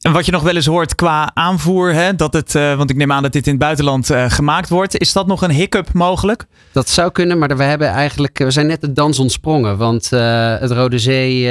En 0.00 0.12
wat 0.12 0.26
je 0.26 0.32
nog 0.32 0.42
wel 0.42 0.54
eens 0.54 0.66
hoort 0.66 0.94
qua 0.94 1.30
aanvoer, 1.34 1.92
hè, 1.92 2.14
dat 2.14 2.32
het, 2.32 2.54
uh, 2.54 2.76
want 2.76 2.90
ik 2.90 2.96
neem 2.96 3.12
aan 3.12 3.22
dat 3.22 3.32
dit 3.32 3.46
in 3.46 3.52
het 3.52 3.60
buitenland 3.60 4.10
uh, 4.10 4.30
gemaakt 4.30 4.68
wordt. 4.68 4.98
Is 4.98 5.12
dat 5.12 5.26
nog 5.26 5.42
een 5.42 5.50
hiccup 5.50 5.92
mogelijk? 5.92 6.46
Dat 6.72 6.88
zou 6.88 7.10
kunnen, 7.10 7.38
maar 7.38 7.56
we 7.56 7.62
hebben 7.62 7.88
eigenlijk, 7.88 8.38
we 8.38 8.50
zijn 8.50 8.66
net 8.66 8.80
de 8.80 8.92
dans 8.92 9.18
ontsprongen. 9.18 9.76
Want 9.76 10.10
uh, 10.12 10.58
het 10.58 10.70
Rode 10.70 10.98
Zee 10.98 11.44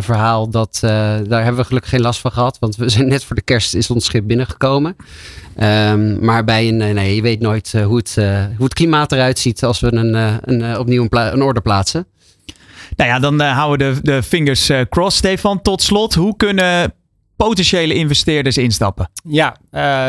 verhaal, 0.00 0.50
dat, 0.50 0.78
daar 0.80 1.44
hebben 1.44 1.56
we 1.56 1.64
gelukkig 1.64 1.90
geen 1.90 2.00
last 2.00 2.20
van 2.20 2.32
gehad. 2.32 2.58
Want 2.58 2.76
we 2.76 2.88
zijn 2.88 3.08
net 3.08 3.24
voor 3.24 3.36
de 3.36 3.42
kerst 3.42 3.74
is 3.74 3.90
ons 3.90 4.04
schip 4.04 4.26
binnengekomen. 4.26 4.96
Um, 5.56 6.24
maar 6.24 6.44
bij 6.44 6.68
een, 6.68 6.76
nee, 6.76 7.14
je 7.14 7.22
weet 7.22 7.40
nooit 7.40 7.72
hoe, 7.84 7.96
het, 7.96 8.14
hoe 8.56 8.64
het 8.64 8.74
klimaat 8.74 9.12
eruit 9.12 9.38
ziet 9.38 9.64
als 9.64 9.80
we 9.80 9.94
een, 9.94 10.14
een, 10.42 10.78
opnieuw 10.78 11.06
een, 11.10 11.32
een 11.32 11.42
order 11.42 11.62
plaatsen. 11.62 12.06
Nou 12.96 13.10
ja, 13.10 13.18
dan 13.18 13.40
houden 13.40 13.94
we 13.94 13.94
de, 13.94 14.12
de 14.12 14.22
fingers 14.22 14.70
crossed, 14.88 15.24
Stefan. 15.24 15.62
Tot 15.62 15.82
slot, 15.82 16.14
hoe 16.14 16.36
kunnen 16.36 16.92
potentiële 17.46 17.94
investeerders 17.94 18.56
instappen? 18.56 19.10
Ja, 19.22 19.56
uh, 19.72 20.08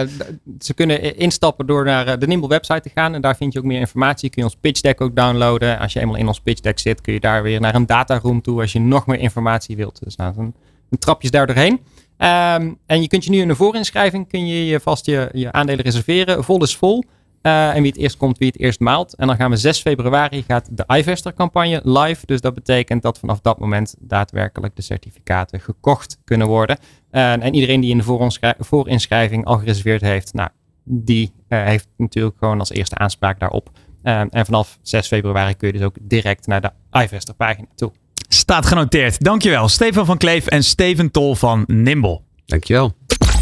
ze 0.60 0.74
kunnen 0.74 1.18
instappen 1.18 1.66
door 1.66 1.86
naar 1.86 2.08
eh, 2.08 2.18
de 2.20 2.28
Nimble 2.28 2.50
website 2.50 2.82
te 2.82 2.90
gaan. 2.94 3.14
En 3.14 3.22
daar 3.22 3.36
vind 3.36 3.54
je 3.54 3.60
ook 3.60 3.66
meer 3.66 3.80
informatie. 3.80 4.30
Kun 4.30 4.42
je 4.42 4.50
ons 4.50 4.58
pitch 4.62 4.82
deck 4.82 5.02
ook 5.02 5.16
downloaden. 5.16 5.80
Als 5.80 5.94
je 5.94 6.00
eenmaal 6.00 6.16
in 6.16 6.28
ons 6.28 6.40
pitch 6.40 6.62
deck 6.62 6.80
zit, 6.80 7.02
kun 7.02 7.14
je 7.14 7.20
daar 7.20 7.44
weer 7.44 7.60
naar 7.60 7.76
een 7.76 7.86
dataroom 7.86 8.42
toe 8.42 8.62
als 8.62 8.72
je 8.72 8.80
nog 8.80 9.06
meer 9.06 9.20
informatie 9.20 9.76
wilt. 9.76 10.04
Dus 10.04 10.16
nou, 10.16 10.34
een, 10.38 10.56
een 10.90 10.98
trapjes 10.98 11.32
daar 11.32 11.48
doorheen. 11.48 11.74
Um, 11.74 12.78
en 12.86 13.02
je 13.02 13.08
kunt 13.08 13.24
je 13.24 13.30
nu 13.30 13.40
in 13.40 13.48
de 13.48 13.56
voorinschrijving 13.56 14.28
kun 14.28 14.48
je, 14.48 14.66
je 14.66 14.80
vast 14.80 15.06
je, 15.06 15.30
je 15.34 15.52
aandelen 15.52 15.86
reserveren. 15.86 16.44
Vol 16.44 16.64
is 16.64 16.76
vol. 16.76 17.04
Uh, 17.44 17.76
en 17.76 17.82
wie 17.82 17.92
het 17.92 18.00
eerst 18.00 18.18
komt, 18.18 18.38
wie 18.38 18.48
het 18.48 18.60
eerst 18.60 18.80
maalt. 18.80 19.16
En 19.16 19.28
dan 19.28 19.36
gaan 19.36 19.50
we 19.50 19.58
6 19.58 19.82
februari 19.82 20.44
gaat 20.48 20.78
de 20.78 20.84
iVester 20.88 21.34
campagne 21.34 21.82
live. 21.84 22.26
Dus 22.26 22.42
dat 22.42 22.54
betekent 22.54 23.02
dat 23.02 23.20
vanaf 23.20 23.42
dat 23.42 23.60
moment 23.60 23.96
daadwerkelijk 24.00 24.76
de 24.76 24.82
certificaten 24.82 25.60
gekocht 25.60 26.18
kunnen 26.24 26.48
worden. 26.48 26.78
Uh, 27.12 27.32
en 27.32 27.54
iedereen 27.54 27.82
die 27.82 27.92
in 27.92 27.98
de 27.98 28.54
voorinschrijving 28.60 29.46
al 29.46 29.58
gereserveerd 29.58 30.02
heeft, 30.02 30.34
nou, 30.34 30.50
die 30.84 31.32
uh, 31.50 31.64
heeft 31.64 31.88
natuurlijk 31.98 32.36
gewoon 32.40 32.60
als 32.60 32.72
eerste 32.72 32.96
aanspraak 32.96 33.40
daarop. 33.40 33.70
en 34.04 34.46
vanaf 34.46 34.80
6 34.82 35.08
februari 35.08 35.56
kun 35.56 35.68
je 35.68 35.74
dus 35.74 35.84
ook 35.84 35.96
direct 36.02 36.48
naar 36.48 36.62
de 36.62 36.72
iVester 36.92 37.34
pagina 37.34 37.68
toe. 37.76 37.92
Staat 38.28 38.66
genoteerd. 38.66 39.24
Dankjewel 39.24 39.68
Stefan 39.68 40.06
van 40.06 40.18
Kleef 40.18 40.48
en 40.48 40.64
Steven 40.64 41.12
Tol 41.12 41.36
van 41.36 41.64
Nimble. 41.68 42.22
Dankjewel. 42.46 42.94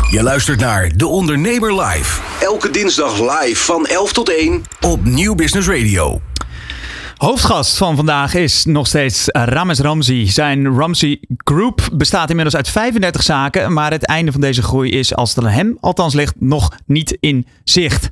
Je 0.10 0.24
luistert 0.24 0.60
naar 0.60 0.97
De 0.97 1.08
Ondernemer 1.08 1.82
Live. 1.82 2.22
Elke 2.41 2.70
dinsdag 2.70 3.20
live 3.20 3.64
van 3.64 3.86
11 3.86 4.14
tot 4.14 4.30
1 4.30 4.62
op 4.82 5.03
Nieuw 5.05 5.36
Business 5.36 5.68
Radio. 5.68 6.22
Hoofdgast 7.18 7.78
van 7.78 7.95
vandaag 7.95 8.34
is 8.34 8.66
nog 8.66 8.88
steeds 8.88 9.26
Rames 9.28 9.80
Ramzi. 9.80 10.28
Zijn 10.28 10.76
Ramzi 10.76 11.20
Group 11.38 11.89
bestaat 11.93 12.30
inmiddels 12.30 12.55
uit 12.55 12.70
35 12.70 13.24
zaken, 13.24 13.74
maar 13.74 13.91
het 13.91 14.05
einde 14.05 14.32
van 14.32 14.41
deze 14.41 14.62
groei 14.62 14.91
is, 14.91 15.16
als 15.16 15.36
het 15.36 15.45
aan 15.45 15.51
hem 15.51 15.78
althans 15.80 16.14
ligt, 16.14 16.36
nog 16.39 16.72
niet 16.86 17.18
in 17.20 17.47
zicht. 17.64 18.10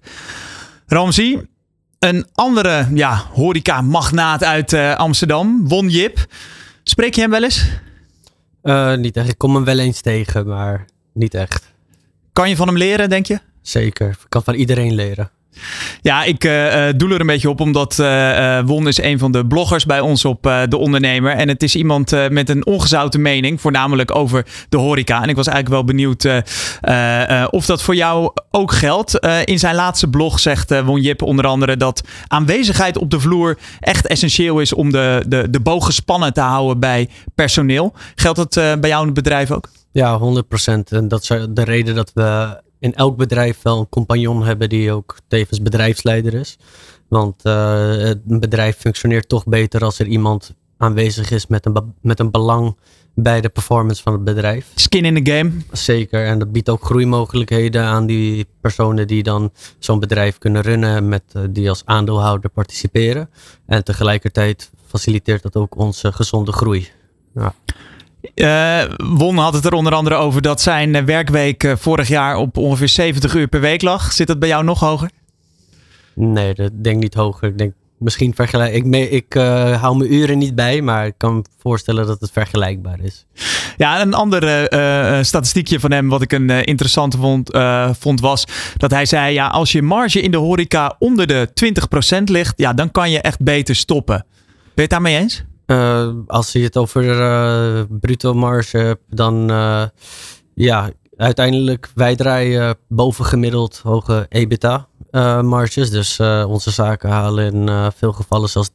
Ramzi, 0.87 1.39
een 1.99 2.27
andere 2.33 2.87
ja, 2.93 3.23
horeca-magnaat 3.33 4.43
uit 4.43 4.73
uh, 4.73 4.95
Amsterdam, 4.95 5.67
Won 5.67 5.89
Jip. 5.89 6.25
Spreek 6.83 7.15
je 7.15 7.21
hem 7.21 7.29
wel 7.29 7.43
eens? 7.43 7.65
Uh, 8.63 8.95
niet 8.95 9.17
echt. 9.17 9.29
Ik 9.29 9.37
kom 9.37 9.55
hem 9.55 9.63
wel 9.63 9.79
eens 9.79 10.01
tegen, 10.01 10.47
maar 10.47 10.85
niet 11.13 11.33
echt. 11.33 11.73
Kan 12.35 12.49
je 12.49 12.55
van 12.55 12.67
hem 12.67 12.77
leren, 12.77 13.09
denk 13.09 13.25
je? 13.25 13.39
Zeker. 13.61 14.09
Ik 14.09 14.25
kan 14.29 14.43
van 14.43 14.53
iedereen 14.53 14.95
leren. 14.95 15.31
Ja, 16.01 16.23
ik 16.23 16.43
uh, 16.43 16.51
doe 16.95 17.13
er 17.13 17.19
een 17.19 17.27
beetje 17.27 17.49
op, 17.49 17.59
omdat 17.59 17.97
uh, 17.99 18.59
Won 18.65 18.87
is 18.87 19.01
een 19.01 19.19
van 19.19 19.31
de 19.31 19.45
bloggers 19.45 19.85
bij 19.85 19.99
ons 19.99 20.25
op 20.25 20.47
uh, 20.47 20.61
De 20.69 20.77
Ondernemer. 20.77 21.31
En 21.31 21.47
het 21.47 21.63
is 21.63 21.75
iemand 21.75 22.29
met 22.29 22.49
een 22.49 22.65
ongezouten 22.65 23.21
mening, 23.21 23.61
voornamelijk 23.61 24.15
over 24.15 24.45
de 24.69 24.77
horeca. 24.77 25.23
En 25.23 25.29
ik 25.29 25.35
was 25.35 25.47
eigenlijk 25.47 25.75
wel 25.75 25.95
benieuwd 25.95 26.25
of 27.49 27.65
dat 27.65 27.81
voor 27.81 27.95
jou 27.95 28.31
ook 28.51 28.71
geldt. 28.71 29.19
in 29.43 29.59
zijn 29.59 29.75
laatste 29.75 30.07
blog 30.07 30.39
zegt 30.39 30.81
Won 30.81 31.01
Jip 31.01 31.21
onder 31.21 31.47
andere 31.47 31.77
dat 31.77 32.01
aanwezigheid 32.27 32.97
op 32.97 33.09
de 33.09 33.19
vloer 33.19 33.57
echt 33.79 34.07
essentieel 34.07 34.59
is 34.59 34.73
om 34.73 34.91
de, 34.91 35.23
de, 35.27 35.49
de 35.49 35.59
boog 35.59 35.85
gespannen 35.85 36.33
te 36.33 36.41
houden 36.41 36.79
bij 36.79 37.09
personeel. 37.35 37.93
Geldt 38.15 38.37
dat 38.37 38.79
bij 38.79 38.89
jou 38.89 38.99
in 38.99 39.13
het 39.13 39.23
bedrijf 39.23 39.51
ook? 39.51 39.69
Ja, 39.95 40.19
100%. 40.19 40.23
En 40.89 41.07
dat 41.07 41.21
is 41.21 41.27
de 41.27 41.63
reden 41.63 41.95
dat 41.95 42.11
we 42.13 42.61
in 42.79 42.93
elk 42.93 43.17
bedrijf 43.17 43.61
wel 43.61 43.79
een 43.79 43.89
compagnon 43.89 44.43
hebben 44.43 44.69
die 44.69 44.91
ook 44.91 45.17
tevens 45.27 45.61
bedrijfsleider 45.61 46.33
is. 46.33 46.57
Want 47.07 47.45
uh, 47.45 47.95
het 47.97 48.39
bedrijf 48.39 48.77
functioneert 48.77 49.29
toch 49.29 49.45
beter 49.45 49.83
als 49.83 49.99
er 49.99 50.07
iemand 50.07 50.53
aanwezig 50.77 51.31
is 51.31 51.47
met 51.47 51.65
een, 51.65 51.93
met 52.01 52.19
een 52.19 52.31
belang 52.31 52.77
bij 53.13 53.41
de 53.41 53.49
performance 53.49 54.01
van 54.01 54.13
het 54.13 54.23
bedrijf. 54.23 54.71
Skin 54.75 55.05
in 55.05 55.23
the 55.23 55.31
game. 55.31 55.51
Zeker. 55.71 56.25
En 56.25 56.39
dat 56.39 56.51
biedt 56.51 56.69
ook 56.69 56.85
groeimogelijkheden 56.85 57.83
aan 57.83 58.05
die 58.05 58.45
personen 58.61 59.07
die 59.07 59.23
dan 59.23 59.51
zo'n 59.79 59.99
bedrijf 59.99 60.37
kunnen 60.37 60.61
runnen, 60.61 61.07
met, 61.07 61.23
uh, 61.33 61.43
die 61.49 61.69
als 61.69 61.81
aandeelhouder 61.85 62.49
participeren. 62.49 63.29
En 63.65 63.83
tegelijkertijd 63.83 64.71
faciliteert 64.87 65.41
dat 65.41 65.55
ook 65.55 65.77
onze 65.77 66.11
gezonde 66.11 66.51
groei. 66.51 66.87
Ja. 67.33 67.53
Uh, 68.35 68.83
Won 68.97 69.37
had 69.37 69.53
het 69.53 69.65
er 69.65 69.73
onder 69.73 69.93
andere 69.93 70.15
over 70.15 70.41
dat 70.41 70.61
zijn 70.61 70.95
eh, 70.95 71.03
werkweek 71.03 71.63
uh, 71.63 71.75
vorig 71.75 72.07
jaar 72.07 72.35
op 72.35 72.57
ongeveer 72.57 72.89
70 72.89 73.35
uur 73.35 73.47
per 73.47 73.61
week 73.61 73.81
lag. 73.81 74.11
Zit 74.11 74.27
dat 74.27 74.39
bij 74.39 74.49
jou 74.49 74.63
nog 74.63 74.79
hoger? 74.79 75.09
Nee, 76.13 76.53
dat 76.53 76.71
denk 76.73 76.99
niet 76.99 77.13
hoger. 77.13 77.47
Ik 77.47 77.57
denk 77.57 77.73
misschien 77.97 78.35
vergelijk. 78.35 78.73
Ik, 78.73 78.85
ik 79.11 79.35
uh, 79.35 79.81
hou 79.81 79.97
mijn 79.97 80.13
uren 80.13 80.37
niet 80.37 80.55
bij, 80.55 80.81
maar 80.81 81.05
ik 81.05 81.13
kan 81.17 81.35
me 81.35 81.43
voorstellen 81.59 82.07
dat 82.07 82.19
het 82.19 82.31
vergelijkbaar 82.31 82.99
is. 83.01 83.25
Ja, 83.77 84.01
een 84.01 84.13
ander 84.13 84.73
uh, 84.73 85.23
statistiekje 85.23 85.79
van 85.79 85.91
hem, 85.91 86.09
wat 86.09 86.21
ik 86.21 86.31
een 86.31 86.49
interessante 86.49 87.17
vond, 87.17 87.57
vond, 87.99 88.19
was 88.19 88.47
dat 88.77 88.91
hij 88.91 89.05
zei: 89.05 89.33
ja, 89.33 89.47
als 89.47 89.71
je 89.71 89.81
marge 89.81 90.21
in 90.21 90.31
de 90.31 90.37
horeca 90.37 90.95
onder 90.99 91.27
de 91.27 91.49
20% 92.19 92.23
ligt, 92.23 92.53
ja, 92.57 92.73
dan 92.73 92.91
kan 92.91 93.11
je 93.11 93.21
echt 93.21 93.43
beter 93.43 93.75
stoppen. 93.75 94.25
Ben 94.25 94.71
je 94.75 94.81
het 94.81 94.89
daarmee 94.89 95.17
eens? 95.17 95.43
Uh, 95.67 96.09
als 96.27 96.51
je 96.51 96.59
het 96.59 96.77
over 96.77 97.03
uh, 97.03 97.83
bruto 97.99 98.33
marge 98.33 98.77
hebt, 98.77 99.01
dan 99.09 99.51
uh, 99.51 99.83
ja, 100.53 100.89
uiteindelijk 101.17 101.91
wij 101.95 102.15
draaien 102.15 102.77
bovengemiddeld 102.87 103.79
hoge 103.83 104.25
EBITDA 104.29 104.87
marges. 105.41 105.89
Dus 105.89 106.19
onze 106.47 106.71
zaken 106.71 107.09
halen 107.09 107.53
in 107.53 107.91
veel 107.95 108.11
gevallen 108.11 108.49
zelfs 108.49 108.69
30% 108.69 108.71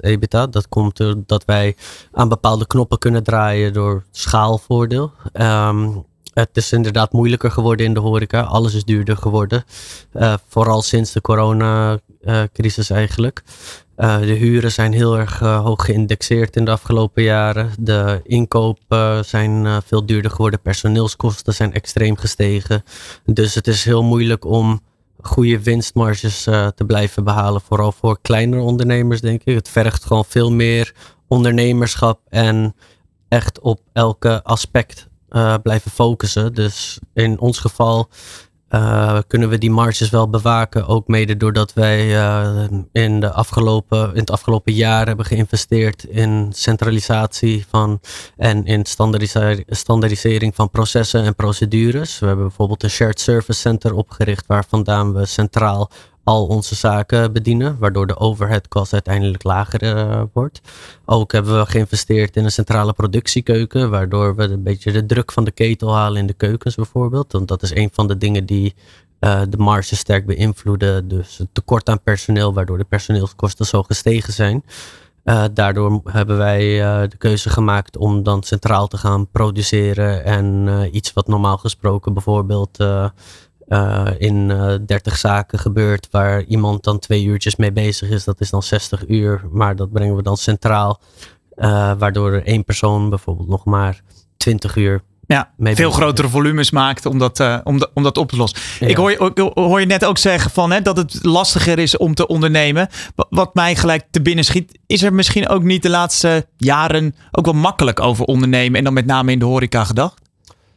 EBITDA. 0.00 0.46
Dat 0.46 0.68
komt 0.68 0.96
doordat 0.96 1.44
wij 1.44 1.76
aan 2.12 2.28
bepaalde 2.28 2.66
knoppen 2.66 2.98
kunnen 2.98 3.22
draaien 3.22 3.72
door 3.72 4.04
schaalvoordeel. 4.10 5.12
Um, 5.32 6.04
het 6.34 6.56
is 6.56 6.72
inderdaad 6.72 7.12
moeilijker 7.12 7.50
geworden 7.50 7.86
in 7.86 7.94
de 7.94 8.00
horeca. 8.00 8.40
Alles 8.40 8.74
is 8.74 8.84
duurder 8.84 9.16
geworden. 9.16 9.64
vooral 10.48 10.82
sinds 10.82 11.12
de 11.12 11.20
coronacrisis 11.20 12.90
eigenlijk. 12.90 13.42
Uh, 14.00 14.18
de 14.18 14.32
huren 14.32 14.72
zijn 14.72 14.92
heel 14.92 15.18
erg 15.18 15.40
uh, 15.40 15.64
hoog 15.64 15.84
geïndexeerd 15.84 16.56
in 16.56 16.64
de 16.64 16.70
afgelopen 16.70 17.22
jaren. 17.22 17.70
De 17.78 18.20
inkopen 18.24 19.24
zijn 19.24 19.64
uh, 19.64 19.76
veel 19.84 20.06
duurder 20.06 20.30
geworden. 20.30 20.60
Personeelskosten 20.60 21.54
zijn 21.54 21.72
extreem 21.72 22.16
gestegen. 22.16 22.82
Dus 23.24 23.54
het 23.54 23.66
is 23.66 23.84
heel 23.84 24.02
moeilijk 24.02 24.44
om 24.44 24.80
goede 25.22 25.62
winstmarges 25.62 26.42
te 26.42 26.84
blijven 26.86 27.24
behalen. 27.24 27.60
Vooral 27.60 27.92
voor 27.92 28.18
kleinere 28.22 28.62
ondernemers, 28.62 29.20
denk 29.20 29.42
ik. 29.44 29.54
Het 29.54 29.68
vergt 29.68 30.04
gewoon 30.04 30.24
veel 30.24 30.52
meer 30.52 30.94
ondernemerschap 31.28 32.20
en 32.28 32.74
echt 33.28 33.60
op 33.60 33.80
elke 33.92 34.42
aspect 34.42 35.08
blijven 35.62 35.90
focussen. 35.90 36.54
Dus 36.54 36.98
in 37.14 37.40
ons 37.40 37.58
geval 37.58 38.08
uh, 38.70 39.18
kunnen 39.26 39.48
we 39.48 39.58
die 39.58 39.70
marges 39.70 40.10
wel 40.10 40.30
bewaken. 40.30 40.86
Ook 40.86 41.08
mede 41.08 41.36
doordat 41.36 41.72
wij 41.72 42.06
uh, 42.06 42.64
in, 42.92 43.20
de 43.20 43.32
afgelopen, 43.32 44.10
in 44.12 44.20
het 44.20 44.30
afgelopen 44.30 44.72
jaar 44.72 45.06
hebben 45.06 45.26
geïnvesteerd 45.26 46.04
in 46.04 46.48
centralisatie 46.54 47.64
van 47.68 48.00
en 48.36 48.64
in 48.64 48.84
standaardisering 49.66 50.54
van 50.54 50.70
processen 50.70 51.24
en 51.24 51.34
procedures. 51.34 52.18
We 52.18 52.26
hebben 52.26 52.46
bijvoorbeeld 52.46 52.82
een 52.82 52.90
shared 52.90 53.20
service 53.20 53.60
center 53.60 53.94
opgericht 53.94 54.46
waar 54.46 54.64
vandaan 54.68 55.12
we 55.12 55.26
centraal 55.26 55.90
al 56.24 56.46
onze 56.46 56.74
zaken 56.74 57.32
bedienen, 57.32 57.76
waardoor 57.78 58.06
de 58.06 58.18
overhead 58.18 58.68
cost 58.68 58.92
uiteindelijk 58.92 59.42
lager 59.42 59.82
uh, 59.82 60.22
wordt. 60.32 60.60
Ook 61.04 61.32
hebben 61.32 61.58
we 61.58 61.66
geïnvesteerd 61.66 62.36
in 62.36 62.44
een 62.44 62.52
centrale 62.52 62.92
productiekeuken, 62.92 63.90
waardoor 63.90 64.36
we 64.36 64.42
een 64.42 64.62
beetje 64.62 64.92
de 64.92 65.06
druk 65.06 65.32
van 65.32 65.44
de 65.44 65.50
ketel 65.50 65.94
halen 65.94 66.20
in 66.20 66.26
de 66.26 66.32
keukens 66.32 66.74
bijvoorbeeld. 66.74 67.32
Want 67.32 67.48
dat 67.48 67.62
is 67.62 67.74
een 67.74 67.90
van 67.92 68.08
de 68.08 68.16
dingen 68.16 68.46
die 68.46 68.74
uh, 69.20 69.40
de 69.48 69.56
marge 69.56 69.96
sterk 69.96 70.26
beïnvloeden. 70.26 71.08
Dus 71.08 71.38
het 71.38 71.48
tekort 71.52 71.88
aan 71.88 72.02
personeel, 72.02 72.54
waardoor 72.54 72.78
de 72.78 72.84
personeelskosten 72.84 73.66
zo 73.66 73.82
gestegen 73.82 74.32
zijn. 74.32 74.64
Uh, 75.24 75.44
daardoor 75.52 76.00
hebben 76.04 76.36
wij 76.36 76.62
de 77.08 77.16
keuze 77.18 77.50
gemaakt 77.50 77.96
om 77.96 78.22
dan 78.22 78.42
centraal 78.42 78.88
te 78.88 78.96
gaan 78.96 79.30
produceren 79.30 80.24
en 80.24 80.68
iets 80.92 81.12
wat 81.12 81.28
normaal 81.28 81.56
gesproken 81.56 82.12
bijvoorbeeld 82.12 82.78
uh, 83.70 84.06
in 84.18 84.50
uh, 84.50 84.74
eh, 84.74 84.80
30 84.86 85.16
zaken 85.16 85.58
gebeurt 85.58 86.08
waar 86.10 86.42
iemand 86.42 86.84
dan 86.84 86.98
twee 86.98 87.24
uurtjes 87.24 87.56
mee 87.56 87.72
bezig 87.72 88.10
is. 88.10 88.24
Dat 88.24 88.40
is 88.40 88.50
dan 88.50 88.62
60 88.62 89.08
uur, 89.08 89.42
maar 89.50 89.76
dat 89.76 89.92
brengen 89.92 90.16
we 90.16 90.22
dan 90.22 90.36
centraal. 90.36 91.00
Uh, 91.56 91.92
waardoor 91.98 92.32
er 92.32 92.46
één 92.46 92.64
persoon 92.64 93.08
bijvoorbeeld 93.08 93.48
nog 93.48 93.64
maar 93.64 94.00
20 94.36 94.76
uur 94.76 95.02
ja, 95.26 95.50
veel 95.58 95.90
grotere 95.90 96.28
volumes 96.28 96.70
maakt 96.70 97.06
om 97.06 97.18
dat, 97.18 97.40
om, 97.64 97.80
om 97.94 98.02
dat 98.02 98.18
op 98.18 98.28
te 98.28 98.36
lossen. 98.36 98.88
Ik, 98.88 98.96
hoor, 98.96 99.10
ik 99.10 99.50
hoor 99.54 99.80
je 99.80 99.86
net 99.86 100.04
ook 100.04 100.18
zeggen 100.18 100.50
van, 100.50 100.70
hè, 100.70 100.80
dat 100.80 100.96
het 100.96 101.18
lastiger 101.22 101.78
is 101.78 101.96
om 101.96 102.14
te 102.14 102.26
ondernemen. 102.26 102.88
Wat 103.28 103.54
mij 103.54 103.76
gelijk 103.76 104.04
te 104.10 104.22
binnen 104.22 104.44
schiet, 104.44 104.78
is 104.86 105.02
er 105.02 105.14
misschien 105.14 105.48
ook 105.48 105.62
niet 105.62 105.82
de 105.82 105.90
laatste 105.90 106.46
jaren 106.56 107.14
ook 107.30 107.44
wel 107.44 107.54
makkelijk 107.54 108.00
over 108.00 108.24
ondernemen 108.24 108.78
en 108.78 108.84
dan 108.84 108.92
met 108.92 109.06
name 109.06 109.32
in 109.32 109.38
de 109.38 109.44
horeca 109.44 109.84
gedacht? 109.84 110.20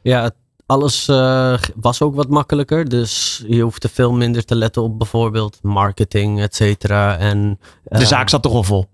Ja, 0.01 0.31
alles 0.65 1.07
uh, 1.07 1.57
was 1.75 2.01
ook 2.01 2.15
wat 2.15 2.29
makkelijker. 2.29 2.89
Dus 2.89 3.43
je 3.47 3.61
hoefde 3.61 3.89
veel 3.89 4.11
minder 4.13 4.45
te 4.45 4.55
letten 4.55 4.81
op 4.81 4.97
bijvoorbeeld 4.97 5.59
marketing, 5.61 6.41
et 6.41 6.55
cetera. 6.55 7.17
En, 7.17 7.59
uh, 7.87 7.99
de 7.99 8.05
zaak 8.05 8.29
zat 8.29 8.41
toch 8.41 8.53
al 8.53 8.63
vol? 8.63 8.85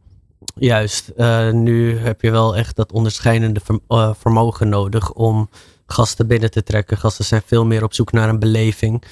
Juist. 0.56 1.12
Uh, 1.18 1.52
nu 1.52 1.98
heb 1.98 2.22
je 2.22 2.32
wel 2.32 2.56
echt 2.56 2.76
dat 2.76 2.92
onderscheidende 2.92 3.62
vermogen 4.18 4.70
nodig 4.70 5.12
om 5.12 5.50
gasten 5.86 6.28
binnen 6.28 6.52
te 6.52 6.64
trekken. 6.64 6.98
Gasten 6.98 7.26
zijn 7.26 7.42
veel 7.46 7.66
meer 7.66 7.84
op 7.84 7.94
zoek 7.94 8.12
naar 8.12 8.30
een 8.30 8.40
beleving. 8.40 9.04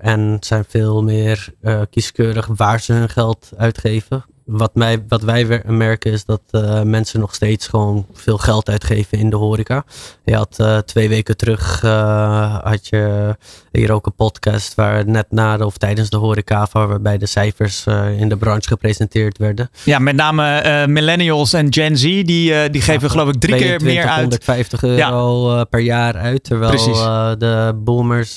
en 0.00 0.36
zijn 0.40 0.64
veel 0.68 1.02
meer 1.02 1.54
kieskeurig 1.90 2.46
waar 2.46 2.80
ze 2.80 2.92
hun 2.92 3.08
geld 3.08 3.50
uitgeven 3.56 4.24
wat, 4.50 4.74
mij, 4.74 5.04
wat 5.08 5.22
wij 5.22 5.62
merken 5.66 6.12
is 6.12 6.24
dat 6.24 6.40
uh, 6.50 6.82
mensen 6.82 7.20
nog 7.20 7.34
steeds 7.34 7.66
gewoon 7.66 8.06
veel 8.12 8.38
geld 8.38 8.68
uitgeven 8.68 9.18
in 9.18 9.30
de 9.30 9.36
horeca. 9.36 9.84
Je 10.24 10.34
had 10.34 10.56
uh, 10.60 10.78
twee 10.78 11.08
weken 11.08 11.36
terug 11.36 11.82
uh, 11.84 12.58
had 12.62 12.88
je 12.88 13.36
hier 13.72 13.92
ook 13.92 14.06
een 14.06 14.14
podcast 14.14 14.74
waar 14.74 15.06
net 15.06 15.26
na 15.30 15.56
de, 15.56 15.66
of 15.66 15.76
tijdens 15.76 16.10
de 16.10 16.16
horeca 16.16 16.68
waarbij 16.72 17.18
de 17.18 17.26
cijfers 17.26 17.86
in 18.18 18.28
de 18.28 18.36
branche 18.36 18.68
gepresenteerd 18.68 19.38
werden. 19.38 19.70
Ja, 19.84 19.98
met 19.98 20.16
name 20.16 20.86
millennials 20.86 21.52
en 21.52 21.72
Gen 21.72 21.96
Z 21.96 22.02
die, 22.02 22.70
die 22.70 22.82
geven 22.82 23.10
geloof 23.10 23.28
ik 23.28 23.40
drie 23.40 23.56
keer 23.56 23.80
meer 23.82 24.06
uit. 24.06 24.20
150 24.20 24.82
euro 24.82 25.56
ja. 25.56 25.64
per 25.64 25.80
jaar 25.80 26.16
uit, 26.16 26.44
terwijl 26.44 27.38
de 27.38 27.80
boomers 27.84 28.36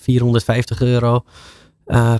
450 0.00 0.80
euro 0.80 1.24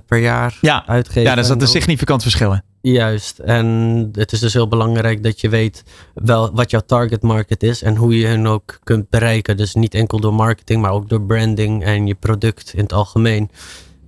per 0.05 0.17
jaar 0.17 0.57
ja. 0.61 0.83
uitgeven. 0.87 1.21
Ja, 1.21 1.35
dat 1.35 1.45
is 1.45 1.49
een 1.49 1.67
significant 1.67 2.21
verschil. 2.21 2.51
Hè? 2.51 2.57
Juist. 2.91 3.39
En 3.39 3.67
het 4.11 4.31
is 4.31 4.39
dus 4.39 4.53
heel 4.53 4.67
belangrijk 4.67 5.23
dat 5.23 5.41
je 5.41 5.49
weet 5.49 5.83
wel 6.13 6.51
wat 6.53 6.71
jouw 6.71 6.81
target 6.85 7.21
market 7.21 7.63
is 7.63 7.81
en 7.81 7.95
hoe 7.95 8.17
je 8.17 8.25
hen 8.25 8.47
ook 8.47 8.79
kunt 8.83 9.09
bereiken. 9.09 9.57
Dus 9.57 9.73
niet 9.73 9.93
enkel 9.93 10.19
door 10.19 10.33
marketing, 10.33 10.81
maar 10.81 10.91
ook 10.91 11.09
door 11.09 11.21
branding 11.21 11.83
en 11.83 12.07
je 12.07 12.15
product 12.15 12.73
in 12.73 12.79
het 12.79 12.93
algemeen. 12.93 13.51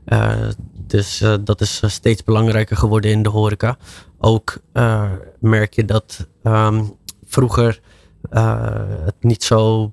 Uh, 0.06 0.32
dus 0.74 1.22
uh, 1.22 1.36
dat 1.42 1.62
is 1.62 1.82
steeds 1.86 2.24
belangrijker 2.24 2.78
geworden 2.78 3.12
in 3.12 3.24
de 3.24 3.30
horeca. 3.30 3.78
Ook 4.20 4.58
merk 5.40 5.74
je 5.74 5.86
dat 5.86 6.28
um, 6.44 6.96
vroeger 7.26 7.80
het 8.30 9.16
niet 9.20 9.44
zo 9.44 9.92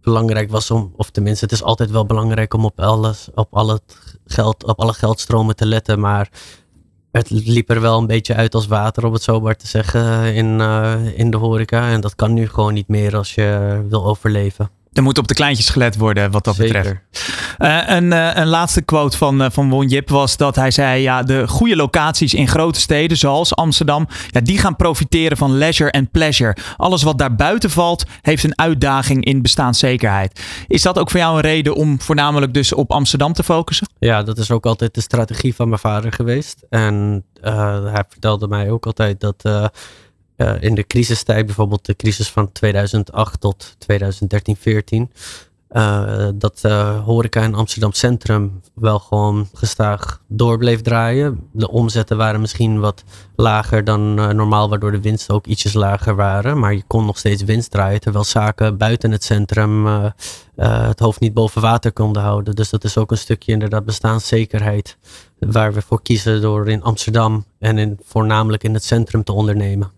belangrijk 0.00 0.50
was 0.50 0.70
om, 0.70 0.92
of 0.96 1.10
tenminste, 1.10 1.44
het 1.44 1.54
is 1.54 1.62
altijd 1.62 1.90
wel 1.90 2.06
belangrijk 2.06 2.54
om 2.54 2.64
op 2.64 2.80
alles, 2.80 3.28
op 3.34 3.54
al 3.54 3.68
het 3.68 4.18
geld, 4.26 4.64
op 4.64 4.80
alle 4.80 4.92
geldstromen 4.92 5.56
te 5.56 5.66
letten, 5.66 6.00
maar 6.00 6.30
het 7.16 7.30
liep 7.30 7.70
er 7.70 7.80
wel 7.80 7.98
een 7.98 8.06
beetje 8.06 8.34
uit 8.34 8.54
als 8.54 8.66
water, 8.66 9.06
om 9.06 9.12
het 9.12 9.22
zo 9.22 9.40
maar 9.40 9.56
te 9.56 9.66
zeggen, 9.66 10.34
in, 10.34 10.58
uh, 10.58 11.18
in 11.18 11.30
de 11.30 11.36
horeca. 11.36 11.90
En 11.90 12.00
dat 12.00 12.14
kan 12.14 12.32
nu 12.32 12.48
gewoon 12.48 12.74
niet 12.74 12.88
meer 12.88 13.16
als 13.16 13.34
je 13.34 13.80
wil 13.88 14.06
overleven. 14.06 14.70
Er 14.96 15.02
moet 15.02 15.18
op 15.18 15.28
de 15.28 15.34
kleintjes 15.34 15.68
gelet 15.68 15.96
worden 15.96 16.30
wat 16.30 16.44
dat 16.44 16.54
Zeker. 16.54 16.82
betreft. 16.82 17.00
Uh, 17.58 17.96
een, 17.96 18.04
uh, 18.04 18.30
een 18.34 18.46
laatste 18.46 18.82
quote 18.82 19.16
van, 19.16 19.42
uh, 19.42 19.46
van 19.50 19.70
Won 19.70 19.86
Jip 19.88 20.08
was 20.08 20.36
dat 20.36 20.56
hij 20.56 20.70
zei: 20.70 21.02
ja, 21.02 21.22
de 21.22 21.48
goede 21.48 21.76
locaties 21.76 22.34
in 22.34 22.48
grote 22.48 22.80
steden 22.80 23.16
zoals 23.16 23.54
Amsterdam, 23.54 24.08
ja, 24.30 24.40
die 24.40 24.58
gaan 24.58 24.76
profiteren 24.76 25.36
van 25.36 25.56
leisure 25.56 25.90
en 25.90 26.10
pleasure. 26.10 26.56
Alles 26.76 27.02
wat 27.02 27.18
daarbuiten 27.18 27.70
valt, 27.70 28.04
heeft 28.20 28.44
een 28.44 28.58
uitdaging 28.58 29.24
in 29.24 29.42
bestaanszekerheid. 29.42 30.40
Is 30.66 30.82
dat 30.82 30.98
ook 30.98 31.10
voor 31.10 31.20
jou 31.20 31.34
een 31.36 31.42
reden 31.42 31.74
om 31.74 32.00
voornamelijk 32.00 32.54
dus 32.54 32.72
op 32.72 32.90
Amsterdam 32.90 33.32
te 33.32 33.42
focussen? 33.42 33.86
Ja, 33.98 34.22
dat 34.22 34.38
is 34.38 34.50
ook 34.50 34.66
altijd 34.66 34.94
de 34.94 35.00
strategie 35.00 35.54
van 35.54 35.68
mijn 35.68 35.80
vader 35.80 36.12
geweest. 36.12 36.64
En 36.68 37.24
hij 37.40 38.04
vertelde 38.08 38.48
mij 38.48 38.70
ook 38.70 38.86
altijd 38.86 39.20
dat 39.20 39.70
uh, 40.36 40.52
in 40.60 40.74
de 40.74 40.86
crisistijd, 40.86 41.46
bijvoorbeeld 41.46 41.86
de 41.86 41.96
crisis 41.96 42.30
van 42.30 42.52
2008 42.52 43.40
tot 43.40 43.74
2013, 43.78 44.56
14, 44.56 45.10
uh, 45.70 46.28
dat 46.34 46.62
uh, 46.66 47.04
horeca 47.04 47.42
in 47.42 47.54
Amsterdam 47.54 47.92
Centrum 47.92 48.60
wel 48.74 48.98
gewoon 48.98 49.48
gestaag 49.54 50.20
door 50.28 50.58
bleef 50.58 50.80
draaien. 50.82 51.48
De 51.52 51.70
omzetten 51.70 52.16
waren 52.16 52.40
misschien 52.40 52.80
wat 52.80 53.04
lager 53.36 53.84
dan 53.84 54.14
normaal, 54.14 54.68
waardoor 54.68 54.92
de 54.92 55.00
winsten 55.00 55.34
ook 55.34 55.46
ietsjes 55.46 55.72
lager 55.72 56.16
waren. 56.16 56.58
Maar 56.58 56.74
je 56.74 56.82
kon 56.86 57.06
nog 57.06 57.18
steeds 57.18 57.42
winst 57.42 57.70
draaien, 57.70 58.00
terwijl 58.00 58.24
zaken 58.24 58.76
buiten 58.76 59.10
het 59.10 59.24
centrum 59.24 59.86
het 60.56 61.00
hoofd 61.00 61.20
niet 61.20 61.34
boven 61.34 61.62
water 61.62 61.92
konden 61.92 62.22
houden. 62.22 62.54
Dus 62.54 62.70
dat 62.70 62.84
is 62.84 62.98
ook 62.98 63.10
een 63.10 63.18
stukje 63.18 63.52
inderdaad 63.52 63.84
bestaanszekerheid, 63.84 64.96
waar 65.38 65.72
we 65.72 65.82
voor 65.82 66.02
kiezen 66.02 66.40
door 66.40 66.68
in 66.68 66.82
Amsterdam 66.82 67.44
en 67.58 67.78
in, 67.78 67.98
voornamelijk 68.04 68.64
in 68.64 68.74
het 68.74 68.84
centrum 68.84 69.24
te 69.24 69.32
ondernemen. 69.32 69.95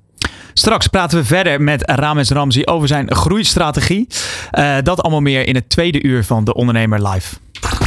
Straks 0.59 0.87
praten 0.87 1.19
we 1.19 1.25
verder 1.25 1.61
met 1.61 1.83
Rames 1.85 2.31
Ramzi 2.31 2.63
over 2.65 2.89
zijn 2.89 3.15
groeistrategie. 3.15 4.07
Uh, 4.53 4.77
dat 4.83 5.03
allemaal 5.03 5.21
meer 5.21 5.47
in 5.47 5.55
het 5.55 5.71
tweede 5.71 6.03
uur 6.03 6.25
van 6.25 6.45
De 6.45 6.55
Ondernemer 6.55 7.09
Live. 7.09 7.37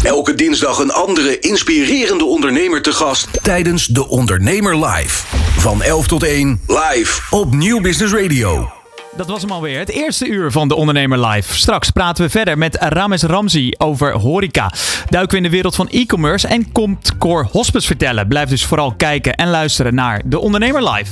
Elke 0.04 0.36
dinsdag 0.36 0.80
een 0.80 0.92
andere 0.92 1.40
inspirerende 1.40 2.26
ondernemer 2.26 2.82
te 2.82 2.92
gast 2.92 3.44
tijdens 3.44 3.86
De 3.86 4.08
Ondernemer 4.08 4.86
Live. 4.86 5.26
Van 5.58 5.82
11 5.82 6.08
tot 6.08 6.24
1 6.24 6.62
live 6.68 7.22
op 7.30 7.54
Nieuw 7.54 7.82
Business 7.82 8.14
Radio. 8.14 8.72
Dat 9.16 9.28
was 9.28 9.42
hem 9.42 9.52
alweer. 9.52 9.80
Het 9.80 9.90
eerste 9.90 10.28
uur 10.28 10.52
van 10.52 10.68
de 10.68 10.76
Ondernemer 10.76 11.28
Live. 11.28 11.56
Straks 11.56 11.90
praten 11.90 12.24
we 12.24 12.30
verder 12.30 12.58
met 12.58 12.76
Rames 12.80 13.24
Ramzi 13.24 13.74
over 13.78 14.14
horeca. 14.14 14.72
Duiken 15.10 15.32
we 15.32 15.38
in 15.38 15.44
de 15.44 15.56
wereld 15.56 15.76
van 15.76 15.90
e-commerce 15.90 16.48
en 16.48 16.72
komt 16.72 17.18
Core 17.18 17.48
Hospice 17.52 17.88
vertellen. 17.88 18.28
Blijf 18.28 18.50
dus 18.50 18.66
vooral 18.66 18.94
kijken 18.94 19.36
en 19.36 19.50
luisteren 19.50 19.96
naar 19.96 20.22
de 20.26 20.40
Ondernemer 20.40 20.90
Live. 20.90 21.12